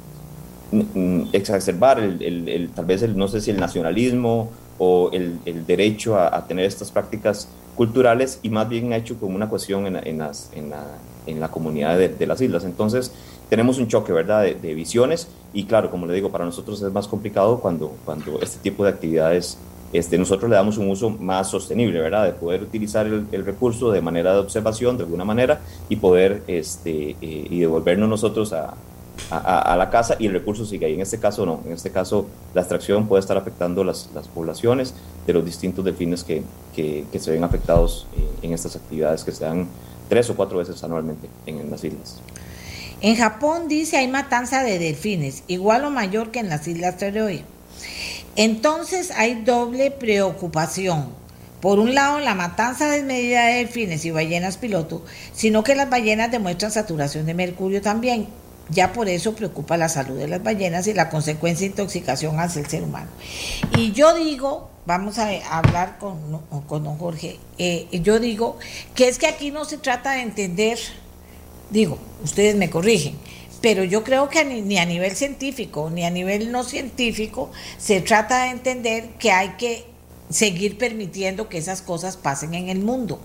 [1.33, 6.65] exacerbar el, tal vez el, no sé si el nacionalismo o el, derecho a, tener
[6.65, 10.83] estas prácticas culturales y más bien ha hecho como una cuestión en, las, en, la,
[11.25, 12.63] en la comunidad de, de, las islas.
[12.63, 13.11] Entonces
[13.49, 16.91] tenemos un choque, ¿verdad?, de, de, visiones y claro, como le digo, para nosotros es
[16.91, 19.57] más complicado cuando, cuando este tipo de actividades
[19.93, 22.25] este, nosotros le damos un uso más sostenible, ¿verdad?
[22.25, 27.11] De poder utilizar el, recurso de manera de observación, de alguna manera, y poder este,
[27.11, 28.75] eh, y devolvernos nosotros a,
[29.31, 30.93] la casa y el recurso sigue ahí.
[30.93, 34.93] En este caso no, en este caso la extracción puede estar afectando las, poblaciones
[35.25, 36.43] de los distintos delfines que,
[36.75, 39.67] se ven afectados eh, en estas actividades que se dan
[40.07, 42.21] tres o cuatro veces anualmente en, las islas.
[43.01, 47.43] En Japón dice hay matanza de delfines, igual o mayor que en las Islas Feroe.
[48.37, 51.09] Entonces hay doble preocupación.
[51.59, 55.03] Por un lado, la matanza desmedida de delfines y ballenas piloto,
[55.33, 58.27] sino que las ballenas demuestran saturación de mercurio también.
[58.69, 62.61] Ya por eso preocupa la salud de las ballenas y la consecuencia de intoxicación hacia
[62.61, 63.07] el ser humano.
[63.75, 68.57] Y yo digo, vamos a hablar con, con don Jorge, eh, yo digo
[68.93, 70.77] que es que aquí no se trata de entender,
[71.71, 73.15] digo, ustedes me corrigen,
[73.61, 78.43] pero yo creo que ni, a nivel científico ni a nivel no científico se trata
[78.43, 79.85] de entender que hay que
[80.29, 83.19] seguir permitiendo que esas cosas pasen en el mundo.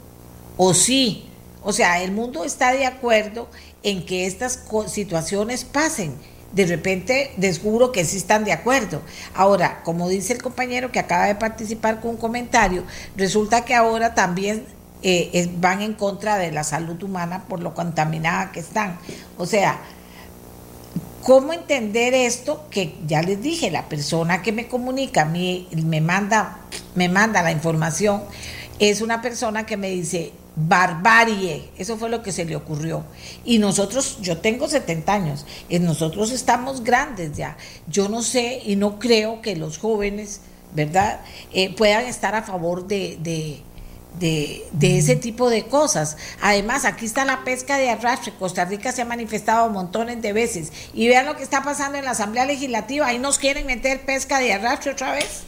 [0.56, 1.26] O sí,
[1.62, 3.48] o sea, el mundo está de acuerdo
[3.82, 6.14] en que estas situaciones pasen.
[6.52, 9.00] De repente descubro que sí están de acuerdo.
[9.34, 12.84] Ahora, como dice el compañero que acaba de participar con un comentario,
[13.16, 14.66] resulta que ahora también
[15.02, 18.98] eh, van en contra de la salud humana por lo contaminada que están.
[19.38, 19.80] O sea,
[21.22, 22.66] ¿Cómo entender esto?
[22.68, 26.58] Que ya les dije, la persona que me comunica, me, me, manda,
[26.96, 28.22] me manda la información,
[28.80, 33.04] es una persona que me dice, barbarie, eso fue lo que se le ocurrió.
[33.44, 37.56] Y nosotros, yo tengo 70 años, y nosotros estamos grandes ya.
[37.86, 40.40] Yo no sé y no creo que los jóvenes,
[40.74, 41.20] ¿verdad?,
[41.52, 43.62] eh, puedan estar a favor de,
[44.20, 46.16] ese tipo de cosas.
[46.40, 48.32] Además, aquí está la pesca de arrastre.
[48.38, 50.72] Costa Rica se ha manifestado montones de veces.
[50.94, 53.06] Y vean lo que está pasando en la Asamblea Legislativa.
[53.06, 55.44] Ahí nos quieren meter pesca de arrastre otra vez.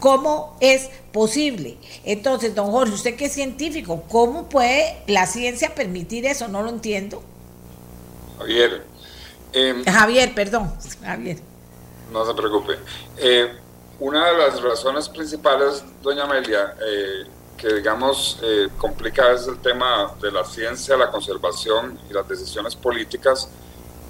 [0.00, 1.78] ¿Cómo es posible?
[2.04, 6.48] Entonces, don Jorge, usted que es científico, ¿cómo puede la ciencia permitir eso?
[6.48, 7.22] No lo entiendo.
[8.38, 8.84] Javier.
[9.52, 10.72] Em, Javier, perdón.
[11.02, 11.38] Javier.
[12.12, 12.74] No se preocupe.
[13.16, 13.50] Eh,
[13.98, 17.24] una de las razones principales, doña Amelia, eh,
[17.56, 22.76] que digamos eh, complica es el tema de la ciencia, la conservación y las decisiones
[22.76, 23.48] políticas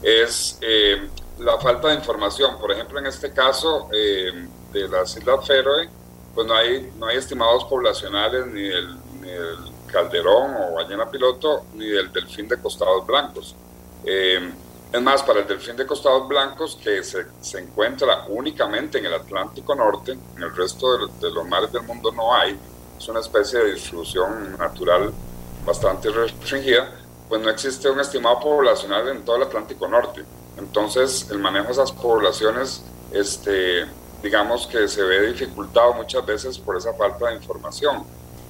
[0.03, 1.09] es eh,
[1.39, 2.59] la falta de información.
[2.59, 5.89] Por ejemplo, en este caso eh, de las Islas Feroe,
[6.35, 11.65] pues no hay, no hay estimados poblacionales ni del, ni del calderón o ballena piloto,
[11.75, 13.55] ni del delfín de costados blancos.
[14.05, 19.15] es más, para el delfín de costados blancos, que se, se, encuentra únicamente en el
[19.15, 22.59] Atlántico Norte, en el resto de, de los mares del mundo no hay,
[22.99, 25.13] es una especie de distribución natural
[25.65, 26.91] bastante restringida,
[27.29, 30.25] pues no existe un estimado poblacional en todo el Atlántico Norte.
[30.57, 32.83] Entonces, el manejo de esas poblaciones,
[33.13, 33.85] este,
[34.23, 38.05] digamos que se ve dificultado muchas veces por esa falta de información.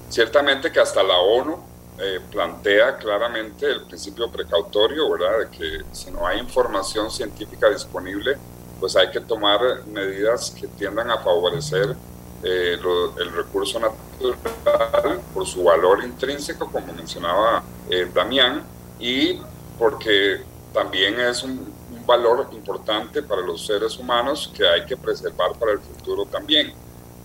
[0.09, 1.59] Ciertamente que hasta la ONU
[1.99, 5.39] eh, plantea claramente el principio precautorio, ¿verdad?
[5.41, 8.37] De que si no hay información científica disponible,
[8.79, 11.97] pues hay que tomar medidas que tiendan a favorecer
[12.43, 12.79] eh,
[13.19, 18.63] el recurso natural por su valor intrínseco, como mencionaba eh, Damián,
[18.99, 19.41] y
[19.79, 20.43] porque
[20.73, 21.75] también es un,
[22.07, 26.73] valor importante para los seres humanos que hay que preservar para el futuro también.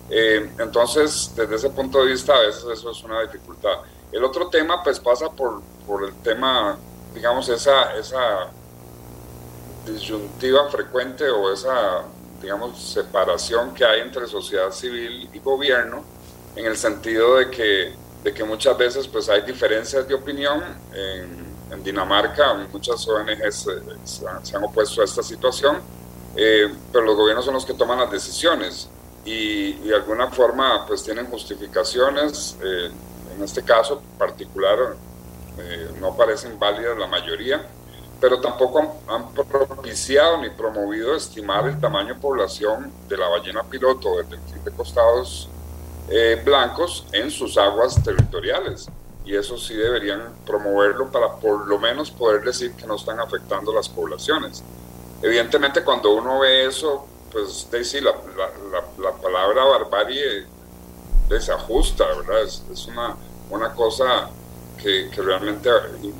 [0.10, 3.78] Eh, entonces, desde ese punto de vista, a veces eso es una dificultad.
[4.12, 6.80] El otro tema, pues, pasa por, por el tema,
[7.14, 8.50] digamos, esa, esa
[9.86, 12.02] disyuntiva frecuente o esa
[12.42, 16.04] digamos, separación que hay entre sociedad civil y gobierno,
[16.56, 17.94] en el sentido de que,
[18.24, 20.64] de que muchas veces pues hay diferencias de opinión.
[20.94, 21.52] En,
[21.84, 23.68] Dinamarca muchas ONGs
[24.04, 25.80] se, han opuesto a esta situación,
[26.36, 28.88] eh, pero los gobiernos son los que toman las decisiones
[29.26, 32.58] y, de alguna forma pues tienen justificaciones.
[32.62, 32.92] Eh,
[33.36, 34.96] en este caso particular
[35.58, 37.66] eh, no parecen válidas la mayoría
[38.22, 44.30] pero tampoco han, propiciado ni promovido estimar el tamaño población de la ballena piloto del
[44.30, 45.50] delfín de costados
[46.08, 48.88] eh, blancos en sus aguas territoriales.
[49.26, 53.74] Y eso sí deberían promoverlo para por lo menos poder decir que no están afectando
[53.74, 54.64] las poblaciones.
[55.24, 58.14] Evidentemente cuando uno ve eso, pues sí, la,
[59.00, 60.46] la, palabra barbarie
[61.28, 62.44] desajusta, ¿verdad?
[62.44, 63.16] Es, es una,
[63.50, 64.30] una cosa
[64.82, 65.70] que, realmente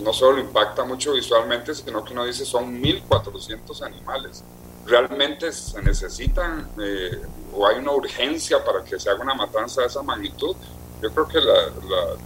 [0.04, 4.44] no solo impacta mucho visualmente, sino que uno dice son 1.400 animales.
[4.86, 7.22] ¿Realmente se necesitan eh,
[7.54, 10.56] o hay una urgencia para que se haga una matanza de esa magnitud?
[11.02, 11.54] Yo creo que la,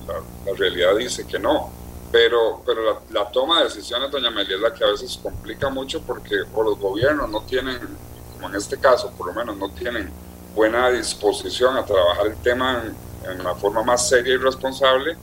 [0.08, 1.72] la, realidad dice que no.
[2.12, 6.02] Pero, pero la, toma de decisiones, doña Amelia, es la que a veces complica mucho
[6.02, 7.80] porque o los gobiernos no tienen,
[8.34, 10.12] como en este caso, por lo menos no tienen
[10.54, 15.18] buena disposición a trabajar el tema en, en una forma más seria y responsable,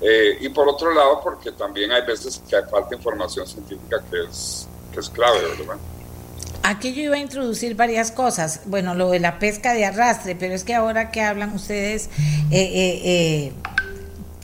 [0.00, 4.66] eh, y por otro lado, porque también hay veces que falta información científica que es,
[4.92, 5.76] que es clave, ¿verdad?
[6.62, 8.62] Aquí yo iba a introducir varias cosas.
[8.64, 12.08] Bueno, lo de la pesca de arrastre, pero es que ahora que hablan ustedes,
[12.50, 13.52] eh, eh,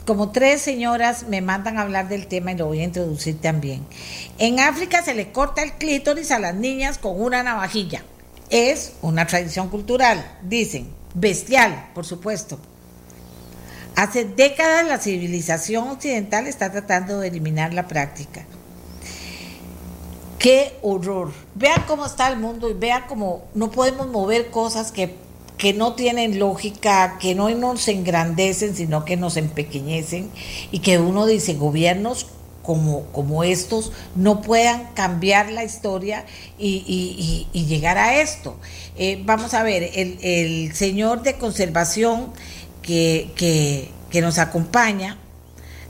[0.05, 3.85] como tres señoras me mandan a hablar del tema y lo voy a introducir también.
[4.37, 8.03] En África se le corta el clítoris a las niñas con una navajilla.
[8.51, 12.59] Es una tradición cultural, dicen, bestial, por supuesto.
[14.01, 18.47] Hace décadas la civilización occidental está tratando de eliminar la práctica.
[20.39, 21.31] Qué horror.
[21.53, 25.13] Vean cómo está el mundo y vean cómo no podemos mover cosas que,
[25.55, 30.31] que no tienen lógica, que no nos engrandecen, sino que nos empequeñecen
[30.71, 32.25] y que uno dice, gobiernos
[32.63, 36.25] como, como estos no puedan cambiar la historia
[36.57, 38.55] y, llegar a esto.
[38.97, 42.33] Eh, vamos a ver, el, el señor de conservación
[42.81, 45.17] que, que, nos acompaña,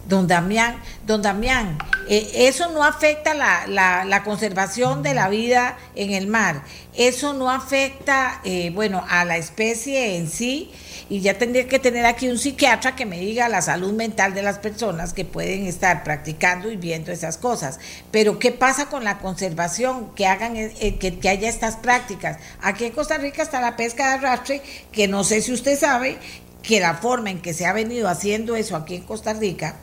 [0.08, 1.78] don Damián, don Damián,
[2.08, 3.66] eh, eso no afecta la,
[4.06, 6.64] la, conservación de la vida en el mar,
[6.96, 10.72] eso no afecta, eh, bueno, a la especie en sí,
[11.12, 14.42] y ya tendría que tener aquí un psiquiatra que me diga la salud mental de
[14.42, 17.82] las personas que pueden estar practicando y viendo esas cosas.
[18.12, 20.16] Pero ¿qué pasa con la conservación?
[20.16, 22.38] Que hagan, eh, que, que, haya estas prácticas.
[22.62, 24.62] Aquí en Costa Rica está la pesca de arrastre,
[24.94, 26.18] que no sé si usted sabe,
[26.64, 29.76] que la forma en que se ha venido haciendo eso aquí en Costa Rica,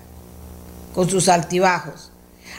[0.95, 2.11] con sus altibajos,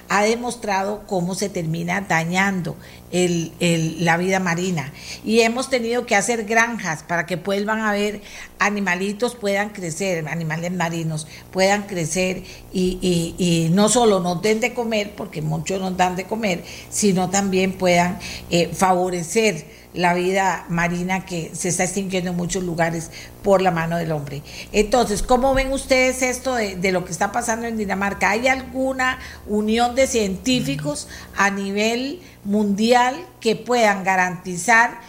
[0.10, 2.76] ha demostrado cómo se termina dañando
[3.12, 4.92] la vida marina.
[5.24, 8.22] Y hemos tenido que hacer granjas para que vuelvan a ver
[8.58, 12.44] animalitos puedan crecer, animales marinos puedan crecer
[12.74, 17.74] y, no solo nos den de comer, porque muchos nos dan de comer, sino también
[17.74, 18.20] puedan
[18.50, 23.10] eh, favorecer la vida marina que se está extinguiendo en muchos lugares
[23.44, 24.44] por la mano del hombre.
[24.72, 28.30] Entonces, ¿cómo ven ustedes esto de, lo que está pasando en Dinamarca?
[28.30, 35.00] ¿Hay alguna unión de científicos a nivel mundial que puedan garantizar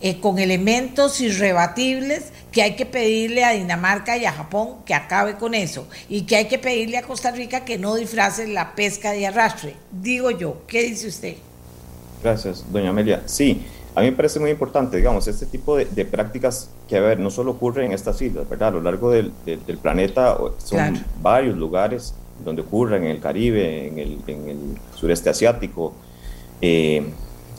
[0.00, 5.36] eh, con elementos irrebatibles que hay que pedirle a Dinamarca y a Japón que acabe
[5.36, 9.12] con eso y que hay que pedirle a Costa Rica que no disfrace la pesca
[9.12, 9.76] de arrastre?
[9.92, 11.36] Digo yo, ¿qué dice usted?
[12.22, 13.22] Gracias, doña Amelia.
[13.26, 17.20] Sí, a mí me parece muy importante, digamos, este tipo de, prácticas que, a ver,
[17.20, 18.68] no solo ocurre en estas islas, ¿verdad?
[18.68, 19.32] A lo largo del,
[19.80, 22.14] planeta son varios lugares
[22.44, 24.18] donde ocurren, en el Caribe, en el,
[24.96, 25.92] sureste asiático,
[26.60, 27.04] eh,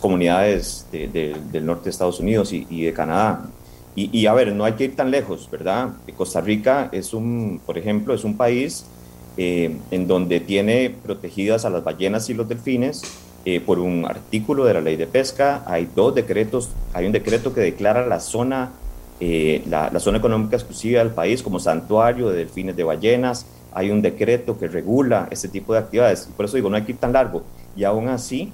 [0.02, 3.46] comunidades del norte de Estados Unidos y, de Canadá.
[3.96, 5.92] Y, a ver, no hay que ir tan lejos, ¿verdad?
[6.18, 8.86] Costa Rica es un, por ejemplo, es un país
[9.38, 13.04] eh, en donde tiene protegidas a las ballenas y los delfines
[13.48, 17.54] eh, por un artículo de la ley de pesca, hay dos decretos, hay un decreto
[17.54, 18.72] que declara la zona,
[19.20, 24.02] eh, la, zona económica exclusiva del país como santuario de delfines de ballenas, hay un
[24.02, 27.14] decreto que regula este tipo de actividades, por eso digo, no hay que ir tan
[27.14, 27.44] largo,
[27.76, 28.52] y aún así,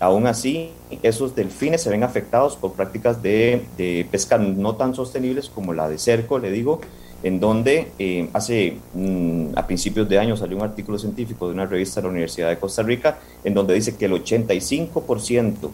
[0.00, 0.72] aún así,
[1.04, 5.88] esos delfines se ven afectados por prácticas de, de pesca no tan sostenibles como la
[5.88, 6.80] de cerco, le digo,
[7.24, 11.64] en donde eh, hace mm, a principios de año salió un artículo científico de una
[11.64, 15.70] revista de la Universidad de Costa Rica, en donde dice que el 85%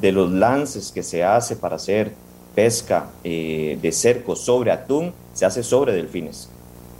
[0.00, 2.12] de los lances que se hace para hacer
[2.54, 6.48] pesca eh, de cerco sobre atún se hace sobre delfines.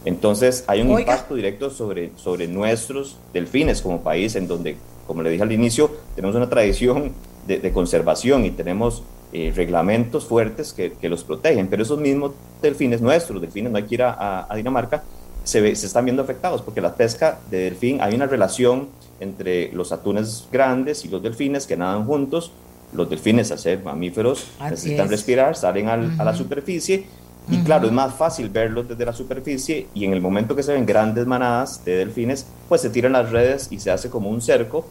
[0.05, 4.77] Entonces hay un impacto directo sobre, sobre nuestros delfines como país, en donde,
[5.07, 7.11] como le dije al inicio, tenemos una tradición
[7.47, 9.01] de, de conservación y tenemos
[9.37, 12.31] eh, reglamentos fuertes que, que, los protegen, pero esos mismos
[12.61, 15.03] delfines, nuestros delfines, no hay que ir a, Dinamarca,
[15.43, 18.87] se, ve, se están viendo afectados porque la pesca de delfín, hay una relación
[19.19, 22.53] entre los atunes grandes y los delfines que nadan juntos,
[22.93, 27.05] los delfines, al ser mamíferos, necesitan respirar, salen a la superficie
[27.49, 30.71] y claro, es más fácil verlos desde la superficie y en el momento que se
[30.71, 34.41] ven grandes manadas de delfines, pues se tiran las redes y se hace como un
[34.41, 34.85] cerco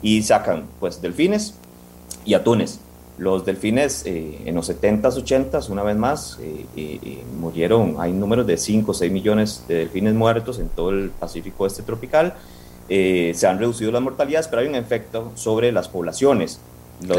[0.00, 1.54] y sacan pues delfines
[2.24, 2.80] y atunes.
[3.20, 7.96] Los delfines eh, en los 70s, 80s, una vez más, eh, eh, murieron.
[7.98, 11.82] Hay números de 5 o 6 millones de delfines muertos en todo el Pacífico Este
[11.82, 12.32] tropical.
[12.88, 16.60] se han reducido las mortalidades, pero hay un efecto sobre las poblaciones.
[17.06, 17.18] Los,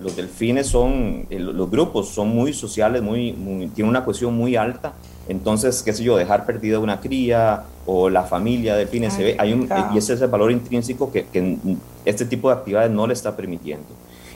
[0.00, 3.32] los delfines son, los grupos son muy sociales, muy,
[3.74, 4.94] tienen una cohesión muy alta.
[5.28, 9.36] Entonces, qué sé yo, dejar perdida una cría o la familia de delfines, se ve,
[9.38, 11.58] hay un, y ese es el valor intrínseco que, que,
[12.06, 13.86] este tipo de actividades no le está permitiendo.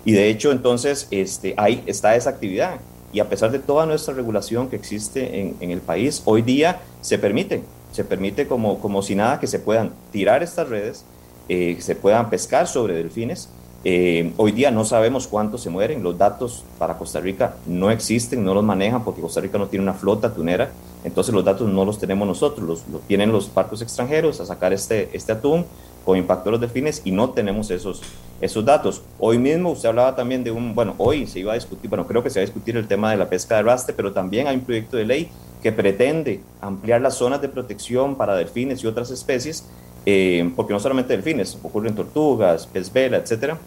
[0.06, 2.80] Y de hecho, entonces, este, ahí está esa actividad.
[3.12, 6.80] Y a pesar de toda nuestra regulación que existe en, en el país, hoy día
[7.00, 7.62] se permite,
[7.92, 11.04] se permite como, como si nada que se puedan tirar estas redes,
[11.48, 13.48] eh, se puedan pescar sobre delfines.
[13.84, 18.44] Eh, hoy día no sabemos cuántos se mueren, los datos para Costa Rica no existen,
[18.44, 20.70] no los manejan porque Costa Rica no tiene una flota tunera,
[21.04, 25.10] entonces los datos no los tenemos nosotros, los, tienen los barcos extranjeros a sacar este,
[25.12, 25.64] este atún
[26.06, 28.00] con impacto de delfines y no tenemos esos,
[28.40, 29.02] esos datos.
[29.18, 32.22] Hoy mismo usted hablaba también de un, bueno, hoy se iba a discutir, bueno, creo
[32.22, 34.54] que se va a discutir el tema de la pesca de arrastre, pero también hay
[34.54, 35.28] un proyecto de ley
[35.60, 39.66] que pretende ampliar las zonas de protección para delfines y otras especies,
[40.06, 43.58] eh, porque no solamente delfines, ocurren tortugas, pez vela, etcétera,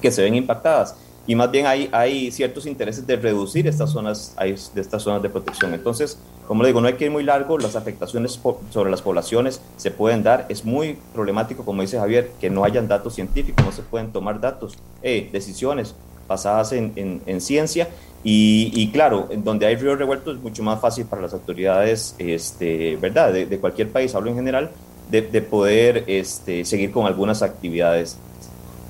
[0.00, 0.94] que se ven impactadas.
[1.26, 5.72] Y más bien hay, ciertos intereses de reducir estas zonas, de estas zonas de protección.
[5.72, 8.38] Entonces, como le digo, no hay que ir muy largo, las afectaciones
[8.70, 10.44] sobre las poblaciones se pueden dar.
[10.50, 14.40] Es muy problemático, como dice Javier, que no hayan datos científicos, no se pueden tomar
[14.40, 15.94] datos, eh, decisiones
[16.28, 17.88] basadas en, en, ciencia.
[18.22, 22.96] Y, y, claro, donde hay ríos revueltos es mucho más fácil para las autoridades, este,
[22.96, 23.32] ¿verdad?
[23.32, 24.70] De, cualquier país, hablo en general,
[25.10, 28.18] de, de poder este, seguir con algunas actividades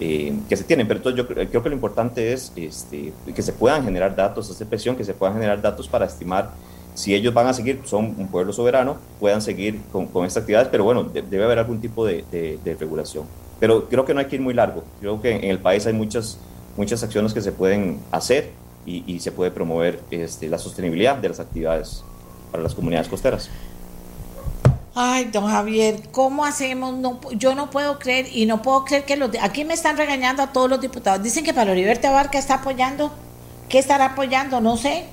[0.00, 0.88] eh, que se tienen.
[0.88, 4.96] Pero yo creo, que lo importante es este, que se puedan generar datos, hacer presión,
[4.96, 6.52] que se puedan generar datos para estimar
[6.94, 10.68] si ellos van a seguir, son un pueblo soberano, puedan seguir con, con estas actividades,
[10.68, 13.24] pero bueno, debe haber algún tipo de, de, regulación.
[13.58, 14.84] Pero creo que no hay que ir muy largo.
[15.00, 16.38] Creo que en el país hay muchas,
[16.76, 18.50] muchas acciones que se pueden hacer
[18.86, 22.04] y, y se puede promover este, la sostenibilidad de las actividades
[22.52, 23.50] para las comunidades costeras.
[24.96, 26.94] Ay, don Javier, ¿cómo hacemos?
[26.94, 29.30] No, yo no puedo creer y no puedo creer que los...
[29.42, 31.20] Aquí me están regañando a todos los diputados.
[31.20, 33.12] Dicen que para Oliver Abarca está apoyando.
[33.68, 34.60] ¿Qué estará apoyando?
[34.60, 35.06] No sé.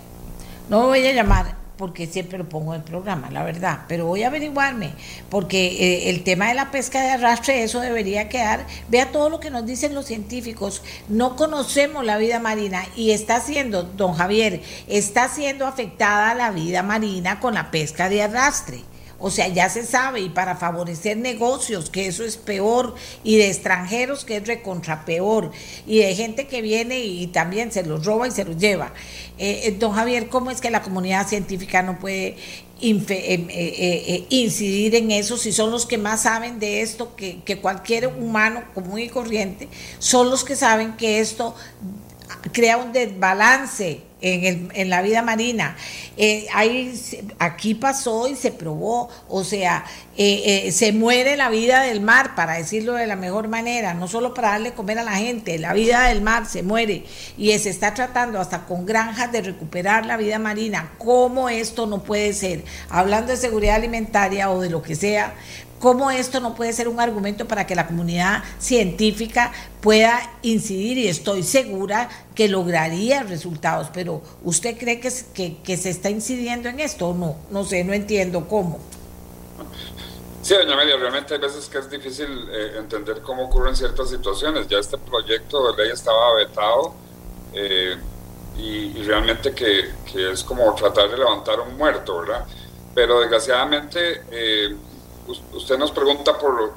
[0.69, 3.85] No voy a llamar porque siempre lo pongo en el programa, la verdad.
[3.87, 4.93] Pero voy a averiguarme,
[5.31, 8.67] porque eh, el tema de la pesca de arrastre, eso debería quedar.
[8.87, 10.83] Vea todo lo que nos dicen los científicos.
[11.09, 16.83] No conocemos la vida marina y está siendo, don Javier, está siendo afectada la vida
[16.83, 18.90] marina con la pesca de arrastre.
[19.21, 23.47] O sea, ya se sabe, y para favorecer negocios, que eso es peor, y de
[23.49, 25.51] extranjeros, que es recontra peor,
[25.85, 28.93] y de gente que viene y, también se los roba y se los lleva.
[29.37, 32.35] Eh, eh, don Javier, ¿cómo es que la comunidad científica no puede
[32.81, 38.63] eh, incidir en eso si son los que más saben de esto que cualquier humano
[38.73, 39.69] común y corriente?
[39.99, 41.55] Son los que saben que esto
[42.51, 45.75] crea un desbalance en, el, en la vida marina.
[46.17, 46.47] Eh,
[47.39, 49.85] aquí pasó y se probó, o sea,
[50.17, 54.07] eh, eh, se muere la vida del mar, para decirlo de la mejor manera, no
[54.07, 57.05] solo para darle comer a la gente, la vida del mar se muere
[57.37, 60.91] y se está tratando hasta con granjas de recuperar la vida marina.
[60.97, 62.63] ¿Cómo esto no puede ser?
[62.89, 65.33] Hablando de seguridad alimentaria o de lo que sea,
[65.81, 69.51] ¿Cómo esto no puede ser un argumento para que la comunidad científica
[69.81, 70.99] pueda incidir?
[70.99, 76.79] Y estoy segura que lograría resultados, pero ¿usted cree que, que, se está incidiendo en
[76.79, 77.35] esto o no?
[77.49, 78.79] No sé, no entiendo cómo.
[80.43, 84.67] Sí, doña Amelia, realmente hay veces que es difícil eh, entender cómo ocurren ciertas situaciones.
[84.67, 86.93] Ya este proyecto de ley estaba vetado
[87.53, 87.95] eh,
[88.55, 92.45] y, realmente que, que, es como tratar de levantar un muerto, ¿verdad?
[92.93, 94.21] Pero desgraciadamente...
[94.29, 94.75] Eh,
[95.27, 96.73] usted nos pregunta por,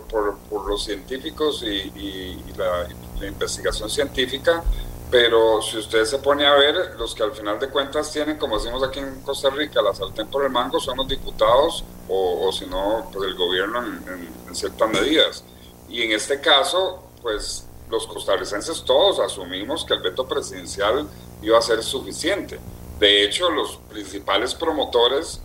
[0.67, 2.89] los científicos y, la,
[3.27, 4.63] investigación científica,
[5.11, 8.59] pero si usted se pone a ver, los que al final de cuentas tienen, como
[8.59, 12.53] decimos aquí en Costa Rica, la sartén por el mango son los diputados o, o
[12.53, 15.45] si no, pues el gobierno en, en, ciertas medidas.
[15.89, 21.09] Y en este caso, pues los costarricenses todos asumimos que el veto presidencial
[21.43, 22.59] iba a ser suficiente.
[22.99, 25.41] De hecho, los principales promotores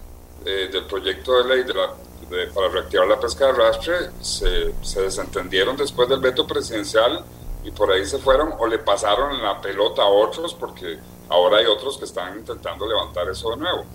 [0.45, 1.93] eh, del proyecto de ley de la
[2.53, 7.23] para reactivar la pesca de arrastre se, se, desentendieron después del veto presidencial
[7.63, 10.99] y por ahí se fueron o le pasaron la pelota a otros porque
[11.29, 13.85] ahora hay otros que están intentando levantar eso de nuevo.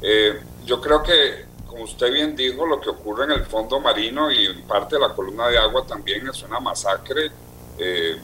[0.00, 4.30] Eh, yo creo que, como usted bien dijo, lo que ocurre en el fondo marino
[4.30, 7.30] y en parte de la columna de agua también es una masacre
[7.78, 8.16] eh,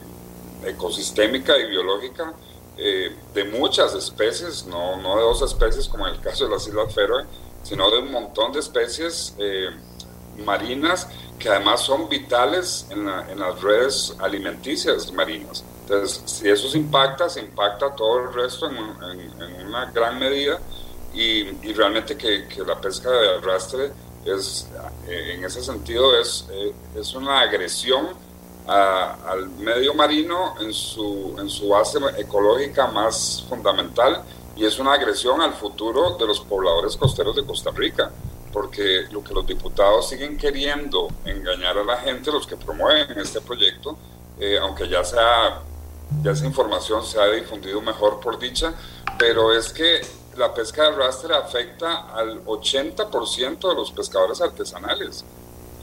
[0.65, 2.33] ecosistémica y biológica
[2.77, 6.67] eh, de muchas especies, no, no de dos especies como en el caso de las
[6.67, 7.25] Islas Feroe,
[7.69, 9.69] sino de un montón de especies eh,
[10.43, 15.63] marinas que además son vitales en, las redes alimenticias marinas.
[15.83, 20.59] Entonces, si eso se impacta, se impacta todo el resto en, una gran medida
[21.13, 21.43] y,
[21.73, 23.91] realmente que, la pesca de arrastre
[24.25, 24.67] es,
[25.07, 28.07] eh, en ese sentido es, eh, es una agresión
[28.67, 34.23] al medio marino en su, en su base ecológica más fundamental
[34.59, 38.11] y es una agresión al futuro de los pobladores costeros de Costa Rica,
[38.51, 43.39] porque lo que los diputados siguen queriendo engañar a la gente, los que promueven este
[43.39, 43.97] proyecto,
[44.37, 45.61] eh, aunque ya sea
[46.23, 48.73] ya esa información se ha difundido mejor por dicha,
[49.17, 50.01] pero es que
[50.35, 55.23] la pesca de arrastre afecta al 80% de los pescadores artesanales.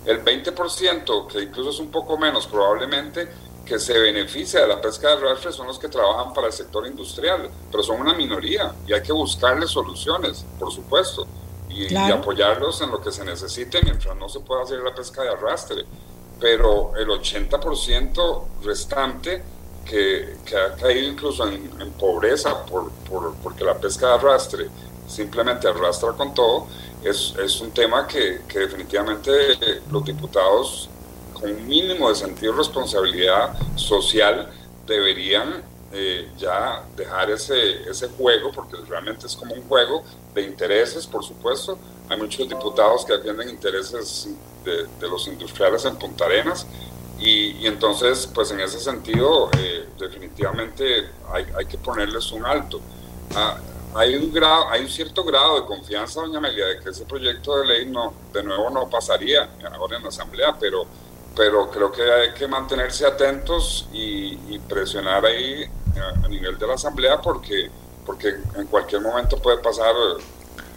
[0.05, 3.29] El 20%, que incluso es un poco menos probablemente,
[3.67, 6.87] que se beneficia de la pesca de arrastre son los que trabajan para el sector
[6.87, 11.27] industrial, pero son una minoría y hay que buscarles soluciones, por supuesto,
[11.69, 15.23] y, y apoyarlos en lo que se necesite mientras no se pueda hacer la pesca
[15.23, 15.85] de arrastre.
[16.41, 19.43] Pero el 80% restante
[19.85, 22.91] que, ha caído incluso en, pobreza por,
[23.43, 24.67] porque la pesca de arrastre
[25.09, 26.67] simplemente arrastra con todo,
[27.05, 29.31] es, es un tema que, que, definitivamente
[29.91, 30.89] los diputados
[31.41, 34.51] con un mínimo de sentido de responsabilidad social
[34.87, 40.03] deberían eh, ya dejar ese, ese juego, porque realmente es como un juego
[40.35, 41.79] de intereses, por supuesto.
[42.09, 44.29] Hay muchos diputados que defienden intereses
[44.65, 46.67] de, de los industriales en Punta Arenas
[47.19, 52.81] y, entonces, pues en ese sentido, eh, definitivamente hay, hay, que ponerles un alto.
[53.35, 53.59] Ah,
[53.95, 57.57] hay, un grado, hay un cierto grado de confianza, doña Amelia, de que ese proyecto
[57.59, 60.87] de ley no, de nuevo no pasaría ahora en la Asamblea, pero,
[61.37, 65.65] pero creo que hay que mantenerse atentos y, presionar ahí
[66.25, 67.71] a, nivel de la Asamblea porque,
[68.05, 69.95] porque en cualquier momento puede pasar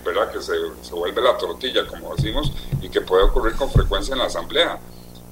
[0.06, 0.32] ¿verdad?
[0.32, 4.20] que se, se vuelve la tortilla, como decimos, y que puede ocurrir con frecuencia en
[4.20, 4.80] la Asamblea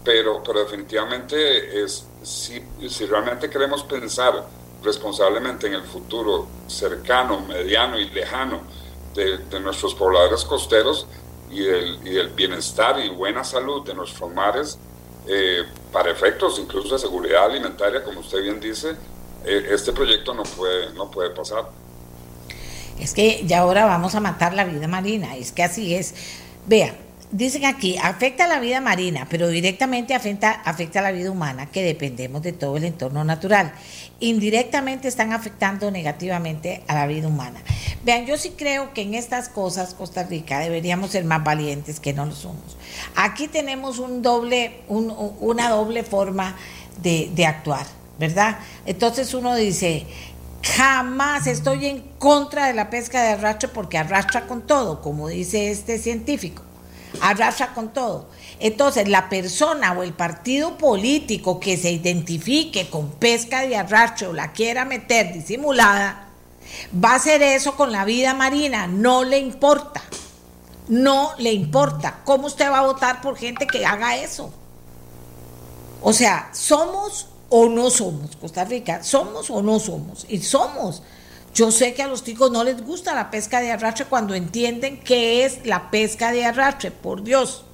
[0.08, 4.42] pero, pero definitivamente es, si, si realmente queremos pensar
[4.82, 8.62] responsablemente en el futuro cercano, mediano y lejano
[9.14, 11.08] de, de nuestros pobladores costeros
[11.52, 14.80] y del, y del, bienestar y buena salud de nuestros mares,
[15.28, 18.96] eh, para efectos incluso de seguridad alimentaria, como usted bien dice,
[19.46, 21.70] eh, este proyecto no puede, no puede pasar.
[23.00, 26.16] Es que ya ahora vamos a matar la vida marina, es que así es.
[26.66, 26.96] Vea,
[27.32, 31.84] dicen aquí, afecta la vida marina, pero directamente afecta, afecta a la vida humana, que
[31.84, 33.74] dependemos de todo el entorno natural.
[34.20, 37.62] Indirectamente están afectando negativamente a la vida humana.
[38.04, 42.14] Vean, yo sí creo que en estas cosas, Costa Rica, deberíamos ser más valientes que
[42.14, 42.78] no lo somos.
[43.16, 46.56] Aquí tenemos una doble forma
[47.02, 47.86] de, de actuar,
[48.18, 48.60] ¿verdad?
[48.86, 50.06] Entonces uno dice,
[50.64, 55.70] Jamás estoy en contra de la pesca de arrastre porque arrastra con todo, como dice
[55.72, 56.64] este científico
[57.22, 58.28] arrastra con todo.
[58.60, 64.34] Entonces, la persona o el partido político que se identifique con pesca de arrastre o
[64.34, 66.30] la quiera meter disimulada,
[67.04, 70.02] va a hacer eso con la vida marina, no le importa.
[70.88, 72.22] No le importa.
[72.24, 74.52] ¿Cómo usted va a votar por gente que haga eso?
[76.02, 79.04] O sea, ¿somos o no somos Costa Rica?
[79.04, 80.26] ¿Somos o no somos?
[80.30, 81.04] Y somos.
[81.54, 85.00] Yo sé que a los chicos no les gusta la pesca de arrastre cuando entienden
[85.00, 87.66] qué es la pesca de arrastre, por Dios.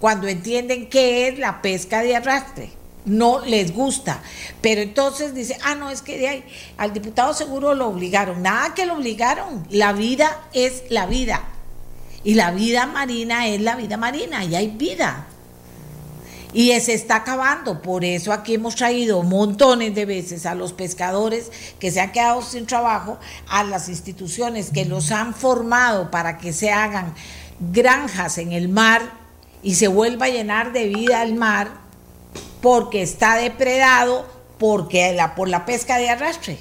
[0.00, 2.70] Cuando entienden qué es la pesca de arrastre.
[3.04, 4.20] No les gusta.
[4.60, 6.44] Pero entonces dice, ah, no, es que de ahí,
[6.76, 8.42] al diputado seguro lo obligaron.
[8.42, 9.66] Nada que lo obligaron.
[9.70, 11.42] La vida es la vida.
[12.24, 14.44] Y la vida marina es la vida marina.
[14.44, 15.26] Y hay vida
[16.52, 17.82] y se está acabando.
[17.82, 22.42] Por eso aquí hemos traído montones de veces a los pescadores que se han quedado
[22.42, 23.18] sin trabajo,
[23.48, 27.14] a las instituciones que los han formado para que se hagan
[27.72, 29.27] granjas en el mar
[29.62, 31.68] y se vuelva a llenar de vida el mar
[32.60, 34.26] porque está depredado
[34.58, 36.58] porque la, por la pesca de arrastre.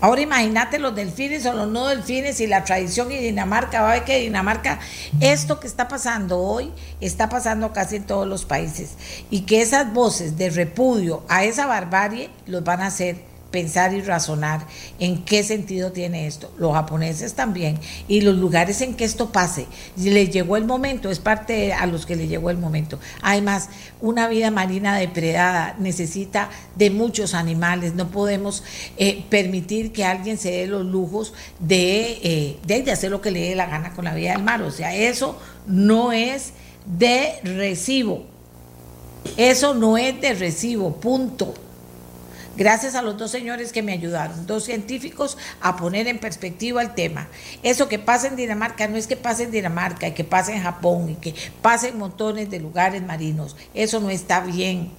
[0.00, 3.82] Ahora imagínate los delfines o los no delfines y la tradición y Dinamarca.
[3.82, 4.78] Va a ver que Dinamarca,
[5.20, 8.90] esto que está pasando hoy, está pasando casi en todos los países.
[9.28, 14.02] Y que esas voces de repudio a esa barbarie los van a hacer pensar y
[14.02, 14.66] razonar
[14.98, 16.52] en qué sentido tiene esto.
[16.58, 17.78] Los japoneses también.
[18.06, 19.66] Y los lugares en que esto pase.
[19.96, 22.98] Les llegó el momento, es parte a los que les llegó el momento.
[23.22, 23.68] Además,
[24.00, 27.94] una vida marina depredada necesita de muchos animales.
[27.94, 28.62] No podemos
[28.96, 33.40] eh, permitir que alguien se dé los lujos de, eh, de hacer lo que le
[33.40, 34.62] dé la gana con la vida del mar.
[34.62, 36.52] O sea, eso no es
[36.86, 38.24] de recibo.
[39.36, 41.54] Eso no es de recibo, punto.
[42.58, 46.92] Gracias a los dos señores que me ayudaron, dos científicos, a poner en perspectiva el
[46.92, 47.28] tema.
[47.62, 50.64] Eso que pasa en Dinamarca no es que pase en Dinamarca y que pase en
[50.64, 53.54] Japón y que pase en montones de lugares marinos.
[53.74, 54.90] Eso no está bien.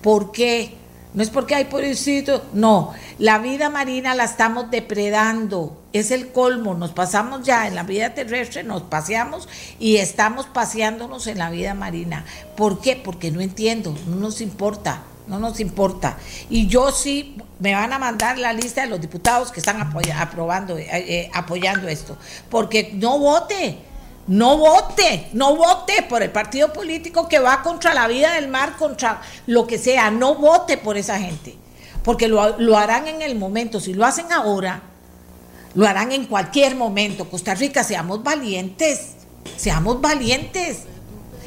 [0.00, 0.76] ¿Por qué?
[1.12, 2.94] No es porque hay pobrecito, no.
[3.18, 5.82] La vida marina la estamos depredando.
[5.92, 6.72] Es el colmo.
[6.72, 9.46] Nos pasamos ya en la vida terrestre, nos paseamos
[9.78, 12.24] y estamos paseándonos en la vida marina.
[12.56, 12.96] ¿Por qué?
[12.96, 16.16] Porque no entiendo, no nos importa, no nos importa.
[16.50, 20.76] Y yo sí me van a mandar la lista de los diputados que están aprobando,
[20.78, 22.16] eh, eh, apoyando esto.
[22.50, 23.78] Porque no vote
[24.26, 28.76] no vote, no vote por el partido político que va contra la vida del mar,
[28.78, 31.56] contra lo que sea, no vote por esa gente,
[32.02, 34.82] porque lo, harán en el momento, si lo hacen ahora,
[35.74, 37.28] lo harán en cualquier momento.
[37.28, 39.16] Costa Rica, seamos valientes,
[39.56, 40.84] seamos valientes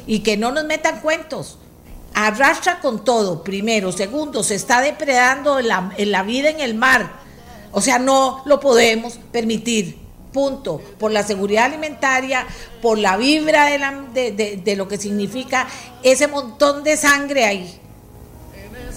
[0.06, 1.58] y que no nos metan cuentos.
[2.20, 7.12] Arrastra con todo, primero, segundo, se está depredando la, la vida en el mar.
[7.70, 9.96] O sea, no lo podemos permitir
[10.32, 12.44] punto, por la seguridad alimentaria,
[12.82, 15.68] por la vibra de, lo que significa
[16.02, 17.80] ese montón de sangre ahí.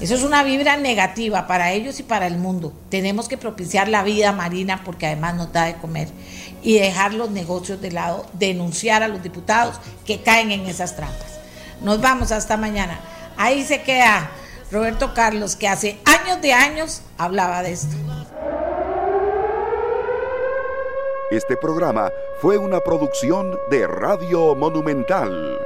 [0.01, 2.73] Eso es una vibra negativa para ellos y para el mundo.
[2.89, 6.07] Tenemos que propiciar la vida marina porque además nos da de comer
[6.63, 9.75] y dejar los negocios de lado, denunciar a los diputados
[10.07, 11.30] que caen en esas trampas.
[11.81, 12.99] Nos vamos hasta mañana.
[13.37, 14.29] Ahí se queda
[14.71, 17.95] Roberto Carlos, que hace años de años hablaba de esto.
[21.31, 25.57] Este programa fue una producción de Radio Monumental.